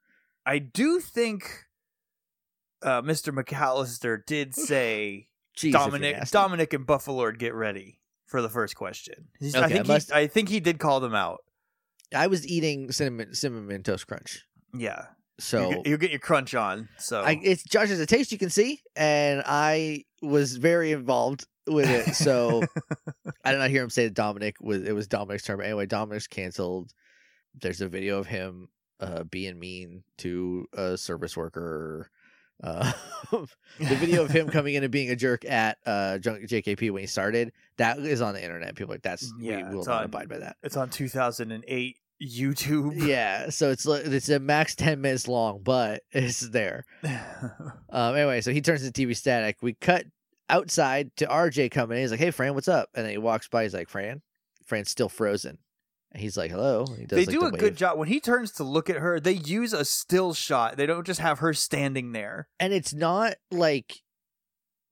I 0.45 0.59
do 0.59 0.99
think 0.99 1.65
uh, 2.83 3.01
Mr. 3.01 3.33
McAllister 3.33 4.25
did 4.25 4.55
say 4.55 5.27
Dominic. 5.71 6.29
Dominic, 6.31 6.73
and 6.73 6.85
Buffalo 6.85 7.29
get 7.31 7.53
ready 7.53 7.99
for 8.25 8.41
the 8.41 8.49
first 8.49 8.75
question. 8.75 9.27
He's- 9.39 9.55
I 9.55 9.67
think 9.67 9.87
must- 9.87 10.09
he, 10.11 10.17
I 10.17 10.27
think 10.27 10.49
he 10.49 10.59
did 10.59 10.79
call 10.79 10.99
them 10.99 11.13
out. 11.13 11.39
I 12.13 12.27
was 12.27 12.45
eating 12.47 12.91
cinnamon 12.91 13.33
cinnamon 13.35 13.83
toast 13.83 14.07
crunch, 14.07 14.45
Yeah, 14.73 15.05
so 15.41 15.69
you, 15.69 15.75
get, 15.75 15.87
you 15.87 15.97
get 15.97 16.11
your 16.11 16.19
crunch 16.19 16.55
on. 16.55 16.87
So 16.97 17.21
I, 17.21 17.39
it's 17.41 17.63
Josh 17.63 17.89
has 17.89 17.99
a 17.99 18.05
taste 18.05 18.31
you 18.31 18.37
can 18.37 18.49
see, 18.49 18.81
and 18.95 19.43
I 19.45 20.05
was 20.21 20.55
very 20.57 20.91
involved 20.91 21.45
with 21.67 21.89
it. 21.89 22.15
So 22.15 22.63
I 23.45 23.51
did 23.51 23.59
not 23.59 23.69
hear 23.69 23.83
him 23.83 23.89
say 23.89 24.05
that 24.05 24.13
Dominic 24.13 24.55
was 24.61 24.83
it 24.83 24.93
was 24.93 25.07
Dominic's 25.07 25.43
turn. 25.43 25.57
But 25.57 25.65
anyway, 25.65 25.85
Dominic's 25.85 26.27
canceled. 26.27 26.91
There's 27.59 27.81
a 27.81 27.87
video 27.87 28.17
of 28.19 28.27
him 28.27 28.69
uh, 28.99 29.23
being 29.23 29.59
mean 29.59 30.03
to 30.19 30.67
a 30.73 30.97
service 30.97 31.35
worker. 31.35 32.09
Uh, 32.63 32.91
the 33.31 33.47
video 33.95 34.23
of 34.23 34.29
him 34.29 34.47
coming 34.47 34.75
in 34.75 34.83
and 34.83 34.91
being 34.91 35.09
a 35.09 35.15
jerk 35.15 35.43
at 35.45 35.79
uh, 35.83 36.19
Junk- 36.19 36.43
JKP 36.43 36.91
when 36.91 37.01
he 37.01 37.07
started 37.07 37.51
that 37.77 37.97
is 37.97 38.21
on 38.21 38.35
the 38.35 38.43
internet. 38.43 38.75
People 38.75 38.91
are 38.91 38.95
like 38.95 39.01
that's 39.01 39.33
Yeah, 39.39 39.57
we 39.67 39.73
will 39.73 39.79
it's 39.79 39.87
not 39.87 39.99
on- 40.01 40.05
abide 40.05 40.29
by 40.29 40.37
that. 40.37 40.57
it's 40.61 40.77
on 40.77 40.91
2008 40.91 41.97
YouTube. 42.21 42.93
Yeah, 42.95 43.49
so 43.49 43.71
it's 43.71 43.85
it's 43.85 44.29
a 44.29 44.39
max 44.39 44.75
ten 44.75 45.01
minutes 45.01 45.27
long, 45.27 45.61
but 45.63 46.03
it's 46.11 46.41
there. 46.41 46.85
Um, 47.93 48.15
anyway, 48.15 48.39
so 48.39 48.53
he 48.53 48.61
turns 48.61 48.83
the 48.83 48.91
TV 48.91 49.13
static. 49.15 49.57
We 49.61 49.73
cut 49.73 50.05
outside 50.49 51.11
to 51.17 51.25
RJ 51.25 51.71
coming 51.71 51.97
in. 51.97 52.03
He's 52.03 52.11
like, 52.11 52.21
"Hey, 52.21 52.31
Fran, 52.31 52.53
what's 52.53 52.69
up?" 52.69 52.87
And 52.95 53.03
then 53.03 53.11
he 53.11 53.17
walks 53.17 53.49
by. 53.49 53.63
He's 53.63 53.73
like, 53.73 53.89
"Fran." 53.89 54.21
Fran's 54.65 54.89
still 54.89 55.09
frozen. 55.09 55.57
And 56.13 56.21
he's 56.21 56.37
like, 56.37 56.51
"Hello." 56.51 56.85
He 56.97 57.05
does, 57.05 57.17
they 57.17 57.25
like, 57.25 57.33
do 57.33 57.39
the 57.41 57.55
a 57.55 57.59
good 57.59 57.75
job 57.75 57.97
when 57.97 58.07
he 58.07 58.21
turns 58.21 58.51
to 58.53 58.63
look 58.63 58.89
at 58.89 58.95
her. 58.95 59.19
They 59.19 59.33
use 59.33 59.73
a 59.73 59.83
still 59.83 60.33
shot. 60.33 60.77
They 60.77 60.85
don't 60.85 61.05
just 61.05 61.19
have 61.19 61.39
her 61.39 61.53
standing 61.53 62.13
there. 62.13 62.47
and 62.59 62.71
it's 62.71 62.93
not 62.93 63.35
like 63.51 64.01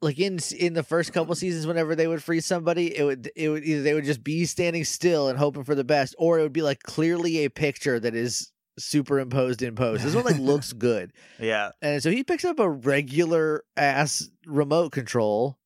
like 0.02 0.18
in 0.20 0.40
in 0.58 0.74
the 0.74 0.84
first 0.84 1.12
couple 1.14 1.36
seasons 1.36 1.68
whenever 1.68 1.96
they 1.96 2.08
would 2.08 2.24
freeze 2.24 2.46
somebody 2.46 2.98
it 2.98 3.04
would 3.04 3.30
it 3.36 3.50
would 3.50 3.64
either 3.66 3.82
they 3.84 3.94
would 3.94 4.06
just 4.06 4.24
be 4.24 4.46
standing 4.46 4.84
still 4.86 5.28
and 5.28 5.38
hoping 5.38 5.64
for 5.64 5.76
the 5.76 5.84
best 5.84 6.16
or 6.18 6.40
it 6.40 6.44
would 6.44 6.54
be 6.54 6.62
like 6.62 6.82
clearly 6.84 7.40
a 7.46 7.50
picture 7.50 8.00
that 8.00 8.16
is 8.16 8.52
superimposed 8.78 9.62
in 9.62 9.76
post 9.76 10.04
this 10.04 10.16
one 10.16 10.24
like 10.24 10.38
looks 10.40 10.72
good. 10.72 11.12
Yeah, 11.38 11.72
and 11.82 12.02
so 12.02 12.12
he 12.12 12.24
picks 12.24 12.46
up 12.46 12.60
a 12.60 12.70
regular 12.70 13.64
ass 13.76 14.30
remote 14.46 14.94
control 14.94 15.58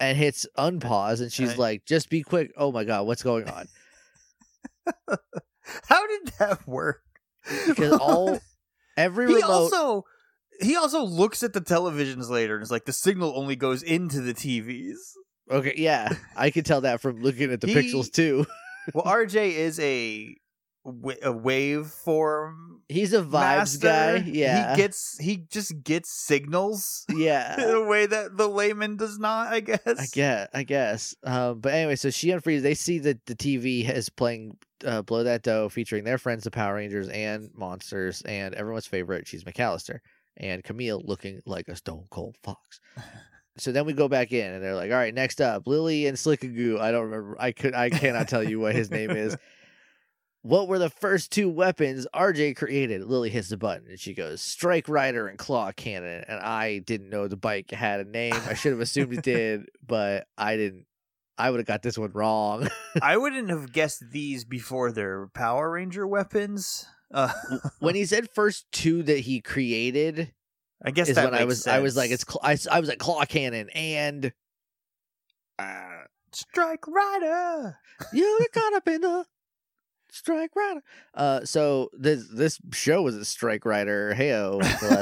and 0.00 0.16
hits 0.16 0.46
unpause 0.56 1.20
and 1.20 1.30
she's 1.32 1.50
Right. 1.50 1.58
like 1.58 1.84
just 1.84 2.08
be 2.08 2.22
quick. 2.22 2.52
Oh 2.56 2.72
my 2.72 2.84
god 2.84 3.06
what's 3.06 3.22
going 3.22 3.46
on? 3.48 3.68
How 5.88 6.06
did 6.06 6.32
that 6.38 6.66
work? 6.66 7.02
because 7.66 7.92
all 8.00 8.40
every 8.96 9.26
he 9.26 9.34
remote 9.34 9.50
also 9.50 10.04
he 10.60 10.76
also 10.76 11.02
looks 11.04 11.42
at 11.42 11.52
the 11.52 11.60
televisions 11.60 12.28
later 12.30 12.54
and 12.54 12.62
is 12.62 12.70
like 12.70 12.84
the 12.84 12.92
signal 12.92 13.32
only 13.36 13.56
goes 13.56 13.82
into 13.82 14.20
the 14.20 14.34
TVs. 14.34 14.96
okay 15.50 15.74
yeah 15.76 16.08
i 16.36 16.50
could 16.50 16.66
tell 16.66 16.80
that 16.82 17.00
from 17.00 17.20
looking 17.22 17.52
at 17.52 17.60
the 17.60 17.66
He- 17.68 17.74
pixels 17.74 18.10
too 18.12 18.44
Well, 18.94 19.04
RJ 19.04 19.52
is 19.52 19.78
a 19.80 20.34
a 20.86 21.32
waveform 21.32 22.54
He's 22.88 23.12
a 23.12 23.20
vibes 23.22 23.82
master. 23.84 23.86
guy. 23.88 24.16
Yeah. 24.26 24.70
he 24.70 24.76
gets 24.80 25.18
he 25.20 25.36
just 25.50 25.82
gets 25.84 26.10
signals 26.10 27.04
Yeah, 27.14 27.60
in 27.62 27.68
a 27.68 27.84
way 27.84 28.06
that 28.06 28.38
the 28.38 28.48
layman 28.48 28.96
does 28.96 29.18
not. 29.18 29.52
I 29.52 29.60
guess. 29.60 29.80
I 29.86 30.06
guess. 30.12 30.48
I 30.54 30.62
guess. 30.62 31.14
Um, 31.22 31.60
but 31.60 31.74
anyway, 31.74 31.96
so 31.96 32.08
she 32.08 32.28
unfreezes. 32.28 32.62
They 32.62 32.72
see 32.74 32.98
that 33.00 33.26
the 33.26 33.34
TV 33.34 33.86
is 33.94 34.08
playing 34.08 34.56
uh, 34.86 35.02
"Blow 35.02 35.22
That 35.24 35.42
Dough," 35.42 35.68
featuring 35.68 36.04
their 36.04 36.16
friends, 36.16 36.44
the 36.44 36.50
Power 36.50 36.76
Rangers 36.76 37.08
and 37.10 37.50
monsters, 37.54 38.22
and 38.22 38.54
everyone's 38.54 38.86
favorite. 38.86 39.26
Cheese 39.26 39.44
McAllister 39.44 39.98
and 40.38 40.64
Camille, 40.64 41.02
looking 41.04 41.42
like 41.44 41.68
a 41.68 41.76
stone 41.76 42.06
cold 42.10 42.36
fox. 42.42 42.80
So 43.60 43.72
then 43.72 43.86
we 43.86 43.92
go 43.92 44.06
back 44.06 44.30
in, 44.30 44.52
and 44.52 44.62
they're 44.62 44.76
like, 44.76 44.92
"All 44.92 44.96
right, 44.96 45.12
next 45.12 45.40
up, 45.40 45.66
Lily 45.66 46.06
and 46.06 46.16
Slickagoo." 46.16 46.78
I 46.78 46.92
don't 46.92 47.06
remember. 47.06 47.36
I 47.40 47.50
could. 47.50 47.74
I 47.74 47.90
cannot 47.90 48.28
tell 48.28 48.44
you 48.44 48.60
what 48.60 48.72
his 48.76 48.88
name 48.88 49.10
is. 49.10 49.36
What 50.42 50.68
were 50.68 50.78
the 50.78 50.88
first 50.88 51.32
two 51.32 51.50
weapons 51.50 52.06
RJ 52.14 52.56
created? 52.56 53.04
Lily 53.04 53.28
hits 53.28 53.48
the 53.48 53.56
button 53.56 53.88
and 53.88 53.98
she 53.98 54.14
goes, 54.14 54.40
Strike 54.40 54.88
Rider 54.88 55.26
and 55.26 55.36
Claw 55.36 55.72
Cannon. 55.72 56.24
And 56.28 56.38
I 56.40 56.78
didn't 56.78 57.10
know 57.10 57.26
the 57.26 57.36
bike 57.36 57.70
had 57.70 58.00
a 58.00 58.04
name. 58.04 58.34
I 58.46 58.54
should 58.54 58.72
have 58.72 58.80
assumed 58.80 59.12
it 59.14 59.22
did, 59.22 59.66
but 59.86 60.26
I 60.38 60.56
didn't. 60.56 60.86
I 61.36 61.50
would 61.50 61.60
have 61.60 61.66
got 61.66 61.82
this 61.82 61.98
one 61.98 62.12
wrong. 62.14 62.68
I 63.02 63.16
wouldn't 63.16 63.50
have 63.50 63.72
guessed 63.72 64.04
these 64.10 64.44
before 64.44 64.90
their 64.90 65.28
Power 65.34 65.70
Ranger 65.70 66.06
weapons. 66.06 66.86
Uh, 67.12 67.32
when 67.80 67.94
he 67.94 68.04
said 68.04 68.28
first 68.34 68.66
two 68.72 69.02
that 69.04 69.20
he 69.20 69.40
created, 69.40 70.32
I 70.84 70.90
guess 70.90 71.08
is 71.08 71.16
that 71.16 71.30
when 71.30 71.40
I 71.40 71.44
was 71.44 71.66
I 71.66 71.80
was 71.80 71.96
like, 71.96 72.10
it's 72.10 72.24
cl- 72.26 72.40
I, 72.42 72.56
I 72.70 72.80
was 72.80 72.88
like 72.88 72.98
Claw 72.98 73.24
Cannon 73.24 73.68
and 73.70 74.32
uh, 75.58 76.02
Strike 76.32 76.86
Rider. 76.86 77.78
you 78.12 78.38
got 78.52 78.62
caught 78.62 78.74
up 78.74 78.88
in 78.88 79.00
the 79.00 79.24
Strike 80.10 80.54
Rider. 80.54 80.80
Uh, 81.14 81.44
so 81.44 81.90
this 81.92 82.26
this 82.32 82.58
show 82.72 83.02
was 83.02 83.16
a 83.16 83.24
Strike 83.24 83.64
Rider. 83.64 84.14
Heyo, 84.16 84.60
the 84.80 84.94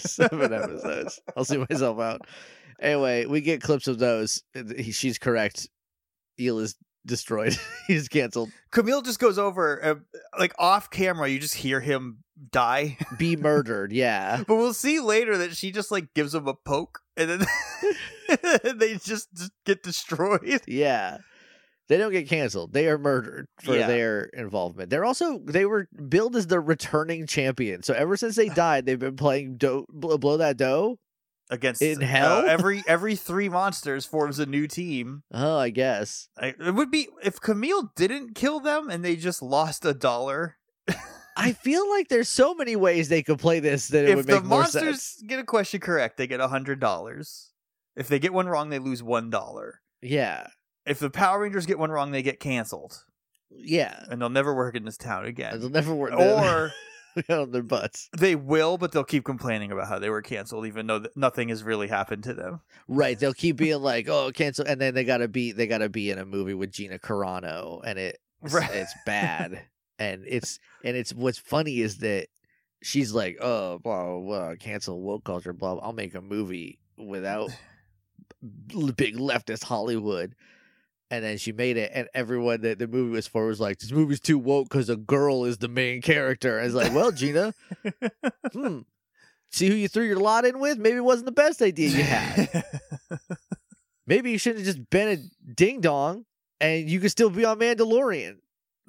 last 0.00 0.06
seven 0.16 0.52
episodes. 0.52 1.20
I'll 1.36 1.44
see 1.44 1.58
myself 1.58 1.98
out. 2.00 2.22
Anyway, 2.80 3.26
we 3.26 3.40
get 3.40 3.62
clips 3.62 3.86
of 3.88 3.98
those. 3.98 4.42
He- 4.76 4.92
She's 4.92 5.18
correct. 5.18 5.68
Eel 6.40 6.58
is 6.58 6.74
destroyed. 7.06 7.56
He's 7.86 8.08
canceled. 8.08 8.50
Camille 8.70 9.02
just 9.02 9.18
goes 9.18 9.38
over, 9.38 9.84
uh, 9.84 9.94
like 10.38 10.52
off 10.58 10.90
camera. 10.90 11.28
You 11.28 11.38
just 11.38 11.54
hear 11.54 11.80
him 11.80 12.18
die, 12.50 12.96
Be 13.18 13.36
murdered. 13.36 13.92
Yeah. 13.92 14.42
but 14.46 14.56
we'll 14.56 14.74
see 14.74 15.00
later 15.00 15.36
that 15.38 15.56
she 15.56 15.70
just 15.70 15.90
like 15.90 16.12
gives 16.14 16.34
him 16.34 16.46
a 16.48 16.54
poke, 16.54 17.00
and 17.16 17.30
then 17.30 17.46
they 18.78 18.94
just, 18.94 19.32
just 19.34 19.52
get 19.64 19.82
destroyed. 19.82 20.60
Yeah. 20.66 21.18
They 21.86 21.98
don't 21.98 22.12
get 22.12 22.28
canceled. 22.30 22.72
They 22.72 22.88
are 22.88 22.96
murdered 22.96 23.46
for 23.62 23.76
Yeah. 23.76 23.86
their 23.86 24.22
involvement. 24.32 24.88
They're 24.88 25.04
also 25.04 25.38
they 25.44 25.66
were 25.66 25.86
billed 26.08 26.34
as 26.34 26.46
the 26.46 26.58
returning 26.58 27.26
champion. 27.26 27.82
So 27.82 27.92
ever 27.92 28.16
since 28.16 28.36
they 28.36 28.48
died, 28.54 28.86
they've 28.86 28.98
been 28.98 29.16
playing 29.16 29.56
blow, 29.58 29.84
blow 30.16 30.38
that 30.38 30.56
dough. 30.56 30.98
Against 31.50 31.82
In 31.82 32.02
uh, 32.02 32.06
hell? 32.06 32.44
every 32.48 32.82
every 32.88 33.16
three 33.16 33.48
monsters 33.48 34.06
forms 34.06 34.38
a 34.38 34.46
new 34.46 34.66
team. 34.66 35.22
Oh, 35.32 35.58
I 35.58 35.70
guess. 35.70 36.28
I, 36.38 36.54
it 36.58 36.74
would 36.74 36.90
be 36.90 37.08
if 37.22 37.40
Camille 37.40 37.92
didn't 37.96 38.34
kill 38.34 38.60
them 38.60 38.88
and 38.88 39.04
they 39.04 39.14
just 39.16 39.42
lost 39.42 39.84
a 39.84 39.92
dollar. 39.92 40.56
I 41.36 41.52
feel 41.64 41.88
like 41.90 42.08
there's 42.08 42.28
so 42.30 42.54
many 42.54 42.76
ways 42.76 43.08
they 43.08 43.22
could 43.22 43.38
play 43.38 43.60
this 43.60 43.88
that 43.88 44.04
it 44.04 44.10
if 44.10 44.16
would 44.16 44.26
the 44.26 44.34
make 44.36 44.44
more 44.44 44.60
monsters 44.60 45.02
sense. 45.02 45.22
get 45.26 45.38
a 45.38 45.44
question 45.44 45.80
correct, 45.80 46.16
they 46.16 46.26
get 46.26 46.40
a 46.40 46.48
hundred 46.48 46.80
dollars. 46.80 47.50
If 47.94 48.08
they 48.08 48.18
get 48.18 48.32
one 48.32 48.46
wrong, 48.48 48.70
they 48.70 48.78
lose 48.78 49.02
one 49.02 49.28
dollar. 49.30 49.80
Yeah. 50.00 50.46
If 50.86 50.98
the 50.98 51.10
Power 51.10 51.40
Rangers 51.40 51.66
get 51.66 51.78
one 51.78 51.90
wrong, 51.90 52.10
they 52.10 52.22
get 52.22 52.40
canceled 52.40 53.04
Yeah. 53.50 54.04
and 54.10 54.20
they'll 54.20 54.28
never 54.30 54.54
work 54.54 54.74
in 54.76 54.84
this 54.84 54.96
town 54.98 55.24
again. 55.26 55.58
They'll 55.60 55.70
never 55.70 55.94
work 55.94 56.12
Or 56.12 56.72
on 57.28 57.50
their 57.50 57.62
butts. 57.62 58.08
they 58.16 58.34
will, 58.34 58.78
but 58.78 58.92
they'll 58.92 59.04
keep 59.04 59.24
complaining 59.24 59.70
about 59.72 59.88
how 59.88 59.98
they 59.98 60.10
were 60.10 60.22
canceled, 60.22 60.66
even 60.66 60.86
though 60.86 61.00
th- 61.00 61.12
nothing 61.16 61.48
has 61.48 61.62
really 61.62 61.88
happened 61.88 62.24
to 62.24 62.34
them. 62.34 62.60
Right. 62.88 63.18
They'll 63.18 63.34
keep 63.34 63.56
being 63.56 63.80
like, 63.80 64.08
oh, 64.08 64.30
cancel 64.32 64.66
and 64.66 64.80
then 64.80 64.94
they 64.94 65.04
gotta 65.04 65.28
be 65.28 65.52
they 65.52 65.66
gotta 65.66 65.88
be 65.88 66.10
in 66.10 66.18
a 66.18 66.24
movie 66.24 66.54
with 66.54 66.72
Gina 66.72 66.98
Carano 66.98 67.80
and 67.84 67.98
it 67.98 68.18
Right. 68.42 68.70
it's 68.74 68.94
bad. 69.06 69.64
and 69.98 70.24
it's 70.26 70.58
and 70.84 70.96
it's 70.96 71.12
what's 71.14 71.38
funny 71.38 71.80
is 71.80 71.98
that 71.98 72.26
she's 72.82 73.12
like, 73.12 73.38
oh, 73.40 73.78
blah 73.78 74.04
blah, 74.04 74.20
blah 74.20 74.54
cancel 74.56 75.00
woke 75.00 75.24
culture, 75.24 75.52
blah. 75.52 75.74
blah. 75.74 75.84
I'll 75.84 75.92
make 75.92 76.14
a 76.14 76.20
movie 76.20 76.78
without 76.96 77.50
big 78.96 79.16
leftist 79.16 79.64
Hollywood. 79.64 80.34
And 81.14 81.24
then 81.24 81.38
she 81.38 81.52
made 81.52 81.76
it, 81.76 81.90
and 81.94 82.08
everyone 82.12 82.62
that 82.62 82.78
the 82.80 82.88
movie 82.88 83.12
was 83.12 83.26
for 83.28 83.46
was 83.46 83.60
like, 83.60 83.78
"This 83.78 83.92
movie's 83.92 84.18
too 84.20 84.38
woke 84.38 84.68
because 84.68 84.88
a 84.90 84.96
girl 84.96 85.44
is 85.44 85.58
the 85.58 85.68
main 85.68 86.02
character." 86.02 86.58
And 86.58 86.66
it's 86.66 86.74
like, 86.74 86.92
"Well, 86.92 87.12
Gina, 87.12 87.54
hmm, 88.52 88.80
see 89.50 89.68
who 89.68 89.74
you 89.74 89.86
threw 89.88 90.04
your 90.04 90.16
lot 90.18 90.44
in 90.44 90.58
with? 90.58 90.78
Maybe 90.78 90.96
it 90.96 91.04
wasn't 91.04 91.26
the 91.26 91.32
best 91.32 91.62
idea 91.62 91.88
you 91.88 92.02
had. 92.02 92.64
Maybe 94.06 94.30
you 94.32 94.38
shouldn't 94.38 94.66
have 94.66 94.74
just 94.74 94.90
been 94.90 95.08
a 95.08 95.52
ding 95.54 95.80
dong, 95.80 96.24
and 96.60 96.90
you 96.90 97.00
could 97.00 97.10
still 97.10 97.30
be 97.30 97.44
on 97.44 97.58
Mandalorian. 97.58 98.36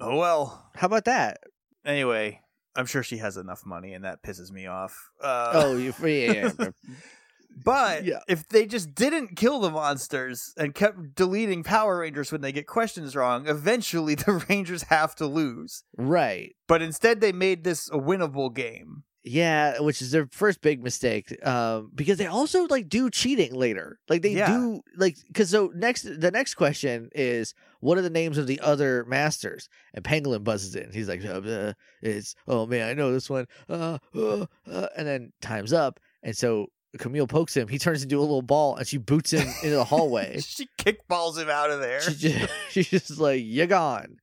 oh 0.00 0.16
well. 0.16 0.70
How 0.74 0.86
about 0.88 1.04
that? 1.06 1.38
Anyway, 1.84 2.40
I'm 2.74 2.86
sure 2.86 3.02
she 3.02 3.18
has 3.18 3.36
enough 3.36 3.64
money, 3.64 3.94
and 3.94 4.04
that 4.04 4.22
pisses 4.22 4.50
me 4.50 4.66
off. 4.66 5.10
Uh, 5.22 5.52
Oh, 5.54 5.76
yeah, 5.76 5.92
yeah, 6.04 6.50
yeah. 6.58 6.68
But 7.64 8.04
Yeah. 8.04 8.18
if 8.28 8.46
they 8.48 8.66
just 8.66 8.94
didn't 8.94 9.36
kill 9.36 9.60
the 9.60 9.70
monsters 9.70 10.52
and 10.58 10.74
kept 10.74 11.14
deleting 11.14 11.62
Power 11.62 11.98
Rangers 12.00 12.30
when 12.30 12.42
they 12.42 12.52
get 12.52 12.66
questions 12.66 13.16
wrong, 13.16 13.48
eventually 13.48 14.14
the 14.14 14.44
Rangers 14.48 14.84
have 14.84 15.14
to 15.16 15.26
lose. 15.26 15.82
right. 15.96 16.54
But 16.68 16.82
instead, 16.82 17.20
they 17.20 17.32
made 17.32 17.64
this 17.64 17.88
a 17.90 17.98
winnable 17.98 18.52
game. 18.54 19.04
Yeah, 19.28 19.80
which 19.80 20.00
is 20.02 20.12
their 20.12 20.28
first 20.30 20.60
big 20.60 20.84
mistake. 20.84 21.36
Um, 21.44 21.90
because 21.94 22.16
they 22.18 22.26
also 22.26 22.64
like 22.66 22.88
do 22.88 23.10
cheating 23.10 23.54
later. 23.54 23.98
Like 24.08 24.22
they 24.22 24.30
Yeah. 24.36 24.46
do 24.56 24.82
like 24.96 25.16
because 25.26 25.50
so 25.50 25.72
next 25.74 26.02
the 26.04 26.30
next 26.30 26.54
question 26.54 27.08
is 27.12 27.52
what 27.80 27.98
are 27.98 28.02
the 28.02 28.10
names 28.10 28.38
of 28.38 28.46
the 28.46 28.60
other 28.60 29.04
masters? 29.08 29.68
And 29.94 30.04
Pangolin 30.04 30.44
buzzes 30.44 30.76
in. 30.76 30.92
He's 30.92 31.08
like, 31.08 31.24
uh, 31.24 31.72
it's 32.02 32.36
oh 32.46 32.66
man, 32.66 32.88
I 32.88 32.92
know 32.94 33.12
this 33.12 33.28
one. 33.28 33.46
Uh, 33.68 33.98
uh, 34.14 34.46
uh, 34.70 34.86
and 34.96 35.06
then 35.08 35.32
time's 35.40 35.72
up, 35.72 35.98
and 36.22 36.36
so 36.36 36.66
Camille 36.98 37.26
pokes 37.26 37.56
him. 37.56 37.68
He 37.68 37.78
turns 37.78 38.02
into 38.02 38.18
a 38.18 38.20
little 38.20 38.42
ball, 38.42 38.76
and 38.76 38.86
she 38.86 38.96
boots 38.98 39.32
him 39.32 39.46
into 39.62 39.76
the 39.76 39.84
hallway. 39.84 40.40
she 40.44 40.68
kickballs 40.78 41.36
him 41.38 41.50
out 41.50 41.70
of 41.70 41.80
there. 41.80 42.00
she 42.00 42.14
just, 42.14 42.52
she's 42.70 42.90
just 42.90 43.18
like, 43.18 43.42
"You're 43.44 43.66
gone." 43.66 44.16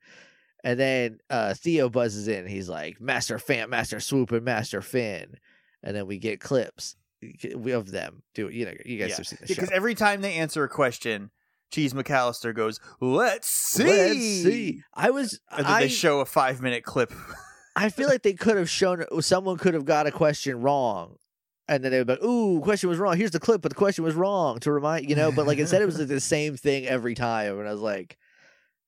And 0.64 0.80
then 0.80 1.18
uh, 1.30 1.54
Theo 1.56 1.90
buzzes 1.90 2.28
in. 2.28 2.48
He's 2.48 2.70
like, 2.70 3.00
"Master 3.02 3.38
Phant, 3.38 3.70
Master 3.70 4.00
Swoop, 4.00 4.32
and 4.32 4.44
Master 4.46 4.82
Finn." 4.82 5.36
And 5.84 5.96
then 5.96 6.08
we 6.08 6.18
get 6.18 6.40
clips 6.40 6.96
of 7.66 7.92
them. 7.92 8.24
Do 8.34 8.50
you 8.50 8.66
know? 8.66 8.74
You 8.86 8.98
guys 8.98 9.10
Yeah. 9.10 9.16
have 9.18 9.28
seen 9.28 9.40
the 9.42 9.48
Because 9.48 9.70
show. 9.70 9.76
every 9.76 9.96
time 9.96 10.22
they 10.22 10.34
answer 10.36 10.64
a 10.64 10.70
question, 10.70 11.32
Cheese 11.72 11.94
McAllister 11.94 12.56
goes, 12.56 12.80
"Let's 13.02 13.48
see." 13.50 13.84
Let's 13.84 14.20
see. 14.20 14.82
I 14.94 15.10
was. 15.12 15.40
And 15.52 15.66
then 15.66 15.74
I, 15.74 15.82
they 15.82 15.88
show 15.90 16.22
a 16.22 16.26
five 16.26 16.62
minute 16.62 16.84
clip. 16.84 17.12
I 17.76 17.90
feel 17.90 18.08
like 18.08 18.22
they 18.24 18.34
could 18.34 18.56
have 18.58 18.70
shown. 18.70 19.04
Someone 19.22 19.58
could 19.58 19.74
have 19.74 19.86
got 19.86 20.08
a 20.08 20.12
question 20.12 20.62
wrong. 20.62 21.18
And 21.68 21.84
then 21.84 21.92
they 21.92 21.98
would 22.00 22.08
be 22.08 22.14
like, 22.14 22.24
"Ooh, 22.24 22.60
question 22.62 22.90
was 22.90 23.00
wrong. 23.00 23.16
Here's 23.16 23.32
the 23.32 23.40
clip, 23.40 23.62
but 23.62 23.70
the 23.70 23.76
question 23.76 24.04
was 24.04 24.16
wrong." 24.16 24.60
To 24.60 24.72
remind 24.72 25.10
you 25.10 25.16
know, 25.16 25.32
but 25.32 25.48
like 25.48 25.60
instead 25.60 25.82
it 25.82 25.86
was 25.86 25.98
like 25.98 26.08
the 26.08 26.20
same 26.20 26.58
thing 26.58 26.86
every 26.86 27.16
time, 27.16 27.58
and 27.60 27.68
I 27.68 27.72
was 27.72 27.82
like, 27.82 28.18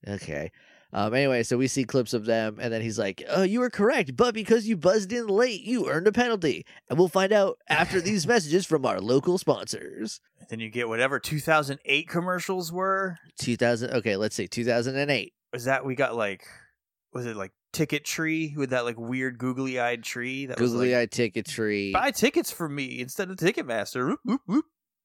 "Okay." 0.08 0.52
Um, 0.94 1.14
anyway, 1.14 1.44
so 1.44 1.58
we 1.58 1.68
see 1.68 1.84
clips 1.84 2.14
of 2.14 2.26
them, 2.26 2.58
and 2.62 2.72
then 2.72 2.82
he's 2.82 3.00
like, 3.00 3.24
"Oh, 3.30 3.44
you 3.44 3.60
were 3.60 3.70
correct, 3.70 4.16
but 4.16 4.34
because 4.34 4.68
you 4.68 4.78
buzzed 4.78 5.12
in 5.12 5.28
late, 5.28 5.62
you 5.62 5.90
earned 5.90 6.08
a 6.08 6.12
penalty, 6.12 6.66
and 6.90 6.98
we'll 6.98 7.10
find 7.10 7.32
out 7.34 7.60
after 7.70 8.00
these 8.00 8.28
messages 8.28 8.66
from 8.66 8.86
our 8.86 9.00
local 9.00 9.38
sponsors." 9.38 10.20
then 10.50 10.60
you 10.60 10.70
get 10.70 10.88
whatever 10.88 11.20
2008 11.20 12.08
commercials 12.08 12.72
were. 12.72 13.18
2000. 13.40 13.92
Okay, 13.92 14.16
let's 14.16 14.36
see, 14.36 14.48
2008. 14.48 15.34
Was 15.54 15.66
that 15.66 15.86
we 15.86 15.96
got 15.96 16.16
like, 16.16 16.46
was 17.14 17.26
it 17.26 17.36
like 17.36 17.52
Ticket 17.76 18.06
Tree 18.06 18.54
with 18.56 18.70
that 18.70 18.86
like 18.86 18.98
weird 18.98 19.38
googly 19.38 19.80
eyed 19.80 20.02
tree? 20.04 20.46
That 20.46 20.60
was 20.60 20.72
Googly 20.72 20.94
like, 20.94 21.02
Eye 21.02 21.06
Ticket 21.08 21.46
Tree. 21.46 21.92
buy 21.92 22.12
tickets 22.12 22.50
for 22.50 22.70
me 22.70 23.02
instead 23.02 23.30
of 23.30 23.36
Ticketmaster. 23.38 24.16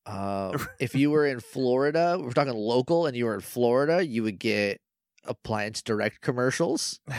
Um, 0.07 0.69
if 0.79 0.95
you 0.95 1.11
were 1.11 1.27
in 1.27 1.41
Florida, 1.41 2.17
we're 2.21 2.31
talking 2.31 2.55
local, 2.55 3.07
and 3.07 3.17
you 3.17 3.25
were 3.25 3.35
in 3.35 3.41
Florida, 3.41 4.07
you 4.07 4.23
would 4.23 4.39
get 4.39 4.81
Appliance 5.25 5.83
Direct 5.83 6.21
commercials. 6.21 7.01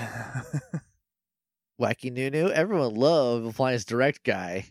Wacky 1.81 2.11
Nunu. 2.11 2.49
Everyone 2.49 2.93
loved 2.95 3.45
Appliance 3.47 3.83
Direct 3.85 4.23
guy 4.23 4.65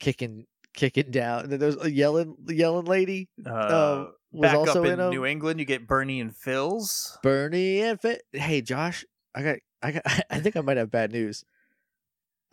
kicking 0.00 0.46
kicking 0.74 1.10
down. 1.10 1.42
And 1.44 1.52
then 1.52 1.58
there's 1.60 1.76
a 1.82 1.90
yelling 1.90 2.36
yelling 2.48 2.86
lady 2.86 3.28
uh, 3.44 3.50
um, 3.98 4.12
was 4.32 4.42
back 4.42 4.56
also 4.56 4.80
up 4.80 4.86
in 4.86 4.92
in 4.94 5.00
'em. 5.00 5.10
New 5.10 5.26
England, 5.26 5.60
you 5.60 5.66
get 5.66 5.86
Bernie 5.86 6.20
and 6.20 6.34
Phyl's. 6.34 7.18
Bernie 7.22 7.80
and 7.80 8.00
Fit. 8.00 8.22
Hey 8.32 8.62
Josh, 8.62 9.04
I 9.34 9.42
got 9.42 9.58
I 9.82 9.92
got 9.92 10.02
I 10.30 10.40
think 10.40 10.56
I 10.56 10.60
might 10.60 10.76
have 10.76 10.90
bad 10.90 11.12
news. 11.12 11.44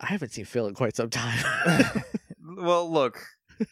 I 0.00 0.06
haven't 0.06 0.32
seen 0.32 0.44
Phyl 0.44 0.68
in 0.68 0.74
quite 0.74 0.94
some 0.94 1.10
time. 1.10 1.42
well, 2.58 2.90
look, 2.90 3.18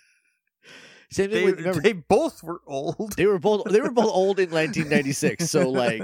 Same 1.11 1.31
thing 1.31 1.31
they, 1.31 1.45
with 1.45 1.59
remember 1.59 1.83
they 1.83 1.93
both 1.93 2.43
were 2.43 2.63
old. 2.67 3.15
they 3.17 3.27
were 3.27 3.39
both 3.39 3.65
they 3.65 3.81
were 3.81 3.91
both 3.91 4.07
old 4.07 4.41
in 4.41 4.51
1996. 4.51 5.51
So 5.51 5.69
like 5.71 6.03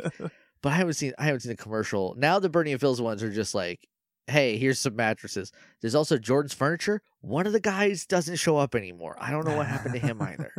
but 0.62 0.72
I 0.72 0.76
haven't 0.76 0.94
seen 0.94 1.12
I 1.18 1.24
haven't 1.24 1.40
seen 1.40 1.50
the 1.50 1.56
commercial. 1.56 2.14
Now 2.16 2.38
the 2.38 2.50
Bernie 2.50 2.72
and 2.72 2.80
Phyl's 2.80 3.00
ones 3.00 3.22
are 3.22 3.30
just 3.30 3.54
like, 3.54 3.88
hey, 4.26 4.58
here's 4.58 4.78
some 4.78 4.94
mattresses. 4.94 5.52
There's 5.80 5.94
also 5.94 6.18
Jordan's 6.18 6.54
furniture. 6.54 7.02
One 7.22 7.46
of 7.46 7.52
the 7.52 7.60
guys 7.60 8.06
doesn't 8.06 8.36
show 8.36 8.58
up 8.58 8.74
anymore. 8.74 9.16
I 9.18 9.30
don't 9.30 9.46
know 9.46 9.56
what 9.56 9.66
happened 9.66 9.94
to 9.94 10.00
him 10.00 10.20
either. 10.22 10.52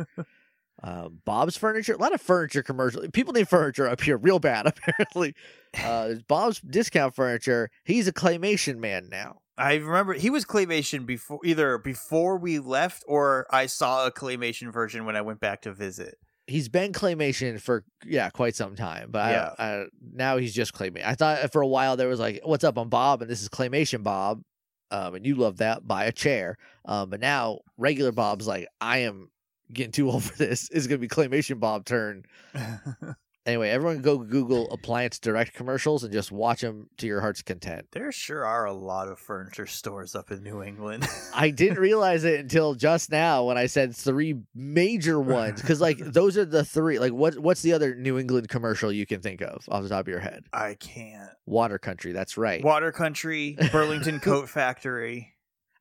Uh, 0.82 1.08
Bob's 1.24 1.56
furniture, 1.56 1.94
a 1.94 1.98
lot 1.98 2.12
of 2.12 2.20
furniture 2.20 2.62
commercial. 2.62 3.08
People 3.12 3.32
need 3.32 3.48
furniture 3.48 3.88
up 3.88 4.00
here 4.00 4.16
real 4.16 4.40
bad. 4.40 4.66
Apparently, 4.66 5.34
uh, 5.74 6.08
there's 6.08 6.22
Bob's 6.22 6.60
discount 6.60 7.14
furniture. 7.14 7.70
He's 7.84 8.08
a 8.08 8.12
claymation 8.12 8.78
man 8.78 9.08
now. 9.08 9.38
I 9.56 9.74
remember 9.74 10.14
he 10.14 10.30
was 10.30 10.44
claymation 10.44 11.06
before 11.06 11.38
either 11.44 11.78
before 11.78 12.36
we 12.38 12.58
left 12.58 13.04
or 13.06 13.46
I 13.50 13.66
saw 13.66 14.06
a 14.06 14.10
claymation 14.10 14.72
version 14.72 15.04
when 15.04 15.14
I 15.14 15.20
went 15.20 15.40
back 15.40 15.62
to 15.62 15.72
visit. 15.72 16.16
He's 16.46 16.68
been 16.68 16.92
claymation 16.92 17.60
for 17.60 17.84
yeah 18.04 18.30
quite 18.30 18.56
some 18.56 18.74
time, 18.74 19.10
but 19.10 19.20
I, 19.20 19.64
I, 19.64 19.84
now 20.12 20.38
he's 20.38 20.54
just 20.54 20.72
claymation. 20.72 21.06
I 21.06 21.14
thought 21.14 21.52
for 21.52 21.62
a 21.62 21.66
while 21.66 21.96
there 21.96 22.08
was 22.08 22.18
like, 22.18 22.40
"What's 22.42 22.64
up? 22.64 22.76
I'm 22.76 22.88
Bob, 22.88 23.22
and 23.22 23.30
this 23.30 23.42
is 23.42 23.48
claymation 23.48 24.02
Bob," 24.02 24.42
um, 24.90 25.14
and 25.14 25.24
you 25.24 25.36
love 25.36 25.58
that. 25.58 25.86
Buy 25.86 26.06
a 26.06 26.12
chair, 26.12 26.56
um, 26.84 27.10
but 27.10 27.20
now 27.20 27.60
regular 27.76 28.10
Bob's 28.10 28.48
like, 28.48 28.66
"I 28.80 28.98
am 28.98 29.30
getting 29.72 29.92
too 29.92 30.10
old 30.10 30.24
for 30.24 30.36
this. 30.36 30.68
It's 30.70 30.86
gonna 30.86 30.98
be 30.98 31.08
claymation 31.08 31.60
Bob 31.60 31.84
turn." 31.84 32.24
Anyway, 33.44 33.70
everyone 33.70 34.02
go 34.02 34.18
Google 34.18 34.70
appliance 34.70 35.18
direct 35.18 35.52
commercials 35.54 36.04
and 36.04 36.12
just 36.12 36.30
watch 36.30 36.60
them 36.60 36.88
to 36.98 37.08
your 37.08 37.20
heart's 37.20 37.42
content. 37.42 37.88
there 37.90 38.12
sure 38.12 38.46
are 38.46 38.66
a 38.66 38.72
lot 38.72 39.08
of 39.08 39.18
furniture 39.18 39.66
stores 39.66 40.14
up 40.14 40.30
in 40.30 40.44
New 40.44 40.62
England. 40.62 41.04
I 41.34 41.50
didn't 41.50 41.80
realize 41.80 42.22
it 42.22 42.38
until 42.38 42.74
just 42.74 43.10
now 43.10 43.44
when 43.44 43.58
I 43.58 43.66
said 43.66 43.96
three 43.96 44.36
major 44.54 45.20
ones 45.20 45.60
because 45.60 45.80
like 45.80 45.98
those 46.00 46.38
are 46.38 46.44
the 46.44 46.64
three. 46.64 47.00
Like 47.00 47.12
what 47.12 47.36
what's 47.36 47.62
the 47.62 47.72
other 47.72 47.96
New 47.96 48.16
England 48.16 48.48
commercial 48.48 48.92
you 48.92 49.06
can 49.06 49.20
think 49.20 49.40
of 49.40 49.64
off 49.68 49.82
the 49.82 49.88
top 49.88 50.02
of 50.02 50.08
your 50.08 50.20
head? 50.20 50.44
I 50.52 50.74
can't. 50.74 51.30
Water 51.44 51.80
Country. 51.80 52.12
That's 52.12 52.36
right. 52.36 52.62
Water 52.62 52.92
Country, 52.92 53.58
Burlington 53.72 54.20
Coat 54.20 54.48
Factory. 54.50 55.32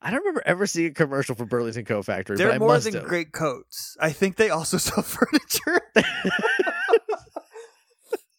I 0.02 0.10
don't 0.10 0.20
remember 0.22 0.41
ever 0.45 0.66
seeing 0.66 0.91
a 0.91 0.93
commercial 0.93 1.36
for 1.36 1.45
Burlington 1.45 1.86
Coat 1.86 2.06
Factory. 2.06 2.36
but 2.36 2.43
They're 2.43 2.52
I 2.54 2.58
more 2.58 2.80
than 2.80 2.93
have. 2.93 3.04
great 3.04 3.32
coats. 3.32 3.95
I 3.99 4.12
think 4.12 4.36
they 4.36 4.49
also 4.49 4.78
sell 4.78 5.04
furniture. 5.04 5.82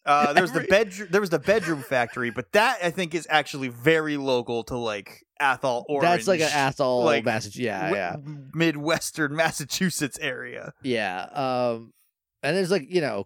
Uh, 0.05 0.33
there's 0.33 0.51
the 0.51 0.57
Every- 0.57 0.67
bedroom. 0.67 1.07
There 1.11 1.21
was 1.21 1.29
the 1.29 1.39
bedroom 1.39 1.81
factory, 1.81 2.29
but 2.29 2.51
that 2.51 2.79
I 2.83 2.89
think 2.89 3.15
is 3.15 3.25
actually 3.29 3.69
very 3.69 4.17
local 4.17 4.65
to 4.65 4.75
like 4.77 5.23
Athol, 5.39 5.85
Orange. 5.87 6.03
That's 6.03 6.27
like 6.27 6.41
an 6.41 6.49
Athol, 6.51 7.05
like, 7.05 7.23
Massachusetts. 7.23 7.57
Yeah, 7.63 7.89
we- 7.89 7.97
yeah, 7.97 8.15
Midwestern 8.53 9.33
Massachusetts 9.33 10.19
area. 10.19 10.73
yeah. 10.83 11.21
Um, 11.33 11.93
and 12.41 12.57
there's 12.57 12.69
like 12.69 12.83
you 12.89 12.99
know 12.99 13.25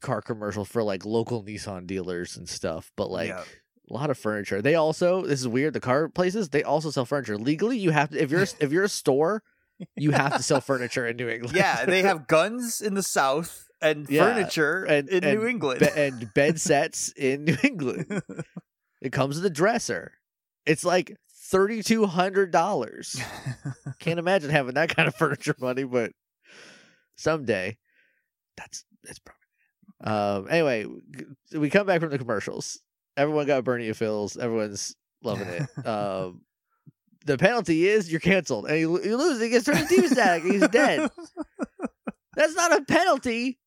car 0.00 0.22
commercials 0.22 0.68
for 0.68 0.84
like 0.84 1.04
local 1.04 1.42
Nissan 1.42 1.88
dealers 1.88 2.36
and 2.36 2.48
stuff, 2.48 2.92
but 2.96 3.10
like. 3.10 3.28
Yeah. 3.28 3.42
A 3.92 3.94
lot 3.94 4.08
of 4.08 4.16
furniture. 4.16 4.62
They 4.62 4.74
also 4.74 5.20
this 5.26 5.40
is 5.40 5.46
weird. 5.48 5.74
The 5.74 5.80
car 5.80 6.08
places 6.08 6.48
they 6.48 6.62
also 6.62 6.90
sell 6.90 7.04
furniture 7.04 7.36
legally. 7.36 7.76
You 7.76 7.90
have 7.90 8.08
to 8.10 8.22
if 8.22 8.30
you're 8.30 8.46
if 8.58 8.72
you're 8.72 8.84
a 8.84 8.88
store, 8.88 9.42
you 9.96 10.12
have 10.12 10.34
to 10.36 10.42
sell 10.42 10.62
furniture 10.62 11.06
in 11.06 11.16
New 11.16 11.28
England. 11.28 11.54
Yeah, 11.56 11.84
they 11.84 12.00
have 12.02 12.26
guns 12.26 12.80
in 12.80 12.94
the 12.94 13.02
South 13.02 13.66
and 13.82 14.08
Yeah, 14.08 14.24
furniture 14.32 14.84
and- 14.84 15.08
in 15.10 15.22
and 15.24 15.38
New 15.38 15.46
England. 15.46 15.80
Be- 15.80 15.88
and 15.94 16.32
bed 16.32 16.58
sets 16.58 17.12
in 17.12 17.44
New 17.44 17.56
England. 17.62 18.22
It 19.02 19.12
comes 19.12 19.36
with 19.36 19.44
a 19.44 19.50
dresser. 19.50 20.12
It's 20.64 20.84
like 20.86 21.14
thirty 21.50 21.82
two 21.82 22.06
hundred 22.06 22.50
dollars. 22.50 23.20
Can't 23.98 24.18
imagine 24.18 24.48
having 24.48 24.74
that 24.74 24.94
kind 24.96 25.06
of 25.06 25.14
furniture 25.16 25.54
money, 25.60 25.84
but 25.84 26.12
someday, 27.16 27.76
that's 28.56 28.84
that's 29.04 29.18
probably. 29.18 29.38
Um. 30.04 30.46
Anyway, 30.50 30.86
we 31.54 31.68
come 31.68 31.86
back 31.86 32.00
from 32.00 32.10
the 32.10 32.18
commercials. 32.18 32.80
Everyone 33.16 33.46
got 33.46 33.64
Bernie 33.64 33.92
Phyl's. 33.92 34.36
Everyone's 34.36 34.94
loving 35.22 35.48
it. 35.48 35.68
Um. 35.86 36.42
The 37.24 37.38
penalty 37.38 37.86
is 37.86 38.10
you're 38.10 38.18
canceled, 38.18 38.66
and 38.66 38.76
you, 38.80 39.00
you 39.00 39.16
lose. 39.16 39.40
He 39.40 39.48
gets 39.48 39.64
turned 39.64 39.78
into 39.78 40.08
static. 40.08 40.42
He's 40.42 40.66
dead. 40.68 41.08
That's 42.34 42.54
not 42.56 42.72
a 42.76 42.82
penalty. 42.84 43.60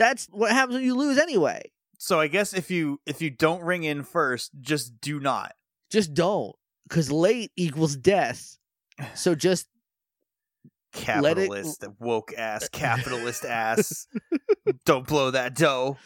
That's 0.00 0.26
what 0.32 0.50
happens 0.50 0.74
when 0.78 0.84
you 0.84 0.96
lose 0.96 1.16
anyway. 1.16 1.70
so 1.98 2.18
I 2.18 2.26
guess 2.26 2.52
if 2.52 2.72
you 2.72 2.98
if 3.06 3.22
you 3.22 3.30
don't 3.30 3.62
ring 3.62 3.84
in 3.84 4.02
first, 4.02 4.50
just 4.60 5.00
do 5.00 5.20
not. 5.20 5.52
Just 5.92 6.12
don't, 6.12 6.56
because 6.88 7.12
late 7.12 7.52
equals 7.56 7.94
death. 7.94 8.58
So 9.14 9.34
just 9.36 9.68
Let 11.06 11.38
it- 11.38 11.48
Capitalist, 11.48 11.84
woke 12.00 12.32
ass, 12.36 12.68
capitalist 12.68 13.44
ass. 13.44 14.08
don't 14.84 15.06
blow 15.06 15.30
that 15.30 15.54
dough. 15.54 15.98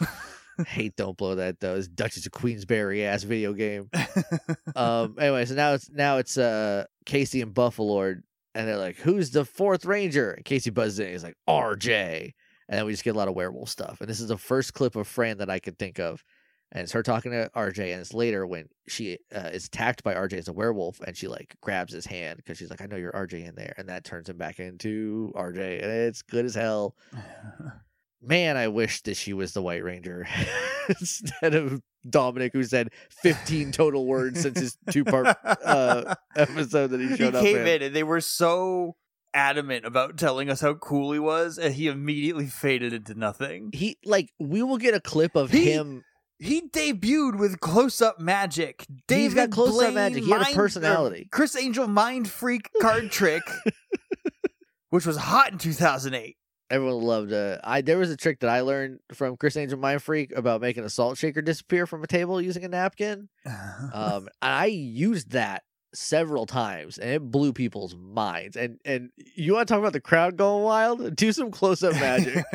Hate 0.64 0.96
don't 0.96 1.16
blow 1.16 1.34
that 1.36 1.61
though. 1.61 1.76
It's 1.76 1.88
Duchess 1.88 2.26
of 2.26 2.32
Queensberry 2.32 3.04
ass 3.04 3.22
video 3.22 3.52
game. 3.52 3.90
um. 4.76 5.16
Anyway, 5.18 5.44
so 5.44 5.54
now 5.54 5.74
it's 5.74 5.90
now 5.90 6.18
it's 6.18 6.38
uh 6.38 6.84
Casey 7.04 7.42
and 7.42 7.54
Buffalord, 7.54 8.22
and 8.54 8.68
they're 8.68 8.78
like, 8.78 8.96
"Who's 8.96 9.30
the 9.30 9.44
fourth 9.44 9.84
ranger?" 9.84 10.32
And 10.32 10.44
Casey 10.44 10.70
buzzes 10.70 10.98
in. 11.00 11.12
He's 11.12 11.24
like, 11.24 11.36
"RJ." 11.48 12.32
And 12.68 12.78
then 12.78 12.86
we 12.86 12.92
just 12.92 13.04
get 13.04 13.14
a 13.14 13.18
lot 13.18 13.28
of 13.28 13.34
werewolf 13.34 13.68
stuff. 13.68 14.00
And 14.00 14.09
this 14.09 14.20
is 14.20 14.28
the 14.28 14.36
first 14.36 14.74
clip 14.74 14.96
of 14.96 15.07
Fran 15.07 15.38
that 15.38 15.48
I 15.48 15.61
could 15.61 15.78
think 15.78 16.00
of. 16.00 16.24
And 16.72 16.82
it's 16.82 16.92
her 16.92 17.02
talking 17.04 17.30
to 17.30 17.48
RJ, 17.54 17.92
and 17.92 18.00
it's 18.00 18.12
later 18.12 18.44
when 18.44 18.68
she 18.88 19.18
uh, 19.32 19.50
is 19.52 19.66
attacked 19.66 20.02
by 20.02 20.14
RJ 20.14 20.32
as 20.34 20.48
a 20.48 20.52
werewolf, 20.52 20.98
and 21.00 21.16
she 21.16 21.28
like 21.28 21.54
grabs 21.61 21.92
his 21.92 22.07
hand 22.07 22.38
because 22.38 22.59
she's 22.59 22.70
like, 22.70 22.82
"I 22.82 22.86
know 22.86 22.96
you're 22.96 23.12
RJ 23.12 23.46
in 23.46 23.54
there," 23.54 23.72
and 23.78 23.88
that 23.88 24.04
turns 24.04 24.28
him 24.28 24.36
back 24.36 24.59
into 24.59 25.32
RJ, 25.36 25.82
and 25.82 25.92
it's 25.92 26.22
good 26.22 26.44
as 26.44 26.57
hell. 26.57 26.96
man, 28.26 28.56
I 28.56 28.68
wish 28.68 29.02
that 29.02 29.16
she 29.16 29.32
was 29.32 29.52
the 29.52 29.62
White 29.62 29.84
Ranger 29.84 30.26
instead 30.88 31.54
of 31.54 31.80
Dominic, 32.08 32.52
who 32.52 32.62
said 32.64 32.90
15 33.22 33.72
total 33.72 34.06
words 34.06 34.42
since 34.42 34.58
his 34.58 34.76
two 34.90 35.04
part 35.04 35.36
uh, 35.44 36.14
episode 36.36 36.88
that 36.88 37.00
he 37.00 37.08
he 37.08 37.16
showed 37.16 37.34
up 37.34 37.42
came 37.42 37.56
in. 37.58 37.66
in 37.68 37.82
and 37.82 37.96
they 37.96 38.02
were 38.04 38.20
so 38.20 38.96
adamant 39.34 39.84
about 39.84 40.16
telling 40.16 40.48
us 40.50 40.60
how 40.60 40.74
cool 40.74 41.12
he 41.12 41.18
was, 41.18 41.58
and 41.58 41.74
he 41.74 41.88
immediately 41.88 42.46
faded 42.46 42.92
into 42.92 43.14
nothing. 43.14 43.70
He 43.72 43.98
like 44.04 44.30
we 44.38 44.62
will 44.62 44.78
get 44.78 44.94
a 44.94 45.00
clip 45.00 45.36
of 45.36 45.50
He- 45.50 45.70
him. 45.70 46.04
He 46.38 46.68
debuted 46.68 47.38
with 47.38 47.60
close-up 47.60 48.20
magic. 48.20 48.84
David 49.08 49.22
He's 49.22 49.34
got 49.34 49.50
close-up 49.50 49.94
magic. 49.94 50.22
He 50.22 50.30
had 50.30 50.42
a 50.42 50.54
personality. 50.54 51.28
Criss 51.32 51.56
Angel 51.56 51.86
mind 51.88 52.28
freak 52.28 52.68
card 52.82 53.10
trick, 53.10 53.42
which 54.90 55.06
was 55.06 55.16
hot 55.16 55.52
in 55.52 55.56
2008. 55.58 56.36
Everyone 56.70 57.00
loved. 57.00 57.32
Uh, 57.32 57.58
I 57.62 57.80
there 57.80 57.98
was 57.98 58.10
a 58.10 58.16
trick 58.16 58.40
that 58.40 58.50
I 58.50 58.62
learned 58.62 58.98
from 59.12 59.36
Criss 59.36 59.56
Angel 59.56 59.78
Mind 59.78 60.02
Freak 60.02 60.32
about 60.36 60.60
making 60.60 60.84
a 60.84 60.90
salt 60.90 61.16
shaker 61.16 61.40
disappear 61.42 61.86
from 61.86 62.02
a 62.02 62.06
table 62.06 62.40
using 62.40 62.64
a 62.64 62.68
napkin. 62.68 63.28
Um, 63.92 64.28
and 64.42 64.52
I 64.52 64.66
used 64.66 65.30
that 65.30 65.62
several 65.94 66.44
times, 66.44 66.98
and 66.98 67.10
it 67.10 67.22
blew 67.30 67.52
people's 67.52 67.94
minds. 67.94 68.56
And 68.56 68.78
and 68.84 69.10
you 69.36 69.54
want 69.54 69.68
to 69.68 69.72
talk 69.72 69.80
about 69.80 69.92
the 69.92 70.00
crowd 70.00 70.36
going 70.36 70.64
wild? 70.64 71.16
Do 71.16 71.32
some 71.32 71.50
close 71.50 71.82
up 71.82 71.94
magic. 71.94 72.44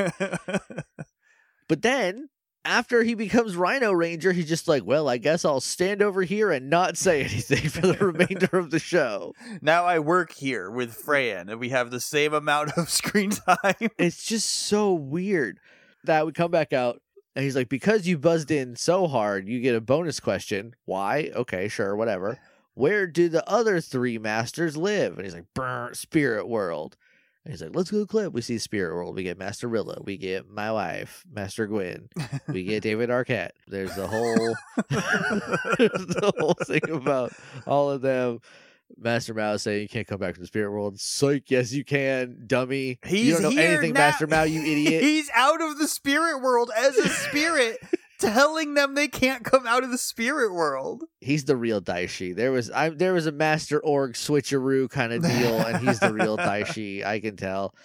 But 1.68 1.84
then 1.84 2.28
after 2.64 3.04
he 3.04 3.14
becomes 3.14 3.56
Rhino 3.56 3.92
Ranger, 3.92 4.32
he's 4.32 4.48
just 4.48 4.68
like, 4.68 4.86
well, 4.86 5.10
I 5.10 5.18
guess 5.18 5.46
I'll 5.46 5.62
stand 5.62 6.02
over 6.02 6.22
here 6.22 6.52
and 6.52 6.70
not 6.70 6.98
say 6.98 7.22
anything 7.24 7.70
for 7.70 7.88
the 7.88 8.06
remainder 8.06 8.58
of 8.58 8.72
the 8.72 8.80
show. 8.80 9.34
now 9.62 9.86
I 9.86 10.00
work 10.00 10.34
here 10.34 10.70
with 10.70 10.94
Fran, 10.94 11.50
and 11.50 11.60
we 11.60 11.70
have 11.70 11.92
the 11.92 12.00
same 12.00 12.34
amount 12.34 12.78
of 12.78 12.90
screen 12.90 13.32
time. 13.32 13.76
It's 13.98 14.24
just 14.24 14.48
so 14.48 14.94
weird 14.94 15.60
that 16.04 16.26
we 16.26 16.32
come 16.32 16.52
back 16.52 16.74
out 16.74 17.02
and 17.36 17.44
he's 17.46 17.56
like, 17.56 17.70
because 17.70 18.08
you 18.08 18.18
buzzed 18.18 18.52
in 18.52 18.76
so 18.76 19.08
hard, 19.08 19.48
you 19.48 19.62
get 19.62 19.76
a 19.76 19.82
bonus 19.82 20.20
question. 20.20 20.76
Why? 20.86 21.32
Okay, 21.34 21.68
sure, 21.68 21.96
whatever. 21.96 22.40
Where 22.74 23.08
do 23.08 23.30
the 23.30 23.48
other 23.50 23.80
three 23.80 24.18
masters 24.18 24.76
live? 24.76 25.16
And 25.16 25.26
he's 25.26 25.36
like, 25.36 25.46
Brr, 25.54 25.94
Spirit 25.94 26.48
World. 26.48 26.98
And 27.44 27.52
he's 27.52 27.62
like, 27.62 27.76
let's 27.76 27.90
go 27.90 28.06
clip. 28.06 28.34
We 28.34 28.42
see 28.42 28.60
Spirit 28.60 28.94
World. 28.94 29.16
We 29.16 29.24
get 29.24 29.40
Master 29.40 29.68
Rilla. 29.68 29.98
We 30.04 30.18
get 30.18 30.48
my 30.48 30.72
wife, 30.72 31.24
Master 31.32 31.66
Guin. 31.66 32.10
We 32.48 32.64
get 32.64 32.84
David 32.84 33.10
Arquette. 33.10 33.52
There's 33.68 33.96
the 33.96 34.08
whole 34.08 34.56
there's 35.78 36.06
the 36.08 36.32
whole 36.38 36.56
thing 36.66 36.88
about 36.92 37.34
all 37.66 37.90
of 37.90 38.02
them. 38.02 38.42
Master 38.98 39.34
Mouse 39.34 39.64
saying 39.64 39.82
you 39.82 39.88
can't 39.88 40.08
come 40.08 40.20
back 40.20 40.36
to 40.36 40.40
the 40.40 40.48
spirit 40.48 40.72
world. 40.72 41.00
Psych, 41.00 41.50
yes 41.50 41.72
you 41.72 41.84
can, 41.84 42.44
dummy. 42.46 43.00
He's 43.06 43.28
you 43.28 43.34
don't 43.34 43.56
know 43.56 43.62
anything, 43.62 43.94
now. 43.94 44.02
Master 44.02 44.28
Mao, 44.28 44.44
you 44.44 44.62
idiot. 44.62 45.02
He's 45.04 45.30
out 45.34 45.62
of 45.62 45.78
the 45.78 45.88
spirit 45.88 46.42
world 46.42 46.72
as 46.76 46.98
a 46.98 47.10
spirit, 47.10 47.78
telling 48.22 48.76
them 48.76 48.96
they 48.96 49.08
can't 49.08 49.44
come 49.44 49.68
out 49.68 49.84
of 49.84 49.92
the 49.92 49.98
spirit 49.98 50.54
world. 50.54 51.04
he's 51.20 51.46
the 51.46 51.58
real 51.58 51.82
Daishi. 51.82 52.36
There 52.36 52.52
was 52.52 52.72
I 52.72 52.90
there 52.90 53.14
was 53.14 53.26
a 53.26 53.32
Master 53.32 53.80
Org 53.80 54.14
switcheroo 54.14 54.90
kind 54.90 55.12
of 55.12 55.24
deal, 55.24 55.60
and 55.60 55.86
he's 55.86 56.00
the 56.00 56.14
real 56.14 56.38
Daishi. 56.50 57.04
I 57.06 57.20
can 57.20 57.36
tell. 57.36 57.76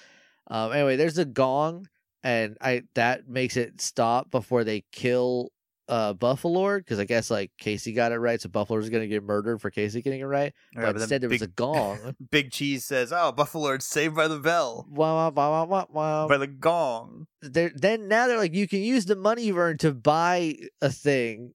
Um, 0.48 0.72
anyway, 0.72 0.96
there's 0.96 1.18
a 1.18 1.24
gong, 1.24 1.88
and 2.22 2.56
I 2.60 2.82
that 2.94 3.28
makes 3.28 3.56
it 3.56 3.80
stop 3.80 4.30
before 4.30 4.62
they 4.62 4.84
kill 4.92 5.50
uh 5.88 6.12
Buffalo 6.12 6.78
because 6.78 6.98
I 6.98 7.04
guess 7.04 7.30
like 7.30 7.52
Casey 7.58 7.92
got 7.92 8.12
it 8.12 8.18
right, 8.18 8.40
so 8.40 8.48
Buffalo's 8.48 8.88
gonna 8.90 9.06
get 9.06 9.22
murdered 9.22 9.60
for 9.60 9.70
Casey 9.70 10.02
getting 10.02 10.20
it 10.20 10.24
right. 10.24 10.52
But 10.74 10.82
right, 10.82 10.92
then 10.92 11.02
instead 11.02 11.20
there 11.20 11.30
was 11.30 11.42
a 11.42 11.46
gong. 11.56 12.16
Big 12.30 12.50
Cheese 12.50 12.84
says, 12.84 13.12
"Oh, 13.12 13.32
Buffalo 13.32 13.78
saved 13.78 14.14
by 14.14 14.28
the 14.28 14.38
bell, 14.38 14.86
wah, 14.88 15.30
wah, 15.30 15.64
wah, 15.64 15.86
wah. 15.90 16.28
by 16.28 16.38
the 16.38 16.46
gong." 16.46 17.26
They're, 17.42 17.72
then 17.74 18.08
now 18.08 18.26
they're 18.26 18.38
like, 18.38 18.54
you 18.54 18.66
can 18.66 18.80
use 18.80 19.06
the 19.06 19.14
money 19.16 19.44
you've 19.44 19.58
earned 19.58 19.80
to 19.80 19.92
buy 19.92 20.56
a 20.80 20.90
thing 20.90 21.52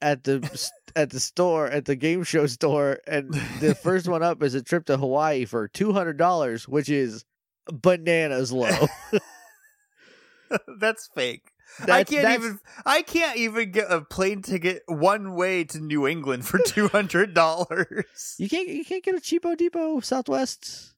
at 0.00 0.24
the 0.24 0.70
at 0.96 1.10
the 1.10 1.20
store 1.20 1.66
at 1.66 1.84
the 1.84 1.96
game 1.96 2.22
show 2.24 2.46
store, 2.46 2.98
and 3.06 3.32
the 3.60 3.74
first 3.74 4.08
one 4.08 4.22
up 4.22 4.42
is 4.42 4.54
a 4.54 4.62
trip 4.62 4.86
to 4.86 4.96
Hawaii 4.96 5.44
for 5.44 5.68
two 5.68 5.92
hundred 5.92 6.16
dollars, 6.18 6.68
which 6.68 6.88
is 6.88 7.24
bananas 7.72 8.52
low. 8.52 8.86
That's 10.78 11.08
fake. 11.14 11.52
I 11.82 12.04
can't 12.04 12.22
that's- 12.22 12.38
even. 12.38 12.60
I 12.84 13.02
can't 13.02 13.36
even 13.36 13.70
get 13.70 13.90
a 13.90 14.00
plane 14.00 14.42
ticket 14.42 14.82
one 14.86 15.34
way 15.34 15.64
to 15.64 15.78
New 15.80 16.06
England 16.06 16.46
for 16.46 16.58
two 16.66 16.88
hundred 16.88 17.34
dollars. 17.34 18.34
You 18.38 18.48
can't 18.48 18.68
you 18.68 18.84
can't 18.84 19.04
get 19.04 19.14
a 19.14 19.20
cheapo 19.20 19.56
depot 19.56 20.00
Southwest. 20.00 20.94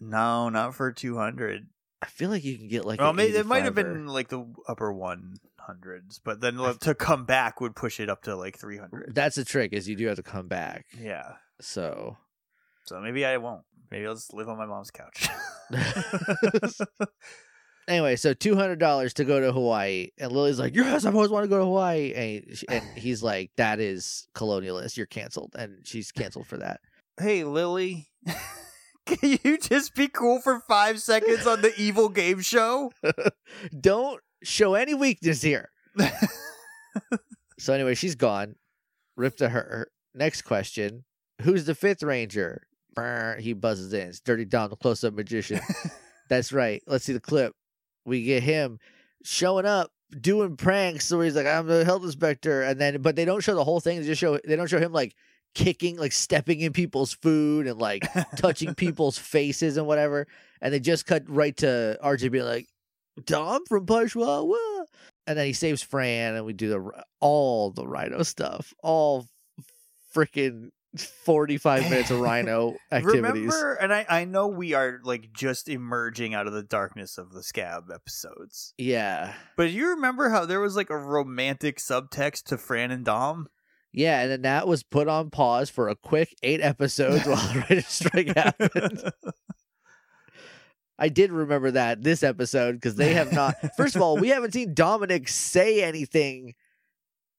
no, 0.00 0.48
not 0.48 0.74
for 0.74 0.92
two 0.92 1.16
hundred. 1.16 1.66
I 2.02 2.06
feel 2.06 2.30
like 2.30 2.44
you 2.44 2.56
can 2.58 2.68
get 2.68 2.84
like. 2.84 3.00
Well, 3.00 3.12
maybe 3.12 3.36
it 3.36 3.46
might 3.46 3.64
have 3.64 3.74
been 3.74 4.06
like 4.06 4.28
the 4.28 4.46
upper 4.68 4.92
one 4.92 5.36
hundreds, 5.58 6.18
but 6.18 6.40
then 6.40 6.58
like, 6.58 6.78
to 6.80 6.94
come 6.94 7.24
back 7.24 7.60
would 7.62 7.74
push 7.74 7.98
it 8.00 8.10
up 8.10 8.22
to 8.24 8.36
like 8.36 8.58
three 8.58 8.76
hundred. 8.78 9.14
That's 9.14 9.36
the 9.36 9.44
trick 9.44 9.72
is 9.72 9.88
you 9.88 9.96
do 9.96 10.06
have 10.08 10.16
to 10.16 10.22
come 10.22 10.46
back. 10.48 10.84
Yeah. 11.00 11.32
So 11.60 12.16
So 12.84 13.00
maybe 13.00 13.24
I 13.24 13.38
won't. 13.38 13.62
Maybe 13.90 14.06
I'll 14.06 14.14
just 14.14 14.34
live 14.34 14.48
on 14.48 14.58
my 14.58 14.66
mom's 14.66 14.90
couch. 14.90 15.28
anyway, 17.88 18.16
so 18.16 18.34
two 18.34 18.54
hundred 18.56 18.78
dollars 18.78 19.14
to 19.14 19.24
go 19.24 19.40
to 19.40 19.52
Hawaii, 19.52 20.08
and 20.18 20.32
Lily's 20.32 20.58
like, 20.58 20.74
"Yes, 20.74 21.04
I've 21.04 21.14
always 21.14 21.30
wanted 21.30 21.46
to 21.46 21.50
go 21.50 21.58
to 21.58 21.64
Hawaii," 21.64 22.12
and, 22.14 22.62
and 22.68 22.98
he's 22.98 23.22
like, 23.22 23.50
"That 23.56 23.80
is 23.80 24.26
colonialist. 24.34 24.96
You're 24.96 25.06
canceled," 25.06 25.54
and 25.58 25.86
she's 25.86 26.12
canceled 26.12 26.46
for 26.46 26.58
that. 26.58 26.80
hey, 27.20 27.44
Lily. 27.44 28.08
Can 29.06 29.38
you 29.44 29.58
just 29.58 29.94
be 29.94 30.08
cool 30.08 30.40
for 30.40 30.60
five 30.66 30.98
seconds 30.98 31.46
on 31.46 31.60
the 31.60 31.74
evil 31.78 32.08
game 32.08 32.40
show? 32.40 32.90
Don't 33.78 34.18
show 34.42 34.72
any 34.72 34.94
weakness 34.94 35.42
here. 35.42 35.68
So 37.58 37.74
anyway, 37.74 37.94
she's 37.94 38.14
gone. 38.14 38.56
Rip 39.16 39.36
to 39.36 39.50
her. 39.50 39.88
Next 40.14 40.42
question: 40.42 41.04
Who's 41.42 41.66
the 41.66 41.74
fifth 41.74 42.02
ranger? 42.02 42.62
Brr, 42.94 43.36
he 43.40 43.52
buzzes 43.52 43.92
in. 43.92 44.08
It's 44.08 44.20
Dirty 44.20 44.44
Dom, 44.44 44.70
the 44.70 44.76
close-up 44.76 45.14
magician. 45.14 45.60
That's 46.28 46.52
right. 46.52 46.82
Let's 46.86 47.04
see 47.04 47.12
the 47.12 47.20
clip. 47.20 47.52
We 48.04 48.22
get 48.22 48.42
him 48.42 48.78
showing 49.24 49.66
up 49.66 49.90
doing 50.20 50.56
pranks. 50.56 51.06
So 51.06 51.20
he's 51.20 51.36
like, 51.36 51.46
"I'm 51.46 51.66
the 51.66 51.84
health 51.84 52.04
inspector," 52.04 52.62
and 52.62 52.80
then 52.80 53.02
but 53.02 53.16
they 53.16 53.24
don't 53.24 53.42
show 53.42 53.54
the 53.54 53.64
whole 53.64 53.80
thing. 53.80 54.00
They 54.00 54.06
just 54.06 54.20
show 54.20 54.38
they 54.44 54.56
don't 54.56 54.68
show 54.68 54.78
him 54.78 54.92
like 54.92 55.14
kicking, 55.54 55.96
like 55.96 56.12
stepping 56.12 56.60
in 56.60 56.72
people's 56.72 57.12
food 57.12 57.66
and 57.66 57.78
like 57.78 58.04
touching 58.36 58.74
people's 58.76 59.18
faces 59.18 59.76
and 59.76 59.86
whatever. 59.86 60.26
And 60.60 60.72
they 60.72 60.80
just 60.80 61.06
cut 61.06 61.28
right 61.28 61.56
to 61.58 61.98
RJ 62.02 62.30
being 62.30 62.44
like, 62.44 62.68
"Dom 63.24 63.64
from 63.66 63.86
Pashwa," 63.86 64.86
and 65.26 65.38
then 65.38 65.46
he 65.46 65.52
saves 65.52 65.82
Fran, 65.82 66.34
and 66.34 66.44
we 66.44 66.52
do 66.52 66.68
the 66.68 67.04
all 67.20 67.70
the 67.70 67.86
Rhino 67.86 68.22
stuff, 68.22 68.72
all 68.82 69.26
freaking. 70.14 70.70
45 70.96 71.82
minutes 71.90 72.10
of 72.10 72.20
rhino 72.20 72.76
activities. 72.92 73.22
Remember, 73.22 73.74
and 73.74 73.92
I, 73.92 74.06
I 74.08 74.24
know 74.24 74.48
we 74.48 74.74
are 74.74 75.00
like 75.02 75.32
just 75.32 75.68
emerging 75.68 76.34
out 76.34 76.46
of 76.46 76.52
the 76.52 76.62
darkness 76.62 77.18
of 77.18 77.32
the 77.32 77.42
scab 77.42 77.84
episodes. 77.92 78.74
Yeah. 78.78 79.34
But 79.56 79.70
you 79.70 79.90
remember 79.90 80.28
how 80.28 80.44
there 80.44 80.60
was 80.60 80.76
like 80.76 80.90
a 80.90 80.96
romantic 80.96 81.78
subtext 81.78 82.44
to 82.44 82.58
Fran 82.58 82.90
and 82.90 83.04
Dom? 83.04 83.48
Yeah, 83.92 84.22
and 84.22 84.30
then 84.30 84.42
that 84.42 84.66
was 84.66 84.82
put 84.82 85.06
on 85.06 85.30
pause 85.30 85.70
for 85.70 85.88
a 85.88 85.94
quick 85.94 86.34
eight 86.42 86.60
episodes 86.60 87.26
while 87.26 87.36
the 87.36 87.60
writer's 87.60 87.86
strike 87.86 88.36
happened. 88.36 89.12
I 90.98 91.08
did 91.08 91.32
remember 91.32 91.72
that 91.72 92.02
this 92.02 92.22
episode 92.22 92.72
because 92.72 92.96
they 92.96 93.14
have 93.14 93.32
not. 93.32 93.54
First 93.76 93.96
of 93.96 94.02
all, 94.02 94.16
we 94.16 94.28
haven't 94.28 94.52
seen 94.52 94.74
Dominic 94.74 95.28
say 95.28 95.82
anything 95.82 96.54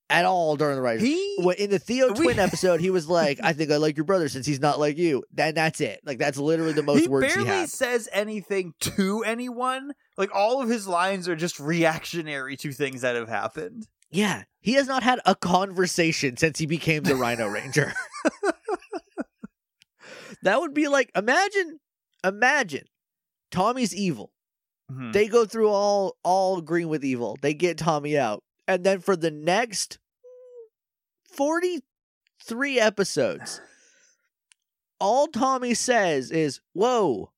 at 0.08 0.24
all 0.24 0.56
during 0.56 0.76
the 0.76 0.82
writer's. 0.82 1.02
he 1.02 1.36
in 1.58 1.70
the 1.70 1.78
Theo 1.78 2.08
We- 2.12 2.24
twin 2.26 2.38
episode, 2.38 2.80
he 2.80 2.90
was 2.90 3.08
like, 3.08 3.38
"I 3.42 3.52
think 3.52 3.70
I 3.70 3.76
like 3.76 3.96
your 3.96 4.04
brother 4.04 4.28
since 4.28 4.46
he's 4.46 4.60
not 4.60 4.78
like 4.78 4.96
you." 4.98 5.24
Then 5.32 5.54
that's 5.54 5.80
it. 5.80 6.00
Like 6.04 6.18
that's 6.18 6.38
literally 6.38 6.72
the 6.74 6.82
most 6.82 7.02
he 7.02 7.08
words 7.08 7.34
barely 7.34 7.50
he 7.50 7.56
had. 7.60 7.68
says 7.70 8.08
anything 8.12 8.74
to 8.80 9.22
anyone. 9.24 9.92
Like 10.16 10.30
all 10.34 10.62
of 10.62 10.68
his 10.68 10.86
lines 10.86 11.28
are 11.28 11.36
just 11.36 11.58
reactionary 11.60 12.56
to 12.58 12.72
things 12.72 13.00
that 13.02 13.16
have 13.16 13.28
happened. 13.28 13.86
Yeah, 14.10 14.44
he 14.60 14.74
has 14.74 14.86
not 14.86 15.02
had 15.02 15.18
a 15.26 15.34
conversation 15.34 16.36
since 16.36 16.58
he 16.60 16.66
became 16.66 17.02
the 17.02 17.16
Rhino 17.16 17.48
Ranger. 17.52 17.92
that 20.42 20.60
would 20.60 20.74
be 20.74 20.88
like 20.88 21.10
imagine, 21.16 21.80
imagine, 22.24 22.84
Tommy's 23.50 23.94
evil. 23.94 24.32
Mhm. 24.90 25.12
They 25.12 25.26
go 25.26 25.44
through 25.44 25.68
all 25.70 26.16
all 26.22 26.60
green 26.60 26.88
with 26.88 27.04
evil. 27.04 27.36
They 27.42 27.54
get 27.54 27.78
Tommy 27.78 28.16
out, 28.16 28.42
and 28.68 28.84
then 28.84 29.00
for 29.00 29.16
the 29.16 29.30
next 29.30 29.98
forty 31.32 31.80
three 32.42 32.78
episodes, 32.80 33.60
all 35.00 35.26
Tommy 35.26 35.74
says 35.74 36.30
is 36.30 36.60
"Whoa." 36.72 37.30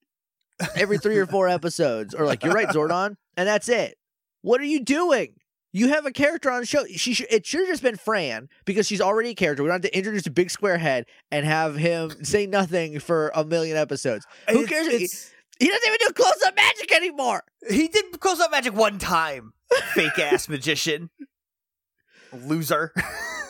Every 0.74 0.98
three 0.98 1.18
or 1.18 1.26
four 1.26 1.48
episodes, 1.48 2.16
or 2.16 2.26
like 2.26 2.42
you're 2.42 2.52
right, 2.52 2.66
Zordon, 2.68 3.14
and 3.36 3.46
that's 3.46 3.68
it. 3.68 3.96
What 4.42 4.60
are 4.60 4.64
you 4.64 4.80
doing? 4.82 5.34
You 5.72 5.88
have 5.90 6.04
a 6.04 6.10
character 6.10 6.50
on 6.50 6.60
the 6.60 6.66
show. 6.66 6.84
She 6.96 7.14
sh- 7.14 7.22
it 7.30 7.46
should 7.46 7.60
have 7.60 7.68
just 7.68 7.82
been 7.82 7.96
Fran 7.96 8.48
because 8.64 8.84
she's 8.88 9.00
already 9.00 9.30
a 9.30 9.34
character. 9.34 9.62
We 9.62 9.68
don't 9.68 9.84
have 9.84 9.90
to 9.92 9.96
introduce 9.96 10.26
a 10.26 10.32
big 10.32 10.50
square 10.50 10.78
head 10.78 11.06
and 11.30 11.46
have 11.46 11.76
him 11.76 12.24
say 12.24 12.46
nothing 12.46 12.98
for 12.98 13.30
a 13.36 13.44
million 13.44 13.76
episodes. 13.76 14.26
Who 14.50 14.62
It's- 14.64 14.68
cares? 14.68 14.86
It's, 14.88 15.32
He 15.59 15.68
doesn't 15.68 15.86
even 15.86 15.98
do 16.06 16.12
close 16.12 16.42
up 16.46 16.56
magic 16.56 16.94
anymore. 16.94 17.44
He 17.68 17.88
did 17.88 18.20
close 18.20 18.40
up 18.40 18.50
magic 18.50 18.74
one 18.74 18.98
time. 18.98 19.52
Fake 19.94 20.18
ass 20.18 20.48
magician. 20.48 21.11
Loser. 22.32 22.92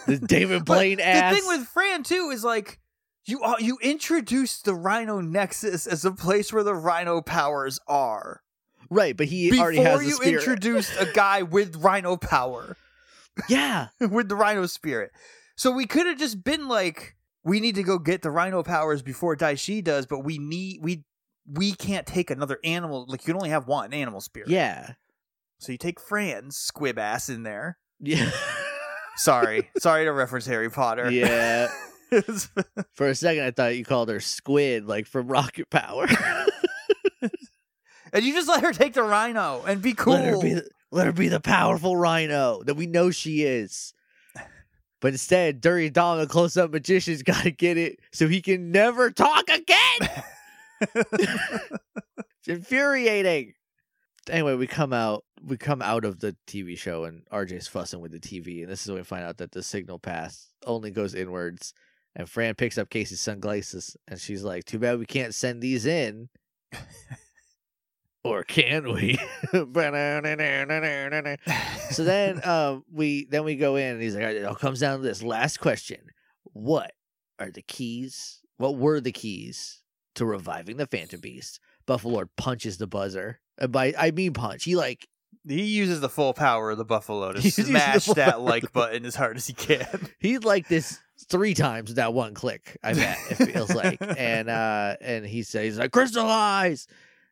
This 0.07 0.21
David 0.21 0.65
Blaine 0.65 1.01
ass. 1.01 1.35
The 1.35 1.41
thing 1.41 1.49
with 1.49 1.69
Fran 1.69 2.03
too 2.03 2.31
is 2.33 2.45
like 2.45 2.79
you 3.27 3.43
uh, 3.43 3.57
you 3.59 3.79
introduced 3.83 4.65
the 4.65 4.75
Rhino 4.75 5.21
Nexus 5.21 5.87
as 5.87 6.05
a 6.05 6.13
place 6.13 6.53
where 6.53 6.65
the 6.65 6.75
Rhino 6.75 7.21
powers 7.21 7.79
are 7.87 8.43
right, 8.91 9.17
but 9.17 9.27
he 9.27 9.51
before 9.51 9.67
already 9.67 9.83
has 9.83 10.01
the 10.01 10.07
you 10.07 10.19
introduced 10.35 10.93
a 10.99 11.07
guy 11.13 11.43
with 11.43 11.77
Rhino 11.77 12.17
power 12.17 12.77
yeah, 13.49 13.89
with 14.01 14.29
the 14.29 14.35
Rhino 14.35 14.67
spirit. 14.67 15.13
So 15.57 15.71
we 15.71 15.87
could 15.87 16.07
have 16.07 16.19
just 16.19 16.43
been 16.43 16.69
like, 16.69 17.17
we 17.45 17.61
need 17.61 17.75
to 17.75 17.83
go 17.83 17.99
get 17.99 18.23
the 18.23 18.31
Rhino 18.31 18.63
powers 18.63 19.03
before 19.03 19.37
Daishi 19.37 19.83
does, 19.83 20.07
but 20.07 20.21
we 20.21 20.39
need 20.39 20.81
we 20.83 21.05
we 21.51 21.73
can't 21.73 22.07
take 22.07 22.31
another 22.31 22.59
animal. 22.65 23.07
Like 23.09 23.23
you 23.23 23.27
can 23.33 23.37
only 23.37 23.51
have 23.51 23.67
one 23.67 23.93
animal 23.93 24.21
spirit. 24.21 24.49
yeah, 24.51 24.93
So 25.59 25.73
you 25.73 25.79
take 25.79 26.01
Fran's 26.01 26.57
squib 26.57 26.99
ass 26.99 27.29
in 27.29 27.43
there. 27.43 27.79
yeah, 28.01 28.31
Sorry, 29.17 29.69
sorry 29.79 30.05
to 30.05 30.13
reference 30.13 30.47
Harry 30.47 30.71
Potter. 30.71 31.11
yeah. 31.11 31.69
For 32.95 33.09
a 33.09 33.15
second, 33.15 33.45
I 33.45 33.51
thought 33.51 33.77
you 33.77 33.85
called 33.85 34.09
her 34.09 34.21
Squid, 34.21 34.87
like 34.87 35.07
from 35.07 35.27
Rocket 35.29 35.69
Power. 35.69 36.07
and 38.13 38.25
you 38.25 38.33
just 38.33 38.49
let 38.49 38.63
her 38.63 38.73
take 38.73 38.95
the 38.95 39.03
rhino 39.03 39.63
and 39.67 39.83
be 39.83 39.93
cool. 39.93 40.15
Let 40.15 40.25
her 40.25 40.41
be, 40.41 40.55
the, 40.55 40.69
let 40.91 41.07
her 41.07 41.13
be 41.13 41.29
the 41.29 41.41
powerful 41.41 41.97
Rhino 41.97 42.63
that 42.65 42.75
we 42.75 42.87
know 42.87 43.11
she 43.11 43.43
is. 43.43 43.93
But 45.01 45.09
instead, 45.13 45.61
Dirty 45.61 45.91
Dom, 45.91 46.19
the 46.19 46.27
close-up 46.27 46.71
magician's 46.73 47.23
got 47.23 47.43
to 47.43 47.51
get 47.51 47.77
it 47.77 48.01
so 48.13 48.27
he 48.27 48.41
can 48.41 48.73
never 48.73 49.11
talk 49.11 49.49
again. 49.49 50.23
It's 52.41 52.49
infuriating. 52.49 53.55
Anyway, 54.31 54.55
we 54.55 54.67
come 54.67 54.93
out 54.93 55.25
we 55.43 55.57
come 55.57 55.83
out 55.83 56.05
of 56.05 56.21
the 56.21 56.37
TV 56.47 56.77
show 56.79 57.05
and 57.05 57.23
RJ's 57.33 57.69
fussing 57.69 58.01
with 58.01 58.13
the 58.13 58.21
TV, 58.21 58.63
and 58.63 58.71
this 58.71 58.83
is 58.83 58.89
when 58.89 58.99
we 58.99 59.05
find 59.05 59.25
out 59.25 59.39
that 59.39 59.53
the 59.53 59.63
signal 59.63 59.99
path 59.99 60.47
only 60.67 60.91
goes 60.91 61.15
inwards. 61.15 61.73
And 62.17 62.29
Fran 62.29 62.55
picks 62.55 62.79
up 62.79 62.91
Casey's 62.91 63.21
sunglasses 63.21 63.97
and 64.09 64.19
she's 64.21 64.43
like, 64.43 64.65
Too 64.65 64.79
bad 64.79 64.99
we 64.99 65.07
can't 65.07 65.35
send 65.35 65.61
these 65.61 65.87
in. 65.87 66.29
or 68.25 68.43
can 68.43 68.93
we? 68.93 69.19
so 71.91 72.05
then 72.05 72.41
um 72.45 72.85
we 72.93 73.27
then 73.27 73.45
we 73.45 73.57
go 73.57 73.77
in 73.77 73.95
and 73.95 74.03
he's 74.03 74.15
like, 74.15 74.23
"All 74.23 74.29
right, 74.29 74.37
it 74.37 74.45
all 74.45 74.55
comes 74.55 74.81
down 74.81 74.99
to 74.99 75.05
this 75.05 75.23
last 75.23 75.59
question. 75.59 76.01
What 76.45 76.93
are 77.39 77.51
the 77.51 77.63
keys? 77.63 78.41
What 78.57 78.77
were 78.77 79.01
the 79.01 79.13
keys 79.13 79.78
to 80.19 80.27
reviving 80.27 80.77
the 80.77 80.87
Phantom 80.87 81.21
Beast? 81.21 81.61
Buffalord 81.87 82.29
punches 82.37 82.79
the 82.79 82.87
buzzer. 82.87 83.41
And 83.59 83.73
by 83.73 83.95
I 83.99 84.11
mean 84.11 84.33
punch. 84.35 84.65
He 84.65 84.77
like 84.77 85.09
he 85.47 85.63
uses 85.63 86.01
the 86.01 86.09
full 86.09 86.35
power 86.35 86.71
of 86.71 86.79
the 86.79 86.85
buffalo 86.85 87.33
to 87.33 87.39
He 87.41 87.47
uses 87.49 87.67
the 87.67 87.71
smash 87.71 88.07
that 88.07 88.41
like 88.41 88.73
button 88.73 89.05
as 89.05 89.15
hard 89.15 89.37
as 89.37 89.47
he 89.47 89.55
can. 89.55 90.09
he 90.19 90.39
like 90.39 90.69
this 90.69 90.99
three 91.29 91.55
times 91.55 91.95
that 91.95 92.15
one 92.15 92.35
click. 92.35 92.77
I 92.83 92.95
bet 92.95 93.19
it 93.31 93.35
feels 93.37 93.75
like, 93.75 93.99
and 94.19 94.49
uh, 94.49 94.97
and 95.01 95.25
he 95.27 95.43
says 95.43 95.79
like 95.79 95.93
crystallize, 95.93 96.87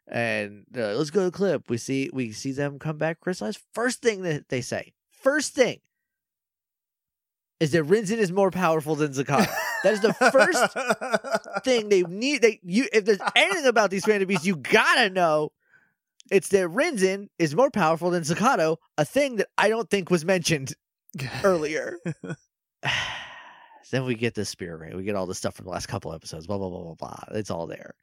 and 0.09 0.64
uh, 0.76 0.95
let's 0.95 1.11
go 1.11 1.20
to 1.20 1.26
the 1.26 1.37
clip. 1.37 1.68
We 1.68 1.78
see 1.78 2.11
we 2.12 2.32
see 2.32 2.53
them 2.53 2.78
come 2.78 2.99
back 2.99 3.20
crystallize. 3.20 3.59
First 3.74 4.03
thing 4.03 4.22
that 4.22 4.49
they 4.49 4.61
say, 4.61 4.95
first 5.11 5.55
thing, 5.55 5.80
is 7.61 7.72
that 7.72 7.84
Rinzin 7.84 8.18
is 8.18 8.32
more 8.32 8.51
powerful 8.51 8.95
than 8.95 9.12
Zakata. 9.12 9.55
That 9.83 9.93
is 9.93 10.01
the 10.01 10.12
first 10.14 11.62
thing 11.64 11.89
they 11.89 12.03
need. 12.03 12.43
They 12.43 12.61
you 12.62 12.87
if 12.93 13.05
there's 13.05 13.20
anything 13.35 13.66
about 13.66 13.91
these 13.91 14.07
random 14.07 14.29
beasts, 14.29 14.47
you 14.47 14.57
gotta 14.57 15.11
know. 15.11 15.53
It's 16.31 16.49
that 16.49 16.68
Rinzin 16.68 17.29
is 17.39 17.55
more 17.55 17.70
powerful 17.70 18.11
than 18.11 18.24
Zakato, 18.24 18.79
a 18.99 19.05
thing 19.05 19.37
that 19.37 19.47
I 19.57 19.68
don't 19.68 19.89
think 19.89 20.11
was 20.11 20.24
mentioned 20.24 20.74
earlier. 21.45 21.99
then 23.91 24.05
we 24.05 24.14
get 24.16 24.35
the 24.35 24.45
spirit 24.45 24.79
ring. 24.81 24.97
We 24.97 25.05
get 25.05 25.14
all 25.14 25.27
the 25.27 25.35
stuff 25.35 25.55
from 25.55 25.66
the 25.66 25.70
last 25.70 25.87
couple 25.87 26.12
episodes. 26.12 26.47
Blah 26.47 26.59
blah 26.59 26.68
blah 26.68 26.83
blah 26.83 26.95
blah. 26.95 27.39
It's 27.39 27.51
all 27.51 27.66
there. 27.66 27.95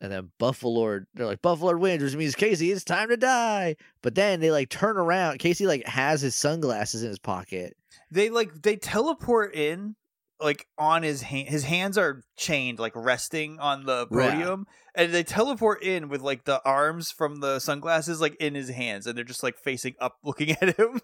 And 0.00 0.12
then 0.12 0.30
Buffalo 0.38 1.00
they're 1.14 1.26
like 1.26 1.40
Buffalo 1.40 1.76
wins, 1.76 2.02
which 2.02 2.16
means 2.16 2.34
Casey, 2.34 2.70
it's 2.70 2.84
time 2.84 3.08
to 3.08 3.16
die. 3.16 3.76
But 4.02 4.14
then 4.14 4.40
they 4.40 4.50
like 4.50 4.68
turn 4.68 4.98
around. 4.98 5.38
Casey 5.38 5.66
like 5.66 5.86
has 5.86 6.20
his 6.20 6.34
sunglasses 6.34 7.02
in 7.02 7.08
his 7.08 7.18
pocket. 7.18 7.76
they 8.10 8.28
like 8.28 8.62
they 8.62 8.76
teleport 8.76 9.54
in 9.54 9.96
like 10.40 10.66
on 10.78 11.02
his 11.02 11.22
hand 11.22 11.48
his 11.48 11.64
hands 11.64 11.96
are 11.96 12.22
chained 12.36 12.78
like 12.78 12.92
resting 12.94 13.58
on 13.60 13.84
the 13.86 14.06
Yeah. 14.10 14.30
podium 14.30 14.66
and 14.94 15.12
they 15.14 15.22
teleport 15.22 15.82
in 15.82 16.08
with 16.08 16.20
like 16.22 16.44
the 16.44 16.60
arms 16.64 17.10
from 17.10 17.40
the 17.40 17.58
sunglasses 17.60 18.20
like 18.20 18.34
in 18.36 18.54
his 18.54 18.68
hands 18.70 19.06
and 19.06 19.16
they're 19.16 19.24
just 19.24 19.42
like 19.42 19.56
facing 19.58 19.94
up 20.00 20.16
looking 20.24 20.50
at 20.60 20.76
him 20.78 21.00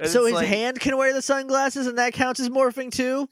And 0.00 0.10
so 0.10 0.24
his 0.24 0.34
like- 0.34 0.46
hand 0.48 0.80
can 0.80 0.96
wear 0.96 1.12
the 1.12 1.22
sunglasses, 1.22 1.86
and 1.86 1.98
that 1.98 2.12
counts 2.14 2.40
as 2.40 2.48
morphing 2.48 2.90
too. 2.92 3.28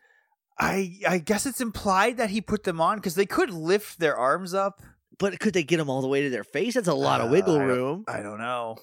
i 0.59 0.97
i 1.09 1.19
guess 1.19 1.47
it's 1.47 1.61
implied 1.61 2.17
that 2.19 2.31
he 2.31 2.41
put 2.41 2.65
them 2.65 2.81
on 2.81 2.97
because 2.99 3.15
they 3.15 3.27
could 3.27 3.51
lift 3.51 3.99
their 3.99 4.17
arms 4.17 4.55
up 4.55 4.81
But 5.19 5.39
could 5.41 5.53
they 5.55 5.63
get 5.65 5.77
them 5.77 5.91
all 5.91 6.01
the 6.03 6.09
way 6.09 6.23
to 6.23 6.31
their 6.31 6.45
face? 6.45 6.75
That's 6.75 6.89
a 6.89 6.95
lot 6.95 7.21
of 7.21 7.29
Uh, 7.29 7.33
wiggle 7.33 7.55
I 7.57 7.59
don't- 7.59 7.69
room. 7.69 8.05
i 8.09 8.21
don't 8.23 8.39
know 8.39 8.77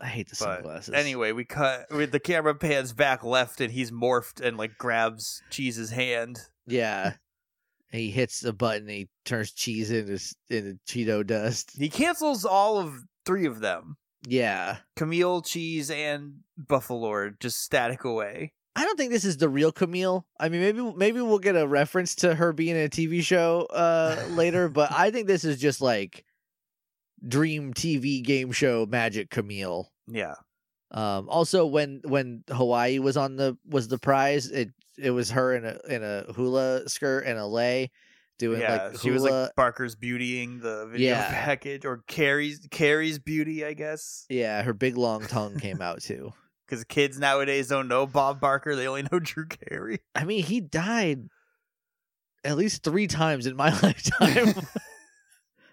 I 0.00 0.06
hate 0.06 0.28
the 0.28 0.36
but 0.38 0.56
sunglasses. 0.56 0.94
anyway 0.94 1.32
we 1.32 1.44
cut 1.44 1.86
with 1.90 2.10
the 2.12 2.20
camera 2.20 2.54
pans 2.54 2.92
back 2.92 3.22
left 3.22 3.60
and 3.60 3.72
he's 3.72 3.90
morphed 3.90 4.40
and 4.40 4.56
like 4.56 4.78
grabs 4.78 5.42
cheese's 5.50 5.90
hand 5.90 6.38
yeah. 6.66 7.14
He 7.90 8.10
hits 8.12 8.38
the 8.38 8.52
button. 8.52 8.86
He 8.86 9.08
turns 9.24 9.50
cheese 9.50 9.90
into 9.90 10.22
into 10.48 10.78
Cheeto 10.86 11.26
dust. 11.26 11.72
he 11.76 11.88
cancels 11.88 12.44
all 12.44 12.78
of 12.78 12.94
three 13.26 13.46
of 13.46 13.58
them 13.60 13.96
Yeah. 14.26 14.76
Camille, 14.94 15.42
Cheese, 15.42 15.90
and 15.90 16.34
Buffalo 16.56 17.30
just 17.40 17.60
static 17.60 18.04
away. 18.04 18.52
I 18.76 18.84
don't 18.84 18.96
think 18.96 19.10
this 19.10 19.24
is 19.24 19.38
the 19.38 19.48
real 19.48 19.72
Camille. 19.72 20.24
I 20.38 20.48
mean, 20.48 20.60
maybe 20.60 20.92
maybe 20.96 21.20
we'll 21.20 21.40
get 21.40 21.56
a 21.56 21.66
reference 21.66 22.14
to 22.16 22.36
her 22.36 22.52
being 22.52 22.76
in 22.76 22.84
a 22.84 22.88
TV 22.88 23.22
show 23.22 23.66
uh, 23.70 24.22
later, 24.30 24.68
but 24.68 24.92
I 24.92 25.10
think 25.10 25.26
this 25.26 25.44
is 25.44 25.58
just 25.60 25.80
like 25.80 26.24
dream 27.26 27.74
TV 27.74 28.22
game 28.22 28.52
show 28.52 28.86
magic 28.86 29.30
Camille. 29.30 29.90
Yeah. 30.06 30.34
Um, 30.90 31.28
also, 31.28 31.66
when 31.66 32.00
when 32.04 32.42
Hawaii 32.50 32.98
was 32.98 33.16
on 33.16 33.36
the 33.36 33.56
was 33.68 33.88
the 33.88 33.98
prize, 33.98 34.46
it 34.46 34.70
it 34.98 35.10
was 35.10 35.30
her 35.30 35.54
in 35.54 35.64
a 35.64 35.78
in 35.88 36.02
a 36.02 36.32
hula 36.32 36.88
skirt 36.88 37.24
and 37.26 37.38
a 37.38 37.46
lei 37.46 37.90
doing 38.38 38.60
yeah. 38.60 38.88
like 38.88 39.00
she 39.00 39.10
was 39.10 39.22
like 39.22 39.54
Barker's 39.54 39.94
beautying 39.94 40.60
the 40.60 40.86
video 40.90 41.10
Yeah. 41.10 41.30
package 41.30 41.84
or 41.84 42.02
Carrie's 42.08 42.66
Carrie's 42.70 43.18
beauty, 43.18 43.64
I 43.64 43.74
guess. 43.74 44.26
yeah, 44.28 44.62
her 44.62 44.72
big 44.72 44.96
long 44.96 45.26
tongue 45.26 45.58
came 45.58 45.80
out 45.80 46.02
too. 46.02 46.32
Because 46.66 46.84
kids 46.84 47.18
nowadays 47.18 47.66
don't 47.66 47.88
know 47.88 48.06
Bob 48.06 48.38
Barker; 48.38 48.76
they 48.76 48.86
only 48.86 49.02
know 49.02 49.18
Drew 49.18 49.44
Carey. 49.46 49.98
I 50.14 50.24
mean, 50.24 50.44
he 50.44 50.60
died 50.60 51.26
at 52.44 52.56
least 52.56 52.84
three 52.84 53.08
times 53.08 53.44
in 53.46 53.56
my 53.56 53.70
lifetime. 53.82 54.54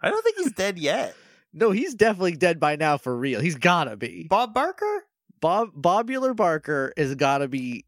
I 0.02 0.10
don't 0.10 0.24
think 0.24 0.38
he's 0.38 0.54
dead 0.54 0.80
yet. 0.80 1.16
No, 1.58 1.72
he's 1.72 1.96
definitely 1.96 2.36
dead 2.36 2.60
by 2.60 2.76
now 2.76 2.98
for 2.98 3.16
real. 3.16 3.42
He's 3.42 3.56
gotta 3.56 3.98
be. 3.98 4.28
Bob 4.30 4.54
Barker? 4.54 5.04
Bob 5.40 5.70
Bobular 5.76 6.36
Barker 6.36 6.94
has 6.98 7.16
gotta 7.16 7.48
be 7.48 7.86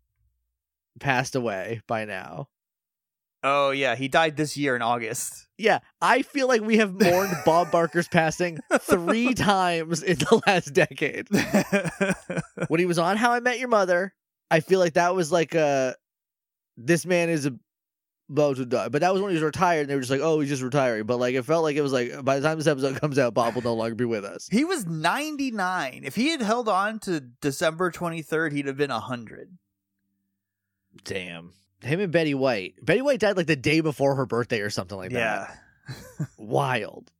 passed 1.00 1.36
away 1.36 1.82
by 1.88 2.06
now. 2.06 2.48
Oh 3.44 3.72
yeah, 3.72 3.96
he 3.96 4.08
died 4.08 4.36
this 4.36 4.58
year 4.58 4.76
in 4.76 4.82
August. 4.82 5.48
Yeah, 5.58 5.80
I 6.02 6.24
feel 6.24 6.48
like 6.48 6.62
we 6.62 6.78
have 6.78 7.00
mourned 7.00 7.34
Bob 7.46 7.72
Barker's 7.72 8.08
passing 8.08 8.60
three 8.82 9.34
times 9.36 10.04
in 10.04 10.18
the 10.18 10.42
last 10.46 10.74
decade. 10.74 11.28
When 12.68 12.80
he 12.80 12.86
was 12.86 13.00
on 13.00 13.18
How 13.18 13.32
I 13.32 13.40
Met 13.40 13.60
Your 13.60 13.70
Mother, 13.70 14.14
I 14.52 14.60
feel 14.60 14.80
like 14.80 14.94
that 14.94 15.16
was 15.16 15.32
like 15.32 15.56
a 15.56 15.96
this 16.76 17.06
man 17.06 17.30
is 17.30 17.46
a 17.46 17.54
about 18.30 18.58
to 18.58 18.66
die. 18.66 18.90
But 18.90 19.02
that 19.02 19.12
was 19.14 19.22
when 19.22 19.32
he 19.32 19.36
was 19.36 19.44
retired, 19.44 19.82
and 19.82 19.90
they 19.90 19.96
were 19.96 20.02
just 20.02 20.12
like, 20.12 20.22
"Oh, 20.22 20.40
he's 20.40 20.50
just 20.50 20.62
retiring." 20.62 21.04
But 21.06 21.18
like, 21.18 21.36
it 21.36 21.44
felt 21.44 21.64
like 21.64 21.76
it 21.76 21.82
was 21.82 21.92
like 21.94 22.24
by 22.24 22.40
the 22.40 22.48
time 22.48 22.58
this 22.58 22.68
episode 22.68 22.96
comes 23.02 23.18
out, 23.20 23.34
Bob 23.34 23.56
will 23.56 23.62
no 23.62 23.74
longer 23.74 23.96
be 23.96 24.06
with 24.06 24.26
us. 24.26 24.48
he 24.52 24.64
was 24.66 24.86
ninety 24.86 25.52
nine. 25.52 26.02
If 26.04 26.16
he 26.16 26.30
had 26.30 26.42
held 26.42 26.70
on 26.70 27.00
to 27.00 27.20
December 27.20 27.92
twenty 27.92 28.22
third, 28.22 28.54
he'd 28.54 28.68
have 28.68 28.78
been 28.78 28.90
hundred. 28.90 29.58
Damn. 31.04 31.54
Him 31.82 32.00
and 32.02 32.12
Betty 32.12 32.34
White. 32.34 32.76
Betty 32.84 33.02
White 33.02 33.20
died 33.22 33.38
like 33.38 33.48
the 33.48 33.56
day 33.56 33.80
before 33.82 34.16
her 34.16 34.26
birthday 34.26 34.60
or 34.62 34.70
something 34.70 34.98
like 34.98 35.12
that. 35.12 35.58
Yeah. 35.88 36.26
Wild. 36.38 37.12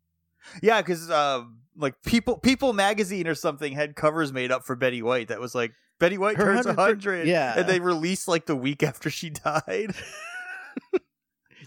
Yeah, 0.62 0.82
because 0.82 1.10
uh, 1.10 1.44
like 1.78 2.02
people 2.04 2.38
People 2.38 2.74
magazine 2.74 3.28
or 3.28 3.36
something 3.36 3.72
had 3.74 3.96
covers 3.96 4.34
made 4.34 4.52
up 4.52 4.66
for 4.66 4.76
Betty 4.76 5.02
White 5.02 5.30
that 5.30 5.40
was 5.40 5.56
like 5.56 5.72
Betty 6.00 6.18
White 6.18 6.36
Her 6.38 6.44
turns 6.56 6.66
100 6.66 6.82
hundred. 7.04 7.28
yeah. 7.28 7.58
and 7.60 7.70
they 7.70 7.80
released 7.80 8.28
like 8.28 8.46
the 8.48 8.56
week 8.56 8.84
after 8.84 9.10
she 9.10 9.30
died. 9.46 9.94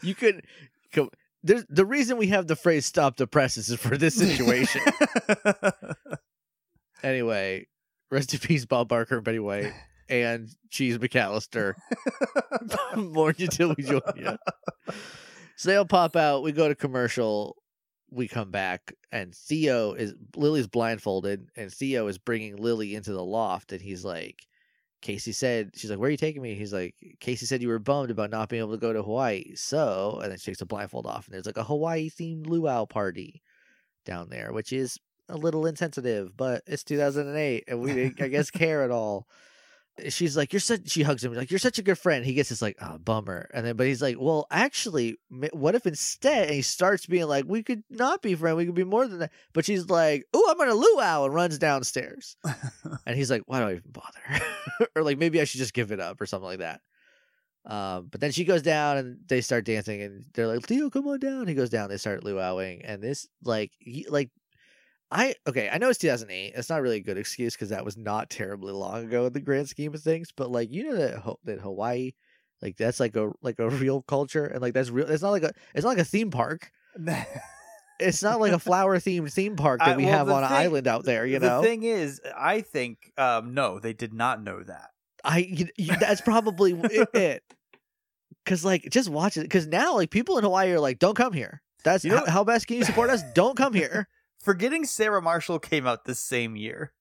You 0.03 0.15
could. 0.15 0.45
co- 0.93 1.11
There's, 1.43 1.65
the 1.69 1.85
reason 1.85 2.17
we 2.17 2.29
have 2.29 2.47
the 2.47 2.57
phrase 2.57 2.87
"stop 2.87 3.17
the 3.17 3.27
presses" 3.27 3.69
is 3.69 3.79
for 3.79 3.97
this 3.97 4.15
situation. 4.15 4.81
anyway, 7.03 7.67
rest 8.11 8.33
in 8.35 8.41
peace, 8.41 8.65
Bob 8.65 8.89
Barker 8.89 9.17
and 9.17 9.25
Betty 9.25 9.39
White 9.39 9.73
and 10.09 10.49
Cheese 10.71 10.99
McAllister. 10.99 11.75
Mourn 12.97 13.35
you 13.39 13.47
till 13.49 13.75
we 13.77 13.83
join 13.85 14.01
you. 14.17 14.37
So 15.57 15.71
they'll 15.71 15.85
pop 15.85 16.17
out. 16.17 16.43
We 16.43 16.53
go 16.53 16.69
to 16.69 16.75
commercial. 16.75 17.57
we 18.11 18.29
come 18.29 18.51
back 18.51 18.93
and 19.11 19.35
Theo 19.35 19.93
is 19.93 20.15
Lily's 20.37 20.67
blindfolded 20.67 21.49
and 21.57 21.73
Theo 21.73 22.09
is 22.09 22.19
bringing 22.19 22.57
Lily 22.57 22.95
into 22.95 23.13
the 23.13 23.25
loft 23.25 23.73
and 23.73 23.81
he's 23.81 24.05
like 24.05 24.47
Casey 25.03 25.32
said 25.32 25.72
she's 25.74 25.90
like 25.90 25.98
where 25.98 26.09
are 26.09 26.11
you 26.11 26.16
taking 26.16 26.40
me? 26.40 26.55
He's 26.55 26.72
like 26.72 26.94
Casey 27.20 27.44
said 27.44 27.61
you 27.61 27.68
were 27.68 27.78
bummed 27.78 28.11
about 28.11 28.30
not 28.30 28.48
being 28.48 28.62
able 28.62 28.72
to 28.72 28.78
go 28.78 28.92
to 28.92 29.03
Hawaii. 29.03 29.55
So 29.55 30.20
and 30.22 30.30
then 30.30 30.38
she 30.38 30.46
takes 30.46 30.61
the 30.61 30.66
blindfold 30.66 31.07
off 31.07 31.26
and 31.26 31.34
there's 31.34 31.46
like 31.46 31.59
a 31.59 31.64
Hawaii 31.64 32.09
themed 32.09 32.46
luau 32.46 32.86
party 32.86 33.42
down 34.07 34.30
there 34.30 34.53
which 34.53 34.72
is 34.72 34.98
a 35.28 35.36
little 35.36 35.66
insensitive 35.66 36.36
but 36.36 36.62
it's 36.66 36.84
2008 36.84 37.64
and 37.68 37.80
we 37.80 37.92
didn't 37.92 38.22
I 38.22 38.28
guess 38.28 38.50
care 38.50 38.82
at 38.82 38.90
all 38.90 39.26
she's 40.09 40.36
like, 40.36 40.53
"You're 40.53 40.61
such." 40.61 40.90
She 40.90 41.03
hugs 41.03 41.24
him 41.24 41.34
like, 41.34 41.51
"You're 41.51 41.59
such 41.59 41.78
a 41.78 41.82
good 41.82 41.99
friend." 41.99 42.24
He 42.24 42.34
gets 42.34 42.49
this 42.49 42.62
like, 42.62 42.76
"Oh, 42.80 42.99
bummer," 42.99 43.49
and 43.53 43.66
then 43.66 43.76
but 43.76 43.86
he's 43.86 44.03
like, 44.03 44.16
"Well, 44.18 44.47
actually, 44.51 45.16
what 45.53 45.74
if 45.74 45.86
instead?" 45.86 46.47
And 46.47 46.55
he 46.55 46.62
starts 46.62 47.07
being 47.07 47.26
like, 47.26 47.45
"We 47.47 47.62
could 47.62 47.84
not 47.90 48.22
be 48.22 48.34
friends. 48.34 48.57
We 48.57 48.66
could 48.66 48.74
be 48.74 48.84
more 48.84 49.07
than 49.07 49.20
that." 49.20 49.32
But 49.53 49.64
she's 49.64 49.88
like, 49.88 50.24
"Oh, 50.32 50.47
I'm 50.51 50.59
gonna 50.59 50.74
luau," 50.74 51.24
and 51.24 51.34
runs 51.34 51.59
downstairs. 51.59 52.36
and 53.07 53.16
he's 53.16 53.30
like, 53.30 53.43
"Why 53.47 53.61
do 53.61 53.66
I 53.66 53.72
even 53.72 53.90
bother?" 53.90 54.45
or 54.97 55.03
like, 55.03 55.18
maybe 55.18 55.40
I 55.40 55.45
should 55.45 55.59
just 55.59 55.74
give 55.74 55.93
it 55.93 56.01
up 56.01 56.20
or 56.20 56.26
something 56.26 56.47
like 56.47 56.61
that. 56.61 56.80
Um, 57.64 58.09
but 58.11 58.20
then 58.20 58.32
she 58.32 58.45
goes 58.45 58.62
down 58.62 58.97
and 58.97 59.18
they 59.28 59.40
start 59.40 59.64
dancing, 59.64 60.03
and 60.03 60.24
they're 60.34 60.49
like, 60.49 60.66
"Theo, 60.66 60.90
come 60.90 61.07
on 61.07 61.20
down." 61.20 61.47
He 61.47 61.55
goes 61.55 61.70
down. 61.70 61.90
They 61.90 61.97
start 61.97 62.24
luauing, 62.24 62.80
and 62.84 63.03
this 63.03 63.28
like, 63.45 63.72
he, 63.78 64.07
like 64.09 64.30
I 65.13 65.35
okay, 65.47 65.69
I 65.71 65.77
know 65.79 65.91
it's 65.91 65.99
2008. 65.99 66.55
It's 66.57 66.71
not 66.71 66.81
really 66.83 66.97
a 66.97 67.03
good 67.03 67.19
excuse 67.19 67.55
because 67.55 67.69
that 67.69 67.85
was 67.85 67.97
not 67.97 68.31
terribly 68.31 68.73
long 68.73 69.05
ago 69.05 69.27
in 69.27 69.33
the 69.35 69.41
grand 69.41 69.69
scheme 69.69 69.93
of 69.95 70.01
things. 70.03 70.31
But 70.35 70.51
like, 70.51 70.73
you 70.73 70.85
know 70.89 70.97
that 70.97 71.19
Ho- 71.19 71.39
that 71.45 71.61
Hawaii, 71.61 72.13
like 72.63 72.77
that's 72.79 72.99
like 72.99 73.15
a 73.17 73.31
like 73.43 73.59
a 73.59 73.69
real 73.69 74.03
culture, 74.03 74.47
and 74.47 74.63
like 74.63 74.73
that's 74.75 74.89
real. 74.91 75.09
It's 75.11 75.23
not 75.23 75.31
like 75.31 75.43
a 75.43 75.53
it's 75.75 75.85
not 75.85 75.91
like 75.91 75.99
a 75.99 76.05
theme 76.05 76.31
park. 76.31 76.71
It's 78.01 78.23
not 78.23 78.41
like 78.41 78.53
a 78.53 78.59
flower 78.59 78.99
themed 78.99 79.33
theme 79.33 79.55
park 79.55 79.79
that 79.79 79.91
I- 79.91 79.97
we 79.97 80.05
well, 80.07 80.13
have 80.19 80.29
on 80.29 80.43
an 80.43 80.51
island 80.53 80.89
out 80.89 81.05
there. 81.05 81.25
You 81.25 81.39
the 81.39 81.47
know, 81.47 81.63
The 81.63 81.69
thing 81.69 81.83
is, 81.85 82.21
I 82.37 82.61
think 82.63 83.13
um, 83.17 83.55
no, 83.55 83.79
they 83.79 83.93
did 83.93 84.13
not 84.13 84.43
know 84.43 84.61
that. 84.61 84.91
I 85.23 85.39
you, 85.39 85.69
you- 85.77 85.95
that's 85.97 86.21
probably 86.21 86.73
it- 86.73 87.09
it. 87.15 87.43
Cause 88.45 88.65
like 88.65 88.89
just 88.91 89.09
watch 89.09 89.37
it. 89.37 89.49
Cause 89.49 89.69
now 89.69 89.95
like 89.95 90.11
people 90.11 90.37
in 90.37 90.43
Hawaii 90.43 90.73
are 90.73 90.81
like, 90.81 90.99
don't 90.99 91.15
come 91.15 91.33
here. 91.33 91.63
That's 91.85 92.05
You 92.05 92.11
know- 92.11 92.17
how, 92.25 92.27
how 92.27 92.45
best 92.45 92.67
can 92.67 92.77
you 92.79 92.85
support 92.85 93.09
us? 93.09 93.23
Don't 93.35 93.57
come 93.57 93.73
here. 93.73 94.09
Forgetting 94.43 94.84
Sarah 94.84 95.22
Marshall 95.22 95.59
came 95.59 95.86
out 95.86 96.05
the 96.05 96.14
same 96.14 96.57
year. 96.57 96.93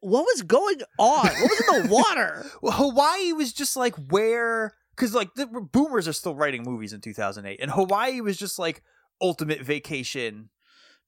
What 0.00 0.22
was 0.24 0.42
going 0.42 0.80
on? 0.98 1.26
What 1.26 1.50
was 1.50 1.60
in 1.60 1.82
the 1.82 1.88
water? 1.94 2.44
Well, 2.62 2.72
Hawaii 2.72 3.32
was 3.32 3.52
just 3.54 3.76
like 3.76 3.94
where, 4.10 4.74
because 4.94 5.14
like 5.14 5.32
the 5.34 5.46
boomers 5.46 6.06
are 6.08 6.12
still 6.12 6.34
writing 6.34 6.62
movies 6.64 6.92
in 6.92 7.00
2008, 7.00 7.58
and 7.62 7.70
Hawaii 7.70 8.20
was 8.20 8.36
just 8.36 8.58
like 8.58 8.82
ultimate 9.22 9.60
vacation, 9.62 10.50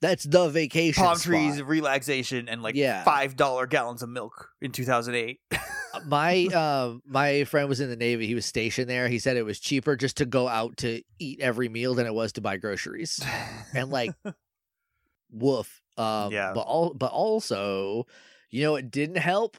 That's 0.01 0.24
the 0.24 0.49
vacation. 0.49 1.03
palm 1.05 1.16
spot. 1.16 1.24
trees, 1.26 1.62
relaxation, 1.62 2.49
and 2.49 2.62
like 2.62 2.74
Yeah. 2.76 3.05
five 3.05 3.36
dollar 3.36 3.66
gallons 3.66 4.03
of 4.03 4.09
milk 4.09 4.51
in 4.62 4.72
2008. 4.72 5.41
my 6.07 6.45
um 6.47 7.03
my 7.05 7.43
friend 7.45 7.68
was 7.68 7.80
in 7.80 7.91
the 7.91 7.97
navy 7.97 8.24
he 8.24 8.36
was 8.36 8.47
stationed 8.47 8.88
there 8.88 9.09
he 9.09 9.18
said 9.18 9.36
it 9.36 9.43
was 9.43 9.59
cheaper 9.59 9.97
just 9.97 10.18
to 10.18 10.24
go 10.24 10.47
out 10.47 10.76
to 10.76 11.03
eat 11.18 11.41
every 11.41 11.68
meal 11.68 11.95
than 11.97 12.07
it 12.07 12.14
was 12.14 12.30
to 12.32 12.41
buy 12.41 12.57
groceries 12.57 13.20
and 13.74 13.91
like 13.91 14.12
woof 15.32 15.80
um 16.01 16.32
Yeah. 16.32 16.53
but 16.55 16.62
all 16.62 16.94
but 16.94 17.12
also 17.12 18.07
you 18.51 18.62
know 18.62 18.76
it 18.76 18.90
didn't 18.90 19.18
help 19.18 19.57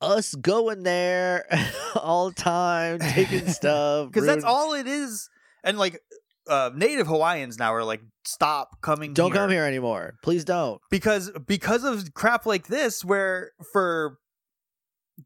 us 0.00 0.34
going 0.34 0.82
there 0.84 1.44
all 1.96 2.28
the 2.28 2.34
time 2.34 2.98
taking 3.00 3.48
stuff 3.60 4.08
because 4.08 4.26
that's 4.26 4.44
all 4.44 4.74
it 4.74 4.86
is. 4.86 5.28
And 5.64 5.76
like 5.78 6.00
uh, 6.48 6.70
native 6.74 7.06
Hawaiians 7.08 7.58
now 7.58 7.74
are 7.74 7.84
like, 7.84 8.00
stop 8.24 8.80
coming. 8.80 9.10
Here. 9.10 9.14
Don't 9.16 9.32
come 9.32 9.50
here 9.50 9.64
anymore 9.64 10.14
please 10.22 10.44
don't 10.44 10.80
because 10.90 11.30
because 11.46 11.84
of 11.84 12.14
crap 12.14 12.46
like 12.46 12.68
this, 12.68 13.04
where 13.04 13.50
for 13.72 14.18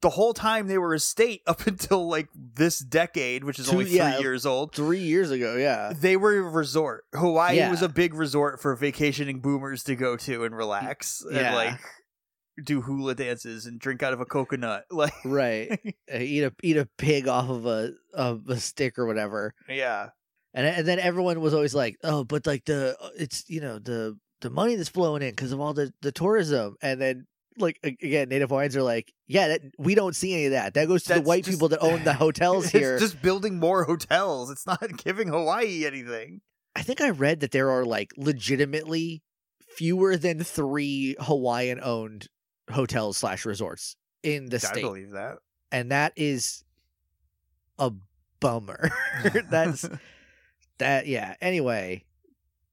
the 0.01 0.11
whole 0.11 0.33
time 0.33 0.69
they 0.69 0.79
were 0.79 0.95
a 0.95 0.99
state 0.99 1.43
up 1.47 1.67
until 1.67 2.09
like 2.09 2.29
this 2.35 2.79
decade, 2.79 3.45
which 3.45 3.59
is 3.59 3.67
Two- 3.67 3.73
only 3.73 3.85
three 3.87 3.97
yeah. 3.97 4.19
years 4.19 4.47
old. 4.47 4.75
three 4.75 5.01
years 5.01 5.31
ago 5.31 5.57
yeah 5.57 5.93
They 5.95 6.17
were 6.17 6.37
a 6.39 6.43
resort. 6.43 7.05
Hawaii 7.15 7.57
Yeah. 7.59 7.71
was 7.71 7.83
a 7.83 7.89
big 7.89 8.15
resort 8.15 8.61
for 8.61 8.75
vacationing 8.75 9.41
boomers 9.41 9.85
to 9.85 9.95
go 9.95 10.17
to 10.17 10.45
and 10.45 10.57
relax 10.57 11.23
and 11.23 11.37
Yeah. 11.37 11.55
like 11.55 11.81
do 12.63 12.83
hula 12.83 13.15
dances 13.15 13.65
and 13.67 13.81
drink 13.81 14.03
out 14.03 14.13
of 14.13 14.21
a 14.21 14.25
coconut. 14.27 14.85
Like, 14.91 15.15
right 15.25 15.79
Uh, 16.13 16.19
eat 16.19 16.43
a 16.45 16.53
eat 16.63 16.77
a 16.77 16.89
pig 16.99 17.27
off 17.29 17.49
of 17.49 17.67
a 17.67 17.93
of 18.15 18.49
a 18.49 18.59
stick 18.59 18.99
or 18.99 19.07
whatever 19.07 19.55
yeah, 19.69 20.09
And 20.55 20.67
and 20.67 20.87
then 20.87 20.99
everyone 20.99 21.41
was 21.41 21.55
always 21.55 21.75
like, 21.75 21.97
"Oh, 22.05 22.25
but 22.25 22.47
like 22.47 22.65
the 22.67 22.97
it's 23.17 23.45
you 23.49 23.61
know 23.61 23.79
the 23.79 24.19
the 24.43 24.51
money 24.51 24.75
that's 24.75 24.89
flowing 24.91 25.23
in 25.23 25.31
because 25.31 25.53
of 25.53 25.61
all 25.61 25.73
the 25.73 25.93
the 26.03 26.13
tourism." 26.13 26.77
And 26.83 27.01
then 27.01 27.27
like 27.59 27.79
again, 27.83 28.29
Native 28.29 28.49
Hawaiians 28.51 28.77
are 28.77 28.83
like, 28.83 29.13
"Yeah, 29.27 29.49
that, 29.49 29.61
we 29.79 29.95
don't 29.95 30.15
see 30.17 30.33
any 30.35 30.47
of 30.47 30.53
that. 30.53 30.75
That 30.75 30.89
goes 30.89 31.05
to 31.05 31.15
the 31.15 31.21
white 31.23 31.45
just- 31.45 31.57
people 31.57 31.69
that 31.69 31.81
own 31.81 32.05
the 32.05 32.13
hotels 32.25 32.65
it's 32.65 32.73
here." 32.73 32.99
just 32.99 33.21
building 33.23 33.59
more 33.59 33.85
hotels. 33.85 34.51
It's 34.51 34.67
not 34.67 34.81
giving 35.05 35.29
Hawaii 35.29 35.85
anything. 35.87 36.41
I 36.75 36.83
think 36.83 37.01
I 37.01 37.11
read 37.11 37.41
that 37.41 37.51
there 37.51 37.71
are 37.71 37.85
like 37.85 38.13
legitimately 38.17 39.23
fewer 39.77 40.17
than 40.17 40.43
three 40.43 41.17
Hawaiian 41.21 41.81
owned 41.83 42.29
hotels 42.71 43.17
slash 43.19 43.45
resorts 43.45 43.97
in 44.23 44.47
the 44.47 44.57
I 44.57 44.59
state, 44.61 44.79
I 44.79 44.83
believe 44.83 45.11
that. 45.11 45.39
and 45.71 45.91
that 45.93 46.13
is 46.17 46.65
a 47.79 47.91
bummer. 48.41 48.91
That's 49.51 49.89
that. 50.79 51.07
Yeah. 51.07 51.35
Anyway, 51.41 52.05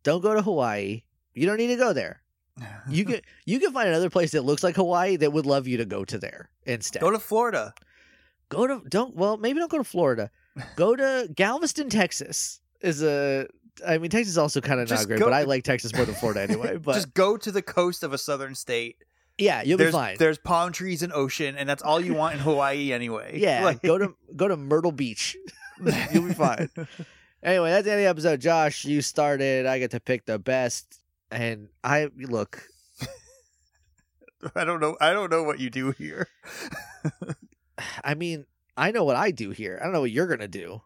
don't 0.04 0.22
go 0.22 0.34
to 0.34 0.42
Hawaii. 0.42 1.04
You 1.34 1.46
don't 1.46 1.58
need 1.58 1.68
to 1.68 1.76
go 1.78 1.94
there. 1.94 2.22
You 2.90 3.06
can 3.06 3.22
you 3.46 3.60
can 3.60 3.72
find 3.72 3.88
another 3.90 4.10
place 4.10 4.32
that 4.32 4.44
looks 4.44 4.64
like 4.64 4.76
Hawaii 4.76 5.16
that 5.18 5.32
would 5.32 5.46
love 5.46 5.68
you 5.68 5.78
to 5.78 5.86
go 5.86 6.04
to 6.06 6.18
there 6.18 6.50
instead. 6.66 7.02
go 7.02 7.12
to 7.12 7.20
Florida. 7.20 7.74
go 8.50 8.66
to 8.68 8.82
don't 8.90 9.16
well 9.16 9.38
maybe 9.38 9.60
don't 9.60 9.72
go 9.72 9.78
to 9.78 9.84
Florida. 9.84 10.32
Go 10.76 10.96
to 10.96 11.30
Galveston, 11.36 11.90
Texas. 11.90 12.60
Is 12.82 13.04
a 13.04 13.48
I 13.88 13.98
mean 13.98 14.10
Texas 14.10 14.30
is 14.32 14.38
also 14.38 14.60
kind 14.62 14.80
of 14.80 14.90
not 14.90 15.06
great, 15.08 15.20
but 15.20 15.34
I 15.34 15.44
like 15.44 15.64
Texas 15.64 15.94
more 15.94 16.06
than 16.06 16.16
Florida 16.16 16.42
anyway. 16.42 16.78
But 16.84 16.96
Just 16.96 17.14
go 17.14 17.38
to 17.38 17.52
the 17.52 17.62
coast 17.62 18.04
of 18.04 18.12
a 18.14 18.18
southern 18.18 18.56
state. 18.56 18.98
yeah, 19.38 19.62
you'll 19.64 19.78
there's 19.78 19.92
be 19.92 19.98
fine. 19.98 20.16
there's 20.18 20.38
palm 20.38 20.72
trees 20.72 21.02
and 21.04 21.14
ocean, 21.14 21.56
and 21.56 21.68
that's 21.70 21.84
all 21.84 22.00
you 22.02 22.14
want 22.14 22.36
in 22.36 22.40
Hawaii 22.42 22.92
anyway. 22.92 23.40
Yeah, 23.40 23.64
Like- 23.64 23.82
go 23.82 23.98
to 23.98 24.16
go 24.36 24.48
to 24.48 24.58
Myrtle 24.58 24.92
Beach. 24.92 25.38
you'll 26.12 26.28
be 26.28 26.34
fine. 26.34 26.70
Anyway, 27.42 27.70
that's 27.70 27.86
the 27.86 27.92
end 27.92 28.00
of 28.02 28.04
the 28.04 28.10
episode. 28.10 28.42
Josh, 28.42 28.84
you 28.84 29.02
started. 29.02 29.66
I 29.66 29.80
get 29.80 29.92
to 29.92 30.02
pick 30.02 30.26
the 30.26 30.38
best, 30.38 30.99
and 31.32 31.70
I 31.84 32.10
look. 32.18 32.64
I 34.56 34.64
don't 34.64 34.80
know. 34.80 34.98
I 35.00 35.14
don't 35.14 35.32
know 35.32 35.44
what 35.44 35.60
you 35.60 35.70
do 35.70 35.92
here. 35.92 36.28
I 38.04 38.14
mean, 38.14 38.46
I 38.76 38.92
know 38.92 39.04
what 39.04 39.16
I 39.16 39.32
do 39.32 39.52
here. 39.52 39.78
I 39.80 39.86
don't 39.86 39.94
know 39.94 40.02
what 40.02 40.12
you're 40.12 40.28
gonna 40.28 40.48
do, 40.48 40.82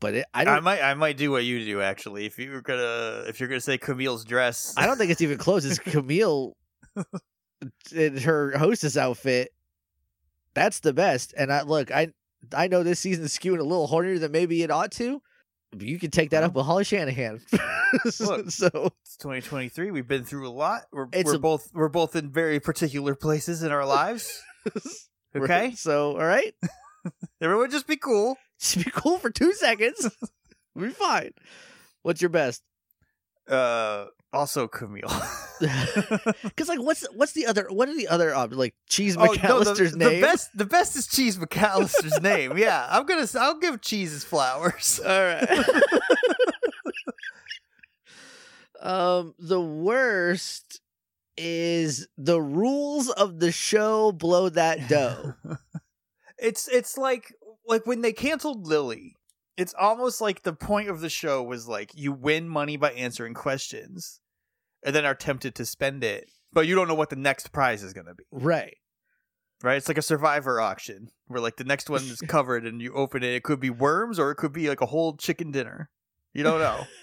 but 0.00 0.14
it, 0.14 0.26
I 0.34 0.44
I, 0.44 0.60
might. 0.60 0.82
I 0.82 0.94
might 0.94 1.16
do 1.16 1.30
what 1.30 1.44
you 1.44 1.64
do 1.64 1.80
actually. 1.80 2.26
If 2.26 2.38
you're 2.38 2.62
gonna, 2.62 3.24
if 3.26 3.40
you're 3.40 3.48
gonna 3.48 3.60
say 3.60 3.78
Camille's 3.78 4.24
dress, 4.24 4.74
I 4.76 4.86
don't 4.86 4.96
think 4.96 5.10
it's 5.10 5.22
even 5.22 5.38
close. 5.38 5.64
It's 5.64 5.78
Camille 5.92 6.56
in 7.92 8.18
her 8.18 8.56
hostess 8.58 8.96
outfit. 8.96 9.50
That's 10.54 10.80
the 10.80 10.92
best. 10.92 11.34
And 11.36 11.52
I 11.52 11.62
look, 11.62 11.90
I 11.90 12.12
I 12.52 12.68
know 12.68 12.82
this 12.82 13.00
season's 13.00 13.36
skewing 13.36 13.60
a 13.60 13.64
little 13.64 13.88
hornier 13.88 14.20
than 14.20 14.32
maybe 14.32 14.62
it 14.62 14.70
ought 14.70 14.92
to. 14.92 15.22
You 15.82 15.98
can 15.98 16.10
take 16.10 16.30
that 16.30 16.42
up 16.42 16.54
with 16.54 16.66
Holly 16.66 16.84
Shanahan. 16.84 17.40
Look. 18.20 18.50
so 18.50 18.90
it's 19.02 19.16
2023. 19.18 19.90
We've 19.90 20.06
been 20.08 20.24
through 20.24 20.48
a 20.48 20.50
lot. 20.50 20.82
We're, 20.92 21.06
we're 21.24 21.34
a- 21.34 21.38
both 21.38 21.68
we're 21.74 21.88
both 21.88 22.16
in 22.16 22.30
very 22.30 22.60
particular 22.60 23.14
places 23.14 23.62
in 23.62 23.72
our 23.72 23.86
lives. 23.86 24.42
Okay, 25.36 25.72
So 25.74 26.12
all 26.12 26.24
right, 26.24 26.54
everyone, 27.40 27.68
just 27.72 27.88
be 27.88 27.96
cool. 27.96 28.36
just 28.60 28.84
be 28.84 28.88
cool 28.92 29.18
for 29.18 29.30
two 29.30 29.52
seconds. 29.52 30.08
we'll 30.76 30.86
be 30.86 30.92
fine. 30.92 31.32
What's 32.02 32.22
your 32.22 32.28
best? 32.28 32.62
Uh, 33.48 34.06
also 34.34 34.68
Camille. 34.68 35.08
Because 36.42 36.68
like, 36.68 36.82
what's 36.82 37.06
what's 37.14 37.32
the 37.32 37.46
other? 37.46 37.66
What 37.70 37.88
are 37.88 37.96
the 37.96 38.08
other 38.08 38.34
um, 38.34 38.50
like 38.50 38.74
Cheese 38.88 39.16
Oh, 39.16 39.24
no, 39.24 39.32
McAllister's 39.32 39.92
the, 39.92 39.98
name? 39.98 40.20
The 40.20 40.26
best, 40.26 40.56
the 40.56 40.66
best 40.66 40.96
is 40.96 41.06
Cheese 41.06 41.38
McAllister's 41.38 42.20
name. 42.20 42.58
Yeah, 42.58 42.86
I'm 42.90 43.06
gonna. 43.06 43.26
I'll 43.38 43.58
give 43.58 43.80
Cheese 43.80 44.12
his 44.12 44.24
flowers. 44.24 45.00
All 45.06 45.10
right. 45.10 45.64
um, 48.80 49.34
the 49.38 49.60
worst 49.60 50.80
is 51.36 52.08
the 52.16 52.40
rules 52.40 53.10
of 53.10 53.40
the 53.40 53.52
show 53.52 54.12
blow 54.12 54.48
that 54.50 54.88
dough. 54.88 55.34
it's 56.38 56.68
it's 56.68 56.98
like 56.98 57.32
like 57.66 57.86
when 57.86 58.00
they 58.02 58.12
canceled 58.12 58.66
Lily. 58.66 59.16
It's 59.56 59.74
almost 59.74 60.20
like 60.20 60.42
the 60.42 60.52
point 60.52 60.88
of 60.88 61.00
the 61.00 61.08
show 61.08 61.40
was 61.40 61.68
like 61.68 61.92
you 61.94 62.12
win 62.12 62.48
money 62.48 62.76
by 62.76 62.90
answering 62.90 63.34
questions, 63.34 64.18
and 64.84 64.94
then 64.94 65.04
are 65.04 65.14
tempted 65.14 65.54
to 65.56 65.64
spend 65.64 66.04
it, 66.04 66.30
but 66.52 66.66
you 66.66 66.74
don't 66.74 66.88
know 66.88 66.94
what 66.94 67.10
the 67.10 67.16
next 67.16 67.52
prize 67.52 67.82
is 67.82 67.92
gonna 67.92 68.14
be. 68.14 68.24
right. 68.30 68.76
Right? 69.62 69.76
It's 69.78 69.88
like 69.88 69.96
a 69.98 70.02
survivor 70.02 70.60
auction 70.60 71.08
where 71.26 71.40
like 71.40 71.56
the 71.56 71.64
next 71.64 71.88
one 71.88 72.02
is 72.02 72.20
covered, 72.28 72.66
and 72.66 72.82
you 72.82 72.92
open 72.92 73.22
it. 73.22 73.34
It 73.34 73.44
could 73.44 73.60
be 73.60 73.70
worms, 73.70 74.18
or 74.18 74.30
it 74.30 74.34
could 74.36 74.52
be 74.52 74.68
like 74.68 74.82
a 74.82 74.86
whole 74.86 75.16
chicken 75.16 75.50
dinner. 75.52 75.88
You 76.34 76.42
don't 76.42 76.60
know. 76.60 76.84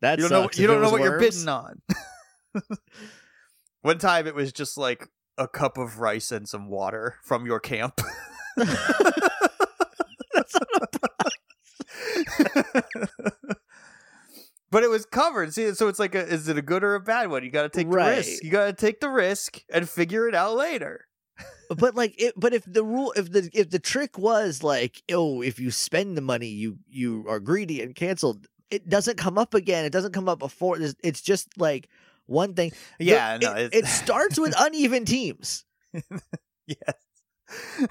That 0.00 0.18
you 0.18 0.28
don't 0.28 0.42
know. 0.42 0.50
You 0.52 0.66
don't 0.66 0.82
know 0.82 0.90
what 0.90 1.00
you're 1.00 1.12
worms. 1.12 1.36
bidding 1.36 1.48
on. 1.48 1.80
One 3.82 3.96
time, 3.96 4.26
it 4.26 4.34
was 4.34 4.52
just 4.52 4.76
like 4.76 5.08
a 5.38 5.48
cup 5.48 5.78
of 5.78 5.98
rice 5.98 6.30
and 6.30 6.46
some 6.46 6.68
water 6.68 7.14
from 7.22 7.46
your 7.46 7.58
camp. 7.58 8.02
That's 8.56 10.54
not 10.54 11.14
but 14.74 14.82
it 14.82 14.90
was 14.90 15.06
covered. 15.06 15.54
See, 15.54 15.72
so 15.74 15.86
it's 15.86 16.00
like, 16.00 16.16
a, 16.16 16.26
is 16.26 16.48
it 16.48 16.58
a 16.58 16.62
good 16.62 16.82
or 16.82 16.96
a 16.96 17.00
bad 17.00 17.30
one? 17.30 17.44
You 17.44 17.50
got 17.52 17.62
to 17.62 17.68
take 17.68 17.88
the 17.88 17.96
risk. 17.96 18.42
You 18.42 18.50
got 18.50 18.66
to 18.66 18.72
take 18.72 18.98
the 18.98 19.08
risk 19.08 19.62
and 19.72 19.88
figure 19.88 20.26
it 20.26 20.34
out 20.34 20.56
later. 20.56 21.06
but 21.76 21.94
like 21.94 22.14
it 22.20 22.34
but 22.36 22.52
if 22.54 22.64
the 22.66 22.82
rule 22.82 23.12
if 23.16 23.30
the 23.30 23.48
if 23.52 23.70
the 23.70 23.78
trick 23.78 24.18
was 24.18 24.62
like 24.62 25.02
oh 25.10 25.42
if 25.42 25.58
you 25.58 25.70
spend 25.70 26.16
the 26.16 26.20
money 26.20 26.46
you 26.46 26.78
you 26.88 27.24
are 27.26 27.40
greedy 27.40 27.80
and 27.82 27.94
canceled 27.96 28.46
it 28.70 28.88
doesn't 28.88 29.16
come 29.16 29.36
up 29.38 29.52
again 29.54 29.84
it 29.84 29.90
doesn't 29.90 30.12
come 30.12 30.28
up 30.28 30.38
before 30.38 30.78
it's, 30.80 30.94
it's 31.02 31.20
just 31.22 31.48
like 31.58 31.88
one 32.26 32.54
thing 32.54 32.70
The- 32.98 33.06
Yeah, 33.06 33.38
no, 33.40 33.54
it, 33.54 33.74
it 33.74 33.86
starts 33.86 34.38
with 34.38 34.54
uneven 34.58 35.04
teams 35.06 35.64
yes. 36.66 36.94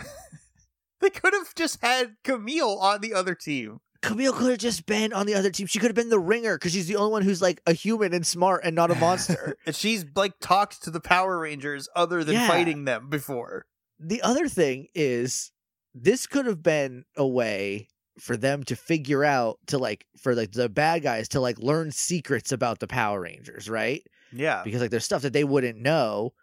they 1.02 1.10
could 1.10 1.34
have 1.34 1.54
just 1.56 1.82
had 1.82 2.16
Camille 2.24 2.78
on 2.80 3.02
the 3.02 3.14
other 3.14 3.36
team. 3.36 3.80
Camille 4.04 4.34
could 4.34 4.52
have 4.52 4.60
just 4.60 4.86
been 4.86 5.12
on 5.14 5.26
the 5.26 5.34
other 5.34 5.50
team 5.50 5.66
she 5.66 5.80
could 5.80 5.88
have 5.90 5.96
been 5.96 6.10
the 6.10 6.20
ringer 6.20 6.56
because 6.58 6.72
she's 6.74 6.88
the 6.88 6.96
only 6.96 7.12
one 7.12 7.22
who's 7.24 7.42
like 7.42 7.62
a 7.66 7.74
human 7.74 8.14
and 8.14 8.26
smart 8.28 8.62
and 8.64 8.76
not 8.76 8.92
a 8.92 8.96
monster 9.00 9.56
and 9.66 9.76
she's 9.76 10.06
like 10.16 10.34
talked 10.40 10.84
to 10.84 10.92
the 10.92 11.00
Power 11.02 11.40
Rangers 11.40 11.90
other 11.96 12.24
than 12.24 12.36
Yeah. 12.36 12.48
fighting 12.48 12.86
them 12.86 13.10
before. 13.10 13.66
the 14.00 14.22
other 14.22 14.48
thing 14.48 14.88
is 14.94 15.52
this 15.96 16.28
could 16.28 16.46
have 16.46 16.62
been 16.62 17.06
a 17.18 17.26
way 17.28 17.88
for 18.20 18.38
them 18.38 18.64
to 18.64 18.76
figure 18.76 19.24
out 19.24 19.58
to 19.68 19.78
like 19.80 20.06
for 20.20 20.36
like 20.36 20.52
the 20.52 20.70
bad 20.70 21.02
guys 21.02 21.28
to 21.30 21.40
like 21.40 21.58
learn 21.58 21.92
secrets 21.92 22.52
about 22.52 22.80
the 22.80 22.88
Power 22.88 23.22
Rangers, 23.22 23.68
right? 23.70 24.04
Yeah. 24.32 24.62
Because 24.64 24.82
like 24.82 24.92
there's 24.92 25.06
stuff 25.06 25.22
that 25.24 25.34
they 25.34 25.44
wouldn't 25.44 25.80
know 25.80 26.34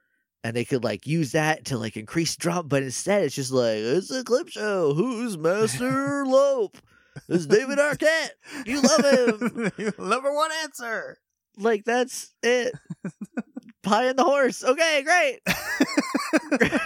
and 0.43 0.57
they 0.57 0.65
could 0.65 0.83
like 0.83 1.07
use 1.07 1.33
that 1.33 1.67
to 1.67 1.79
like 1.79 1.97
increase 1.97 2.35
drop, 2.37 2.69
but 2.69 2.83
instead 2.83 3.25
it's 3.25 3.35
just 3.37 3.53
like 3.53 3.77
it's 3.79 4.11
a 4.11 4.25
clip 4.25 4.49
show. 4.49 4.95
Who's 4.95 5.37
Master 5.39 6.25
Lope? 6.27 6.79
It's 7.29 7.47
David 7.47 7.79
Arquette. 7.79 8.31
You 8.67 8.81
love 8.83 9.05
him. 9.05 9.73
Number 10.09 10.33
one 10.33 10.51
answer. 10.63 11.19
Like 11.57 11.85
that's 11.85 12.33
it. 12.43 12.73
Pie 13.83 14.07
and 14.07 14.19
the 14.19 14.25
horse. 14.25 14.63
Okay, 14.65 15.03
great. 15.03 15.41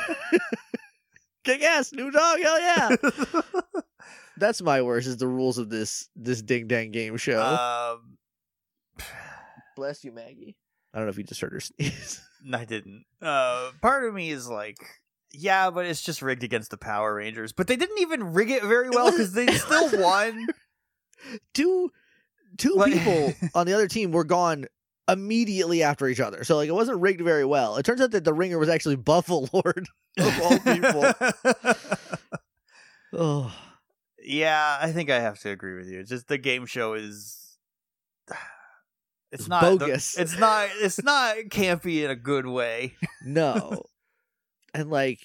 Kick 1.45 1.63
ass, 1.63 1.93
new 1.93 2.11
dog, 2.11 2.39
hell 2.41 2.61
yeah. 2.61 2.97
That's 4.39 4.63
my 4.63 4.81
worst 4.83 5.07
is 5.07 5.19
the 5.19 5.29
rules 5.29 5.59
of 5.59 5.69
this 5.69 6.09
this 6.17 6.41
ding 6.43 6.67
dang 6.67 6.91
game 6.91 7.17
show. 7.19 7.41
um, 7.43 8.17
Bless 9.77 10.03
you, 10.05 10.13
Maggie. 10.13 10.57
I 10.93 10.99
don't 10.99 11.07
know 11.07 11.11
if 11.11 11.19
you 11.19 11.25
just 11.25 11.41
heard 11.41 11.53
her 11.53 11.61
sneeze. 11.61 12.21
I 12.53 12.65
didn't. 12.65 13.05
Uh, 13.21 13.71
part 13.83 14.05
of 14.05 14.15
me 14.15 14.31
is 14.31 14.49
like, 14.49 14.79
yeah, 15.35 15.71
but 15.71 15.87
it's 15.87 16.03
just 16.03 16.23
rigged 16.23 16.43
against 16.45 16.71
the 16.71 16.77
Power 16.79 17.15
Rangers. 17.15 17.53
But 17.53 17.67
they 17.67 17.77
didn't 17.77 17.99
even 17.99 18.33
rig 18.33 18.51
it 18.51 18.63
very 18.63 18.91
well 18.91 19.11
because 19.11 19.33
they 19.33 19.47
still 19.49 19.91
won. 20.03 20.47
two 21.53 21.91
two 22.59 22.75
Like- 22.75 22.93
people 22.93 23.33
on 23.55 23.67
the 23.67 23.73
other 23.73 23.89
team 23.89 24.13
were 24.13 24.25
gone 24.25 24.67
immediately 25.09 25.83
after 25.83 26.09
each 26.09 26.21
other. 26.21 26.45
So 26.45 26.57
like 26.57 26.69
it 26.69 26.75
wasn't 26.75 27.01
rigged 27.01 27.21
very 27.21 27.45
well. 27.45 27.77
It 27.77 27.85
turns 27.85 28.01
out 28.01 28.11
that 28.13 28.25
the 28.25 28.33
ringer 28.33 28.59
was 28.59 28.69
actually 28.69 28.97
Buffalord 28.97 29.87
of 30.19 30.41
all 30.43 30.59
people. 30.61 31.13
oh. 33.13 33.55
yeah, 34.23 34.79
I 34.81 34.93
think 34.93 35.11
I 35.11 35.21
have 35.21 35.39
to 35.41 35.51
agree 35.51 35.77
with 35.77 35.89
you. 35.89 36.01
It's 36.01 36.11
just 36.11 36.29
the 36.29 36.39
game 36.39 36.67
show 36.67 36.95
is. 36.95 37.41
It's 39.33 39.43
It's 39.43 39.49
not 39.49 39.63
the- 39.65 39.77
bogus. 39.79 40.17
it's 40.17 40.39
not. 40.39 40.69
It's 40.77 41.03
not 41.03 41.35
campy 41.51 42.05
in 42.05 42.11
a 42.13 42.15
good 42.15 42.47
way. 42.47 42.95
No. 43.25 43.83
And 44.75 44.91
like 44.91 45.21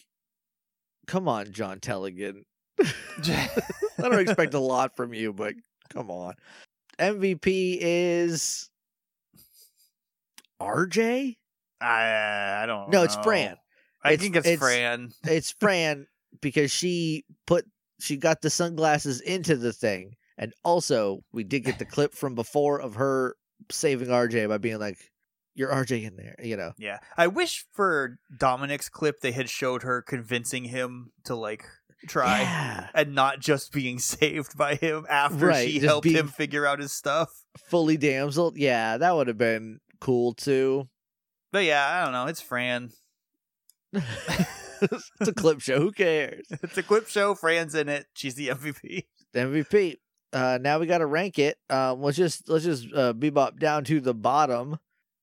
come 1.07 1.27
on, 1.27 1.51
John 1.51 1.79
Tellegen. 1.79 2.43
I 2.79 3.49
don't 3.97 4.19
expect 4.19 4.53
a 4.53 4.59
lot 4.59 4.95
from 4.95 5.13
you, 5.13 5.33
but 5.33 5.55
come 5.89 6.09
on. 6.11 6.35
MVP 6.99 7.77
is 7.81 8.69
RJ? 10.61 11.35
I 11.81 12.59
I 12.61 12.65
don't. 12.65 12.89
Know. 12.91 12.99
No, 12.99 13.03
it's 13.03 13.15
know. 13.17 13.23
Fran. 13.23 13.57
I 14.03 14.13
It's- 14.13 14.21
think 14.23 14.35
it's, 14.35 14.47
it's- 14.47 14.59
Fran. 14.59 15.11
It's 15.23 15.51
Fran 15.59 16.07
because 16.41 16.71
she 16.71 17.25
put 17.47 17.65
she 17.99 18.17
got 18.17 18.41
the 18.41 18.49
sunglasses 18.49 19.19
into 19.21 19.55
the 19.55 19.73
thing. 19.73 20.15
And 20.37 20.53
also 20.63 21.21
we 21.33 21.43
did 21.43 21.61
get 21.61 21.79
the 21.79 21.85
clip 21.85 22.13
from 22.13 22.35
before 22.35 22.79
of 22.79 22.95
her 22.95 23.35
saving 23.71 24.07
RJ 24.07 24.47
by 24.47 24.57
being 24.57 24.79
like, 24.79 24.97
You're 25.59 25.73
RJ 25.73 26.05
in 26.05 26.15
there, 26.15 26.37
you 26.41 26.55
know. 26.55 26.71
Yeah, 26.77 26.99
I 27.17 27.27
wish 27.27 27.65
for 27.73 28.17
Dominic's 28.37 28.87
clip 28.87 29.19
they 29.19 29.33
had 29.33 29.49
showed 29.49 29.83
her 29.83 30.01
convincing 30.01 30.63
him 30.63 31.11
to 31.25 31.35
like 31.35 31.65
try. 32.07 32.43
Yeah. 32.43 32.87
And 32.93 33.13
not 33.13 33.41
just 33.41 33.73
being 33.73 33.99
saved 33.99 34.57
by 34.57 34.75
him 34.75 35.05
after 35.09 35.47
Right, 35.47 35.69
she 35.69 35.79
helped 35.79 36.07
him 36.07 36.29
figure 36.29 36.65
out 36.65 36.79
his 36.79 36.93
stuff. 36.93 37.43
Fully 37.57 37.97
damsel. 37.97 38.53
Yeah, 38.55 38.99
that 38.99 39.13
would 39.13 39.27
have 39.27 39.37
been 39.37 39.81
cool 39.99 40.33
too. 40.33 40.87
But 41.51 41.65
yeah, 41.65 41.85
I 41.85 42.05
don't 42.05 42.13
know. 42.13 42.27
It's 42.27 42.39
Fran. 42.39 42.91
it's 43.91 45.11
a 45.19 45.33
clip 45.33 45.59
show. 45.59 45.81
Who 45.81 45.91
cares? 45.91 46.47
It's 46.63 46.77
a 46.77 46.83
clip 46.83 47.09
show. 47.09 47.35
Fran's 47.35 47.75
in 47.75 47.89
it. 47.89 48.05
She's 48.13 48.35
the 48.35 48.47
MVP. 48.47 49.07
MVP. 49.35 49.95
Uh, 50.31 50.57
now 50.61 50.79
we 50.79 50.85
got 50.85 50.99
to 50.99 51.05
rank 51.05 51.37
it. 51.37 51.57
Um, 51.69 52.01
let's 52.01 52.15
just 52.15 52.47
let's 52.47 52.63
just 52.63 52.87
uh, 52.95 53.11
bebop 53.11 53.59
down 53.59 53.83
to 53.83 53.99
the 53.99 54.13
bottom. 54.13 54.79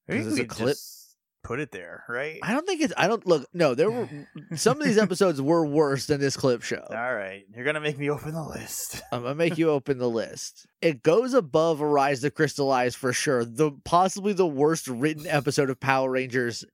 I 0.09 0.13
think 0.13 0.35
we 0.35 0.41
a 0.43 0.47
clip. 0.47 0.69
just 0.71 1.17
put 1.43 1.61
it 1.61 1.71
there, 1.71 2.05
right? 2.09 2.39
I 2.43 2.53
don't 2.53 2.67
think 2.67 2.81
it's. 2.81 2.93
I 2.97 3.07
don't 3.07 3.27
look. 3.27 3.47
No, 3.55 3.75
there 3.75 3.91
were 3.91 4.09
some 4.57 4.81
of 4.81 4.87
these 4.87 4.99
episodes 4.99 5.41
were 5.41 5.65
worse 5.65 6.07
than 6.07 6.21
this 6.21 6.37
clip 6.37 6.63
show. 6.63 6.85
All 6.91 7.15
right, 7.15 7.45
you're 7.55 7.65
gonna 7.65 7.81
make 7.81 7.99
me 7.99 8.11
open 8.11 8.33
the 8.33 8.43
list. 8.43 9.03
I'm 9.13 9.23
gonna 9.23 9.35
make 9.35 9.59
you 9.59 9.71
open 9.71 9.99
the 9.99 10.11
list. 10.11 10.67
It 10.83 11.03
goes 11.03 11.35
above 11.35 11.81
Arise 11.81 12.21
to 12.21 12.31
Crystallize 12.31 12.95
for 12.95 13.13
sure. 13.13 13.45
The 13.45 13.73
possibly 13.85 14.33
the 14.33 14.47
worst 14.47 14.89
written 14.89 15.27
episode 15.27 15.71
of 15.71 15.81
Power 15.81 16.11
Rangers 16.11 16.65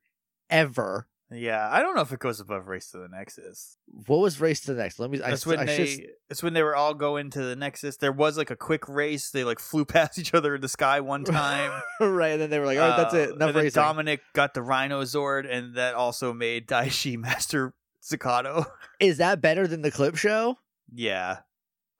ever. 0.51 1.07
Yeah, 1.33 1.68
I 1.70 1.80
don't 1.83 1.95
know 1.95 2.03
if 2.03 2.12
it 2.12 2.18
goes 2.18 2.41
above 2.41 2.68
Race 2.68 2.91
to 2.91 2.99
the 2.99 3.09
Nexus. 3.09 3.78
What 4.07 4.18
was 4.18 4.41
Race 4.41 4.61
to 4.62 4.74
the 4.74 4.83
Next? 4.83 4.99
Let 4.99 5.11
me. 5.11 5.18
That's 5.18 5.47
I, 5.47 5.51
when 5.51 5.59
I 5.61 5.64
they. 5.64 5.87
should- 5.87 6.07
It's 6.28 6.43
when 6.43 6.53
they 6.53 6.62
were 6.62 6.76
all 6.76 6.95
going 6.95 7.30
to 7.30 7.43
the 7.43 7.57
Nexus. 7.57 7.97
There 7.97 8.12
was 8.12 8.37
like 8.37 8.51
a 8.51 8.57
quick 8.57 8.89
race. 8.89 9.30
They 9.30 9.45
like 9.45 9.59
flew 9.59 9.85
past 9.87 10.18
each 10.18 10.35
other 10.35 10.55
in 10.55 10.61
the 10.61 10.68
sky 10.68 11.01
one 11.01 11.24
time. 11.24 11.70
right, 12.01 12.33
and 12.33 12.41
then 12.43 12.51
they 12.51 12.59
were 12.59 12.66
like, 12.66 12.78
"All 12.78 12.89
right, 12.89 12.97
that's 12.97 13.14
it. 13.14 13.30
Uh, 13.30 13.35
Enough 13.35 13.49
and 13.49 13.57
then 13.57 13.64
racing." 13.64 13.83
Dominic 13.83 14.20
got 14.35 14.55
the 14.55 14.62
Rhino 14.62 15.03
Zord, 15.03 15.47
and 15.51 15.74
that 15.76 15.95
also 15.95 16.33
made 16.33 16.66
Daishi 16.66 17.16
Master 17.18 17.72
Staccato. 18.01 18.66
Is 19.01 19.18
that 19.18 19.41
better 19.41 19.66
than 19.66 19.83
the 19.83 19.91
clip 19.91 20.16
show? 20.16 20.59
yeah, 20.95 21.39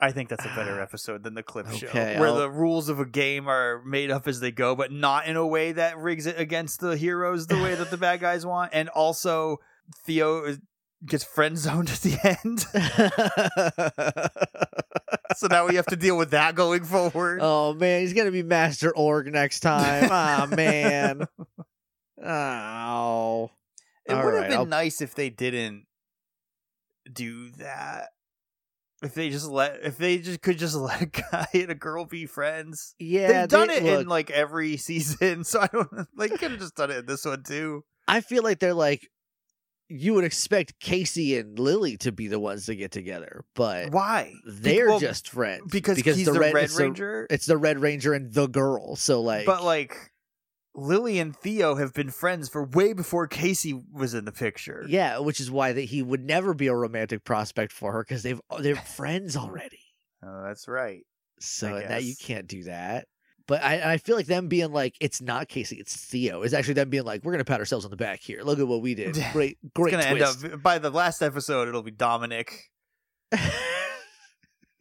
I 0.03 0.11
think 0.11 0.29
that's 0.29 0.45
a 0.45 0.49
better 0.57 0.81
Ah, 0.81 0.83
episode 0.83 1.23
than 1.23 1.35
the 1.35 1.43
clip 1.45 1.71
show, 1.71 1.87
okay, 1.87 2.19
where 2.19 2.29
I'll- 2.29 2.37
the 2.39 2.51
rules 2.51 2.89
of 2.89 2.99
a 2.99 3.07
game 3.07 3.49
are 3.49 3.81
made 3.85 4.11
up 4.11 4.27
as 4.27 4.41
they 4.41 4.51
go, 4.51 4.75
but 4.75 4.91
not 4.91 5.27
in 5.29 5.37
a 5.37 5.47
way 5.47 5.71
that 5.73 5.97
rigs 5.97 6.27
it 6.27 6.39
against 6.39 6.81
the 6.81 6.97
heroes 6.97 7.47
the 7.47 7.63
way 7.63 7.75
that 7.77 7.91
the 7.91 7.97
bad 7.97 8.19
guys 8.21 8.45
want. 8.45 8.73
And 8.75 8.89
also, 8.89 9.59
Theo 10.05 10.57
gets 11.07 11.25
friend 11.25 11.57
zoned 11.57 11.89
at 11.91 12.01
the 12.01 12.19
end, 12.43 12.61
so 15.37 15.47
now 15.49 15.67
we 15.69 15.75
have 15.77 15.87
to 15.87 15.97
deal 15.97 16.17
with 16.17 16.31
that 16.31 16.55
going 16.55 16.85
forward. 16.85 17.39
oh 17.43 17.75
man, 17.75 18.01
he's 18.01 18.13
gonna 18.13 18.31
be 18.31 18.43
Master 18.43 18.95
Org 18.97 19.33
next 19.33 19.61
time. 19.61 20.09
Ah 20.11 20.47
man. 20.57 21.27
Oh. 22.25 23.51
It 24.07 24.15
would 24.15 24.25
have 24.25 24.35
right, 24.35 24.49
been 24.51 24.59
I'll- 24.59 24.67
nice 24.67 25.01
if 25.01 25.15
they 25.15 25.31
didn't 25.31 25.87
do 27.13 27.51
that. 27.59 28.11
If 29.03 29.15
they 29.15 29.31
just 29.31 29.49
let, 29.49 29.81
if 29.83 29.99
they 29.99 30.19
just 30.19 30.41
could 30.43 30.59
just 30.59 30.75
let 30.77 31.03
a 31.03 31.07
guy 31.07 31.49
and 31.55 31.71
a 31.71 31.75
girl 31.75 32.05
be 32.05 32.27
friends. 32.27 32.95
Yeah, 32.99 33.41
They've 33.41 33.49
done 33.49 33.69
they- 33.69 33.77
it 33.79 33.83
look, 33.85 34.01
in 34.03 34.07
like 34.09 34.31
every 34.31 34.77
season, 34.89 35.45
so 35.45 35.61
I 35.61 35.67
don't 35.67 35.89
like. 36.17 36.31
Could 36.39 36.53
have 36.53 36.61
just 36.61 36.77
done 36.77 36.91
it 36.91 36.99
in 36.99 37.07
this 37.07 37.25
one 37.25 37.43
too. 37.43 37.85
I 38.09 38.21
feel 38.21 38.43
like 38.43 38.59
they're 38.61 38.75
like 38.75 39.09
you 39.89 40.15
would 40.15 40.25
expect 40.25 40.81
Casey 40.81 41.37
and 41.37 41.59
Lily 41.59 41.99
to 41.99 42.13
be 42.13 42.27
the 42.27 42.39
ones 42.39 42.65
to 42.67 42.75
get 42.75 42.93
together, 42.93 43.45
but 43.55 43.91
Why? 43.93 44.33
they're 44.47 44.89
well, 44.89 44.99
just 44.99 45.29
friends 45.29 45.65
because, 45.71 45.99
he's 45.99 46.25
the, 46.25 46.33
Red, 46.33 46.55
it's 46.57 46.77
the- 46.77 46.83
Ranger. 46.85 47.27
it's 47.29 47.45
the 47.45 47.59
Red 47.59 47.79
Ranger 47.79 48.15
and 48.15 48.33
the 48.33 48.47
girl. 48.47 48.97
So 48.97 49.21
like, 49.21 49.45
but 49.45 49.63
like, 49.65 50.12
Lily 50.75 51.19
and 51.19 51.37
Theo 51.37 51.75
have 51.75 51.93
been 51.93 52.11
friends 52.11 52.49
for 52.49 52.65
way 52.65 52.93
before 52.95 53.27
Casey 53.27 53.79
was 53.93 54.15
in 54.15 54.25
the 54.25 54.33
picture. 54.33 54.85
yeah, 54.89 55.19
which 55.19 55.39
is 55.41 55.51
why 55.51 55.73
that 55.73 55.83
he 55.83 56.03
would 56.03 56.25
never 56.25 56.55
be 56.55 56.67
a 56.69 56.75
romantic 56.75 57.25
prospect 57.25 57.73
for 57.73 57.93
her 57.93 58.03
because 58.03 58.23
they've 58.23 58.41
they're 58.61 58.77
friends 58.97 59.37
already. 59.37 59.81
Oh, 60.25 60.43
that's 60.45 60.69
right. 60.69 61.05
So 61.41 61.79
now 61.89 61.99
you 61.99 62.15
can't 62.19 62.47
do 62.47 62.65
that. 62.65 63.07
But 63.49 63.63
I, 63.65 63.95
I 63.95 63.97
feel 63.99 64.15
like 64.15 64.27
them 64.27 64.47
being 64.47 64.73
like, 64.73 64.95
it's 65.01 65.21
not 65.21 65.49
Casey, 65.49 65.77
it's 65.77 65.97
Theo. 65.97 66.43
Is 66.43 66.55
actually 66.55 66.75
them 66.75 66.91
being 66.91 67.05
like, 67.05 67.25
we're 67.25 67.33
gonna 67.33 67.45
pat 67.45 67.59
ourselves 67.59 67.85
on 67.85 67.91
the 67.91 67.97
back 67.97 68.21
here. 68.21 68.43
Look 68.43 68.59
at 68.61 68.69
what 68.69 68.81
we 68.83 68.95
did. 68.95 69.15
Great, 69.33 69.59
great 69.75 69.93
It's 69.95 70.05
gonna 70.07 70.17
twist. 70.17 70.45
end 70.45 70.55
up 70.55 70.63
by 70.63 70.79
the 70.79 70.91
last 70.91 71.21
episode. 71.23 71.69
It'll 71.69 71.83
be 71.83 71.91
Dominic. 71.91 72.71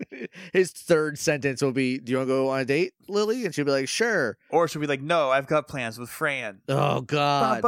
His 0.53 0.71
third 0.71 1.17
sentence 1.17 1.61
will 1.61 1.71
be, 1.71 1.99
"Do 1.99 2.11
you 2.11 2.17
want 2.17 2.29
to 2.29 2.33
go 2.33 2.49
on 2.49 2.59
a 2.61 2.65
date, 2.65 2.93
Lily?" 3.07 3.45
And 3.45 3.53
she'll 3.53 3.65
be 3.65 3.71
like, 3.71 3.87
"Sure." 3.87 4.37
Or 4.49 4.67
she'll 4.67 4.81
be 4.81 4.87
like, 4.87 5.01
no, 5.01 5.29
I've 5.29 5.47
got 5.47 5.67
plans 5.67 5.99
with 5.99 6.09
Fran. 6.09 6.61
Oh 6.67 7.01
God! 7.01 7.61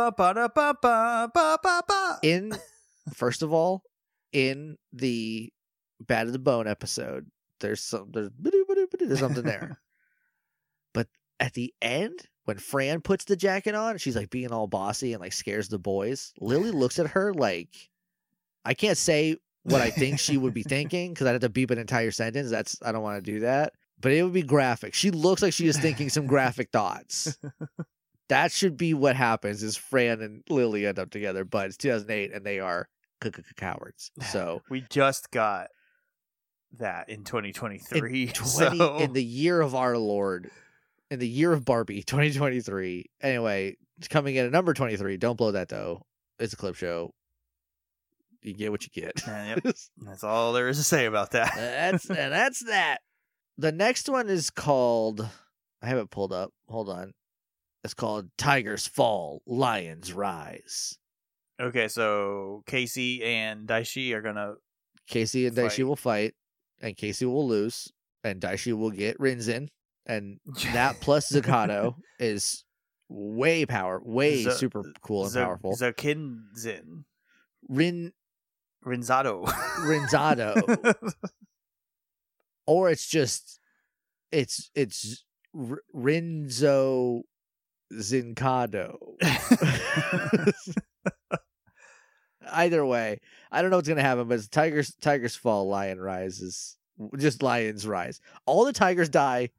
ba, 1.33 1.59
ba, 1.61 1.83
ba. 1.87 2.19
In 2.23 2.53
first 3.13 3.41
of 3.41 3.53
all, 3.53 3.83
in 4.31 4.77
the 4.91 5.51
Bad 5.99 6.27
of 6.27 6.33
the 6.33 6.39
Bone 6.39 6.67
episode, 6.67 7.27
there's 7.59 7.81
some 7.81 8.11
there's 8.11 8.29
there's 8.39 9.19
something 9.19 9.43
there. 9.43 9.79
but 10.93 11.07
at 11.39 11.53
the 11.53 11.73
end, 11.81 12.27
when 12.45 12.57
Fran 12.57 13.01
puts 13.01 13.25
the 13.25 13.35
jacket 13.35 13.75
on, 13.75 13.97
she's 13.97 14.15
like 14.15 14.29
being 14.29 14.51
all 14.51 14.67
bossy 14.67 15.13
and 15.13 15.21
like 15.21 15.33
scares 15.33 15.69
the 15.69 15.79
boys. 15.79 16.33
Lily 16.39 16.71
looks 16.71 16.99
at 16.99 17.07
her 17.07 17.33
like 17.33 17.89
I 18.65 18.73
can't 18.73 18.97
say 18.97 19.37
what 19.63 19.81
I 19.81 19.89
think 19.89 20.19
she 20.19 20.37
would 20.37 20.53
be 20.53 20.63
thinking 20.67 21.13
because 21.13 21.27
I'd 21.27 21.33
have 21.33 21.41
to 21.41 21.49
beep 21.49 21.71
an 21.71 21.77
entire 21.77 22.11
sentence. 22.11 22.49
That's 22.49 22.77
I 22.81 22.91
don't 22.91 23.03
want 23.03 23.23
to 23.23 23.31
do 23.31 23.41
that. 23.41 23.73
But 23.99 24.11
it 24.11 24.23
would 24.23 24.33
be 24.33 24.43
graphic. 24.43 24.93
She 24.93 25.11
looks 25.11 25.41
like 25.41 25.53
she 25.53 25.67
is 25.67 25.77
thinking 25.77 26.09
some 26.09 26.27
graphic 26.27 26.69
thoughts. 26.71 27.37
That 28.29 28.51
should 28.51 28.77
be 28.77 28.93
what 28.93 29.15
happens 29.15 29.63
is 29.63 29.77
Fran 29.77 30.21
and 30.21 30.43
Lily 30.49 30.87
end 30.87 30.99
up 30.99 31.11
together, 31.11 31.45
but 31.45 31.67
it's 31.67 31.77
2008 31.77 32.33
and 32.33 32.45
they 32.45 32.59
are 32.59 32.87
cowards. 33.55 34.11
So 34.31 34.61
we 34.69 34.83
just 34.89 35.31
got 35.31 35.67
that 36.79 37.09
in 37.09 37.23
2023. 37.23 38.23
in 38.23 38.27
20 38.29 38.47
so 38.77 38.97
in 38.97 39.13
the 39.13 39.23
year 39.23 39.61
of 39.61 39.75
our 39.75 39.97
Lord, 39.97 40.49
in 41.11 41.19
the 41.19 41.27
year 41.27 41.53
of 41.53 41.65
Barbie, 41.65 42.03
2023. 42.03 43.05
Anyway, 43.21 43.77
it's 43.97 44.07
coming 44.07 44.35
in 44.35 44.45
at 44.45 44.51
number 44.51 44.73
23. 44.73 45.17
Don't 45.17 45.37
blow 45.37 45.51
that 45.51 45.69
though. 45.69 46.01
It's 46.39 46.53
a 46.53 46.57
clip 46.57 46.75
show. 46.75 47.13
You 48.43 48.53
get 48.53 48.71
what 48.71 48.83
you 48.83 48.89
get. 49.01 49.21
Yep. 49.25 49.63
that's 49.97 50.23
all 50.23 50.53
there 50.53 50.67
is 50.67 50.77
to 50.77 50.83
say 50.83 51.05
about 51.05 51.31
that. 51.31 51.53
that's 51.55 52.09
and 52.09 52.17
that's 52.31 52.63
that. 52.65 52.99
The 53.57 53.71
next 53.71 54.09
one 54.09 54.29
is 54.29 54.49
called. 54.49 55.27
I 55.81 55.87
have 55.87 55.97
it 55.97 56.09
pulled 56.09 56.33
up. 56.33 56.51
Hold 56.67 56.89
on. 56.89 57.11
It's 57.83 57.93
called 57.93 58.29
Tigers 58.37 58.87
Fall, 58.87 59.41
Lions 59.45 60.13
Rise. 60.13 60.97
okay, 61.61 61.87
so 61.89 62.63
Casey 62.65 63.21
and 63.23 63.67
Dai 63.67 63.83
Shi 63.83 64.13
are 64.13 64.21
gonna. 64.21 64.53
Casey 65.07 65.45
and 65.47 65.55
Dai 65.55 65.67
Shi 65.67 65.83
will 65.83 65.97
fight, 65.97 66.33
and 66.81 66.95
Casey 66.95 67.25
will 67.25 67.45
lose, 67.47 67.91
and 68.23 68.39
Dai 68.39 68.55
Shi 68.55 68.71
will 68.71 68.91
get 68.91 69.17
Rinzin, 69.19 69.67
and 70.05 70.39
that 70.71 70.95
plus 71.01 71.29
Zakato 71.31 71.95
is 72.19 72.63
way 73.09 73.65
power, 73.65 74.01
way 74.03 74.43
Z- 74.43 74.51
super 74.51 74.81
cool 75.01 75.23
and 75.23 75.31
Z- 75.33 75.39
powerful. 75.41 75.75
Zakinzin. 75.75 77.03
Rin 77.69 78.11
Rinzado. 78.85 79.45
Rinzado, 79.45 80.93
or 82.67 82.89
it's 82.89 83.07
just 83.07 83.59
it's 84.31 84.69
it's 84.75 85.23
R- 85.57 85.83
Rinzo 85.95 87.21
Zincado. 87.93 88.97
Either 92.51 92.85
way, 92.85 93.19
I 93.51 93.61
don't 93.61 93.71
know 93.71 93.77
what's 93.77 93.87
gonna 93.87 94.01
happen, 94.01 94.27
but 94.27 94.35
it's 94.35 94.47
Tigers 94.47 94.93
Tigers 95.01 95.35
fall, 95.35 95.67
Lion 95.67 95.99
rises, 95.99 96.77
just 97.17 97.41
Lions 97.41 97.87
rise. 97.87 98.19
All 98.45 98.65
the 98.65 98.73
Tigers 98.73 99.09
die, 99.09 99.49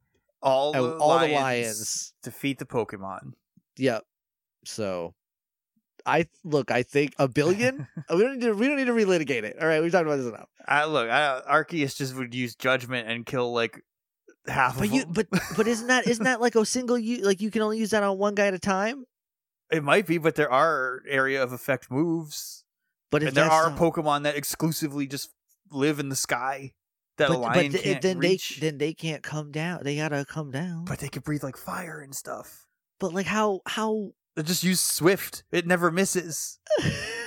all 0.41 0.71
oh, 0.75 0.81
the 0.81 0.97
all 0.97 1.09
lions 1.09 1.31
the 1.31 1.39
Lions. 1.39 2.13
defeat 2.23 2.59
the 2.59 2.65
Pokemon. 2.65 3.33
Yep. 3.77 4.03
So, 4.65 5.13
I 6.05 6.27
look. 6.43 6.71
I 6.71 6.83
think 6.83 7.13
a 7.17 7.27
billion. 7.27 7.87
we 8.09 8.21
don't 8.21 8.33
need 8.39 8.45
to. 8.45 8.53
We 8.53 8.67
don't 8.67 8.77
need 8.77 8.85
to 8.85 8.93
relitigate 8.93 9.43
it. 9.43 9.57
All 9.59 9.67
right, 9.67 9.81
we've 9.81 9.91
talked 9.91 10.05
about 10.05 10.17
this 10.17 10.27
enough. 10.27 10.49
I 10.67 10.85
look, 10.85 11.09
I, 11.09 11.41
Arceus 11.49 11.95
just 11.97 12.15
would 12.15 12.33
use 12.35 12.55
judgment 12.55 13.07
and 13.07 13.25
kill 13.25 13.53
like 13.53 13.81
half 14.47 14.77
But 14.77 14.87
of 14.87 14.93
you, 14.93 15.01
them. 15.01 15.13
but 15.13 15.27
but 15.57 15.67
isn't 15.67 15.87
that 15.87 16.07
isn't 16.07 16.23
that 16.23 16.41
like 16.41 16.55
a 16.55 16.65
single 16.65 16.97
you 16.99 17.23
like 17.23 17.41
you 17.41 17.49
can 17.51 17.61
only 17.61 17.77
use 17.79 17.89
that 17.91 18.03
on 18.03 18.17
one 18.17 18.35
guy 18.35 18.47
at 18.47 18.53
a 18.53 18.59
time? 18.59 19.05
it 19.71 19.83
might 19.83 20.05
be, 20.05 20.19
but 20.19 20.35
there 20.35 20.51
are 20.51 21.01
area 21.09 21.41
of 21.41 21.51
effect 21.51 21.89
moves, 21.89 22.63
But 23.09 23.23
if 23.23 23.29
and 23.29 23.37
there 23.37 23.45
are 23.49 23.71
not- 23.71 23.79
Pokemon 23.79 24.21
that 24.23 24.35
exclusively 24.35 25.07
just 25.07 25.31
live 25.71 25.99
in 25.99 26.09
the 26.09 26.15
sky 26.15 26.73
that 27.17 27.29
but, 27.29 27.37
a 27.37 27.39
lion 27.39 27.53
but 27.53 27.71
th- 27.71 27.83
can't 27.83 28.01
then 28.03 28.19
reach. 28.19 28.59
they 28.59 28.69
then 28.69 28.77
they 28.77 28.93
can't 28.93 29.23
come 29.23 29.51
down. 29.51 29.79
They 29.83 29.95
gotta 29.95 30.23
come 30.23 30.51
down. 30.51 30.85
But 30.85 30.99
they 30.99 31.07
can 31.07 31.23
breathe 31.23 31.43
like 31.43 31.57
fire 31.57 31.99
and 31.99 32.13
stuff. 32.13 32.67
But 32.99 33.11
like 33.13 33.25
how 33.25 33.61
how 33.65 34.11
They 34.35 34.43
just 34.43 34.63
use 34.63 34.81
Swift. 34.81 35.43
It 35.51 35.65
never 35.65 35.91
misses. 35.91 36.59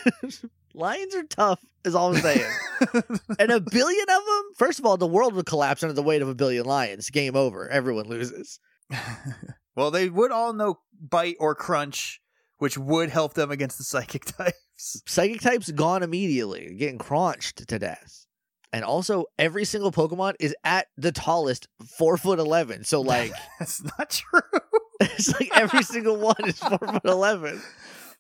lions 0.75 1.15
are 1.15 1.25
tough 1.25 1.61
is 1.85 1.95
all 1.95 2.15
I'm 2.15 2.21
saying. 2.21 2.51
and 3.39 3.51
a 3.51 3.61
billion 3.61 4.03
of 4.03 4.25
them. 4.25 4.45
First 4.57 4.79
of 4.79 4.87
all, 4.87 4.97
the 4.97 5.07
world 5.07 5.35
would 5.35 5.47
collapse 5.47 5.83
under 5.83 5.93
the 5.93 6.03
weight 6.03 6.23
of 6.23 6.29
a 6.29 6.35
billion 6.35 6.67
lions. 6.67 7.11
Game 7.11 7.37
over. 7.37 7.69
Everyone 7.69 8.07
loses. 8.07 8.61
well, 9.77 9.91
they 9.91 10.09
would 10.09 10.31
all 10.33 10.53
know 10.53 10.79
bite 11.01 11.37
or 11.41 11.55
crunch, 11.55 12.21
which 12.59 12.79
would 12.79 13.11
help 13.11 13.35
them 13.35 13.51
against 13.51 13.79
the 13.79 13.85
psychic 13.85 14.25
types. 14.25 15.03
Psychic 15.07 15.41
types 15.41 15.71
gone 15.71 16.03
immediately, 16.03 16.77
getting 16.79 16.99
crunched 16.99 17.67
to 17.69 17.79
death. 17.79 18.27
And 18.73 18.85
also, 18.85 19.27
every 19.39 19.65
single 19.65 19.91
Pokemon 19.91 20.35
is 20.41 20.55
at 20.63 20.89
the 20.97 21.13
tallest 21.13 21.69
four 21.97 22.17
foot 22.17 22.39
eleven. 22.39 22.85
So 22.85 23.01
like, 23.01 23.33
That's 23.59 23.83
not 23.83 24.11
true. 24.11 24.41
it's 25.01 25.33
like 25.33 25.51
every 25.55 25.83
single 25.83 26.17
one 26.17 26.37
is 26.45 26.59
four 26.59 26.79
foot 26.79 27.05
eleven. 27.05 27.63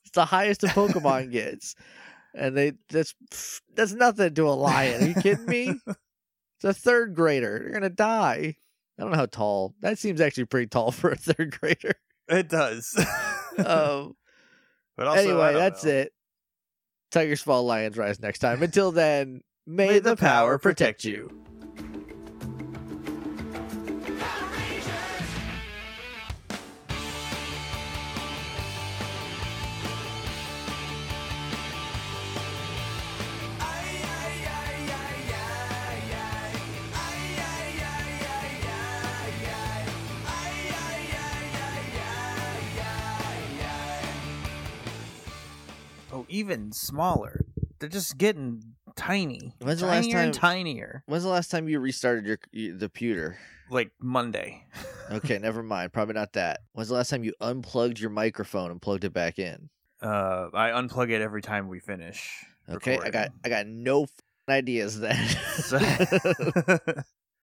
It's 0.02 0.14
the 0.14 0.24
highest 0.24 0.64
a 0.64 0.68
Pokemon 0.68 1.32
gets, 1.32 1.74
and 2.34 2.56
they 2.56 2.72
that's 2.88 3.14
that's 3.74 3.92
nothing 3.92 4.34
to 4.34 4.48
a 4.48 4.50
lion. 4.52 5.02
Are 5.02 5.08
you 5.08 5.14
kidding 5.14 5.46
me? 5.46 5.74
It's 5.86 6.64
a 6.64 6.72
third 6.72 7.14
grader. 7.14 7.60
You're 7.62 7.72
gonna 7.72 7.90
die. 7.90 8.56
I 8.98 9.02
don't 9.02 9.10
know 9.12 9.18
how 9.18 9.26
tall. 9.26 9.74
That 9.80 9.98
seems 9.98 10.20
actually 10.20 10.46
pretty 10.46 10.68
tall 10.68 10.92
for 10.92 11.10
a 11.10 11.16
third 11.16 11.58
grader. 11.60 11.94
It 12.28 12.48
does. 12.48 12.94
Um, 13.58 14.16
but 14.96 15.06
also, 15.06 15.20
anyway, 15.20 15.54
that's 15.54 15.84
know. 15.84 15.90
it. 15.90 16.12
Tigers 17.10 17.40
fall, 17.40 17.64
lions 17.64 17.96
rise 17.96 18.20
next 18.20 18.40
time. 18.40 18.62
Until 18.62 18.92
then, 18.92 19.42
may, 19.68 19.98
the 19.98 20.16
power 20.16 20.58
protect 20.58 21.04
you. 21.04 21.30
Oh, 46.10 46.24
even 46.30 46.72
smaller. 46.72 47.42
They're 47.78 47.88
just 47.88 48.16
getting 48.16 48.62
tiny. 48.98 49.54
When's 49.60 49.80
the 49.80 49.86
last 49.86 50.04
tinier 50.04 50.18
and 50.18 50.34
time- 50.34 50.56
tinier. 50.64 51.02
When's 51.06 51.22
the 51.24 51.30
last 51.30 51.50
time 51.50 51.68
you 51.68 51.80
restarted 51.80 52.26
your, 52.26 52.38
your 52.52 52.74
the 52.76 52.86
computer? 52.88 53.38
Like 53.70 53.92
Monday. 54.00 54.64
Okay, 55.10 55.38
never 55.38 55.62
mind. 55.62 55.90
Probably 55.94 56.12
not 56.12 56.34
that. 56.34 56.60
When's 56.74 56.88
the 56.90 56.94
last 56.94 57.08
time 57.08 57.24
you 57.24 57.32
unplugged 57.40 57.98
your 57.98 58.10
microphone 58.10 58.70
and 58.70 58.78
plugged 58.82 59.04
it 59.04 59.14
back 59.14 59.38
in? 59.38 59.70
Uh, 60.02 60.48
I 60.52 60.68
unplug 60.68 61.08
it 61.10 61.22
every 61.22 61.40
time 61.40 61.68
we 61.68 61.80
finish. 61.80 62.44
Okay, 62.68 62.98
I 62.98 63.08
got. 63.08 63.30
I 63.42 63.48
got 63.48 63.66
no 63.66 64.02
f- 64.02 64.10
ideas 64.50 65.00
then. 65.00 65.16
So- 65.62 65.78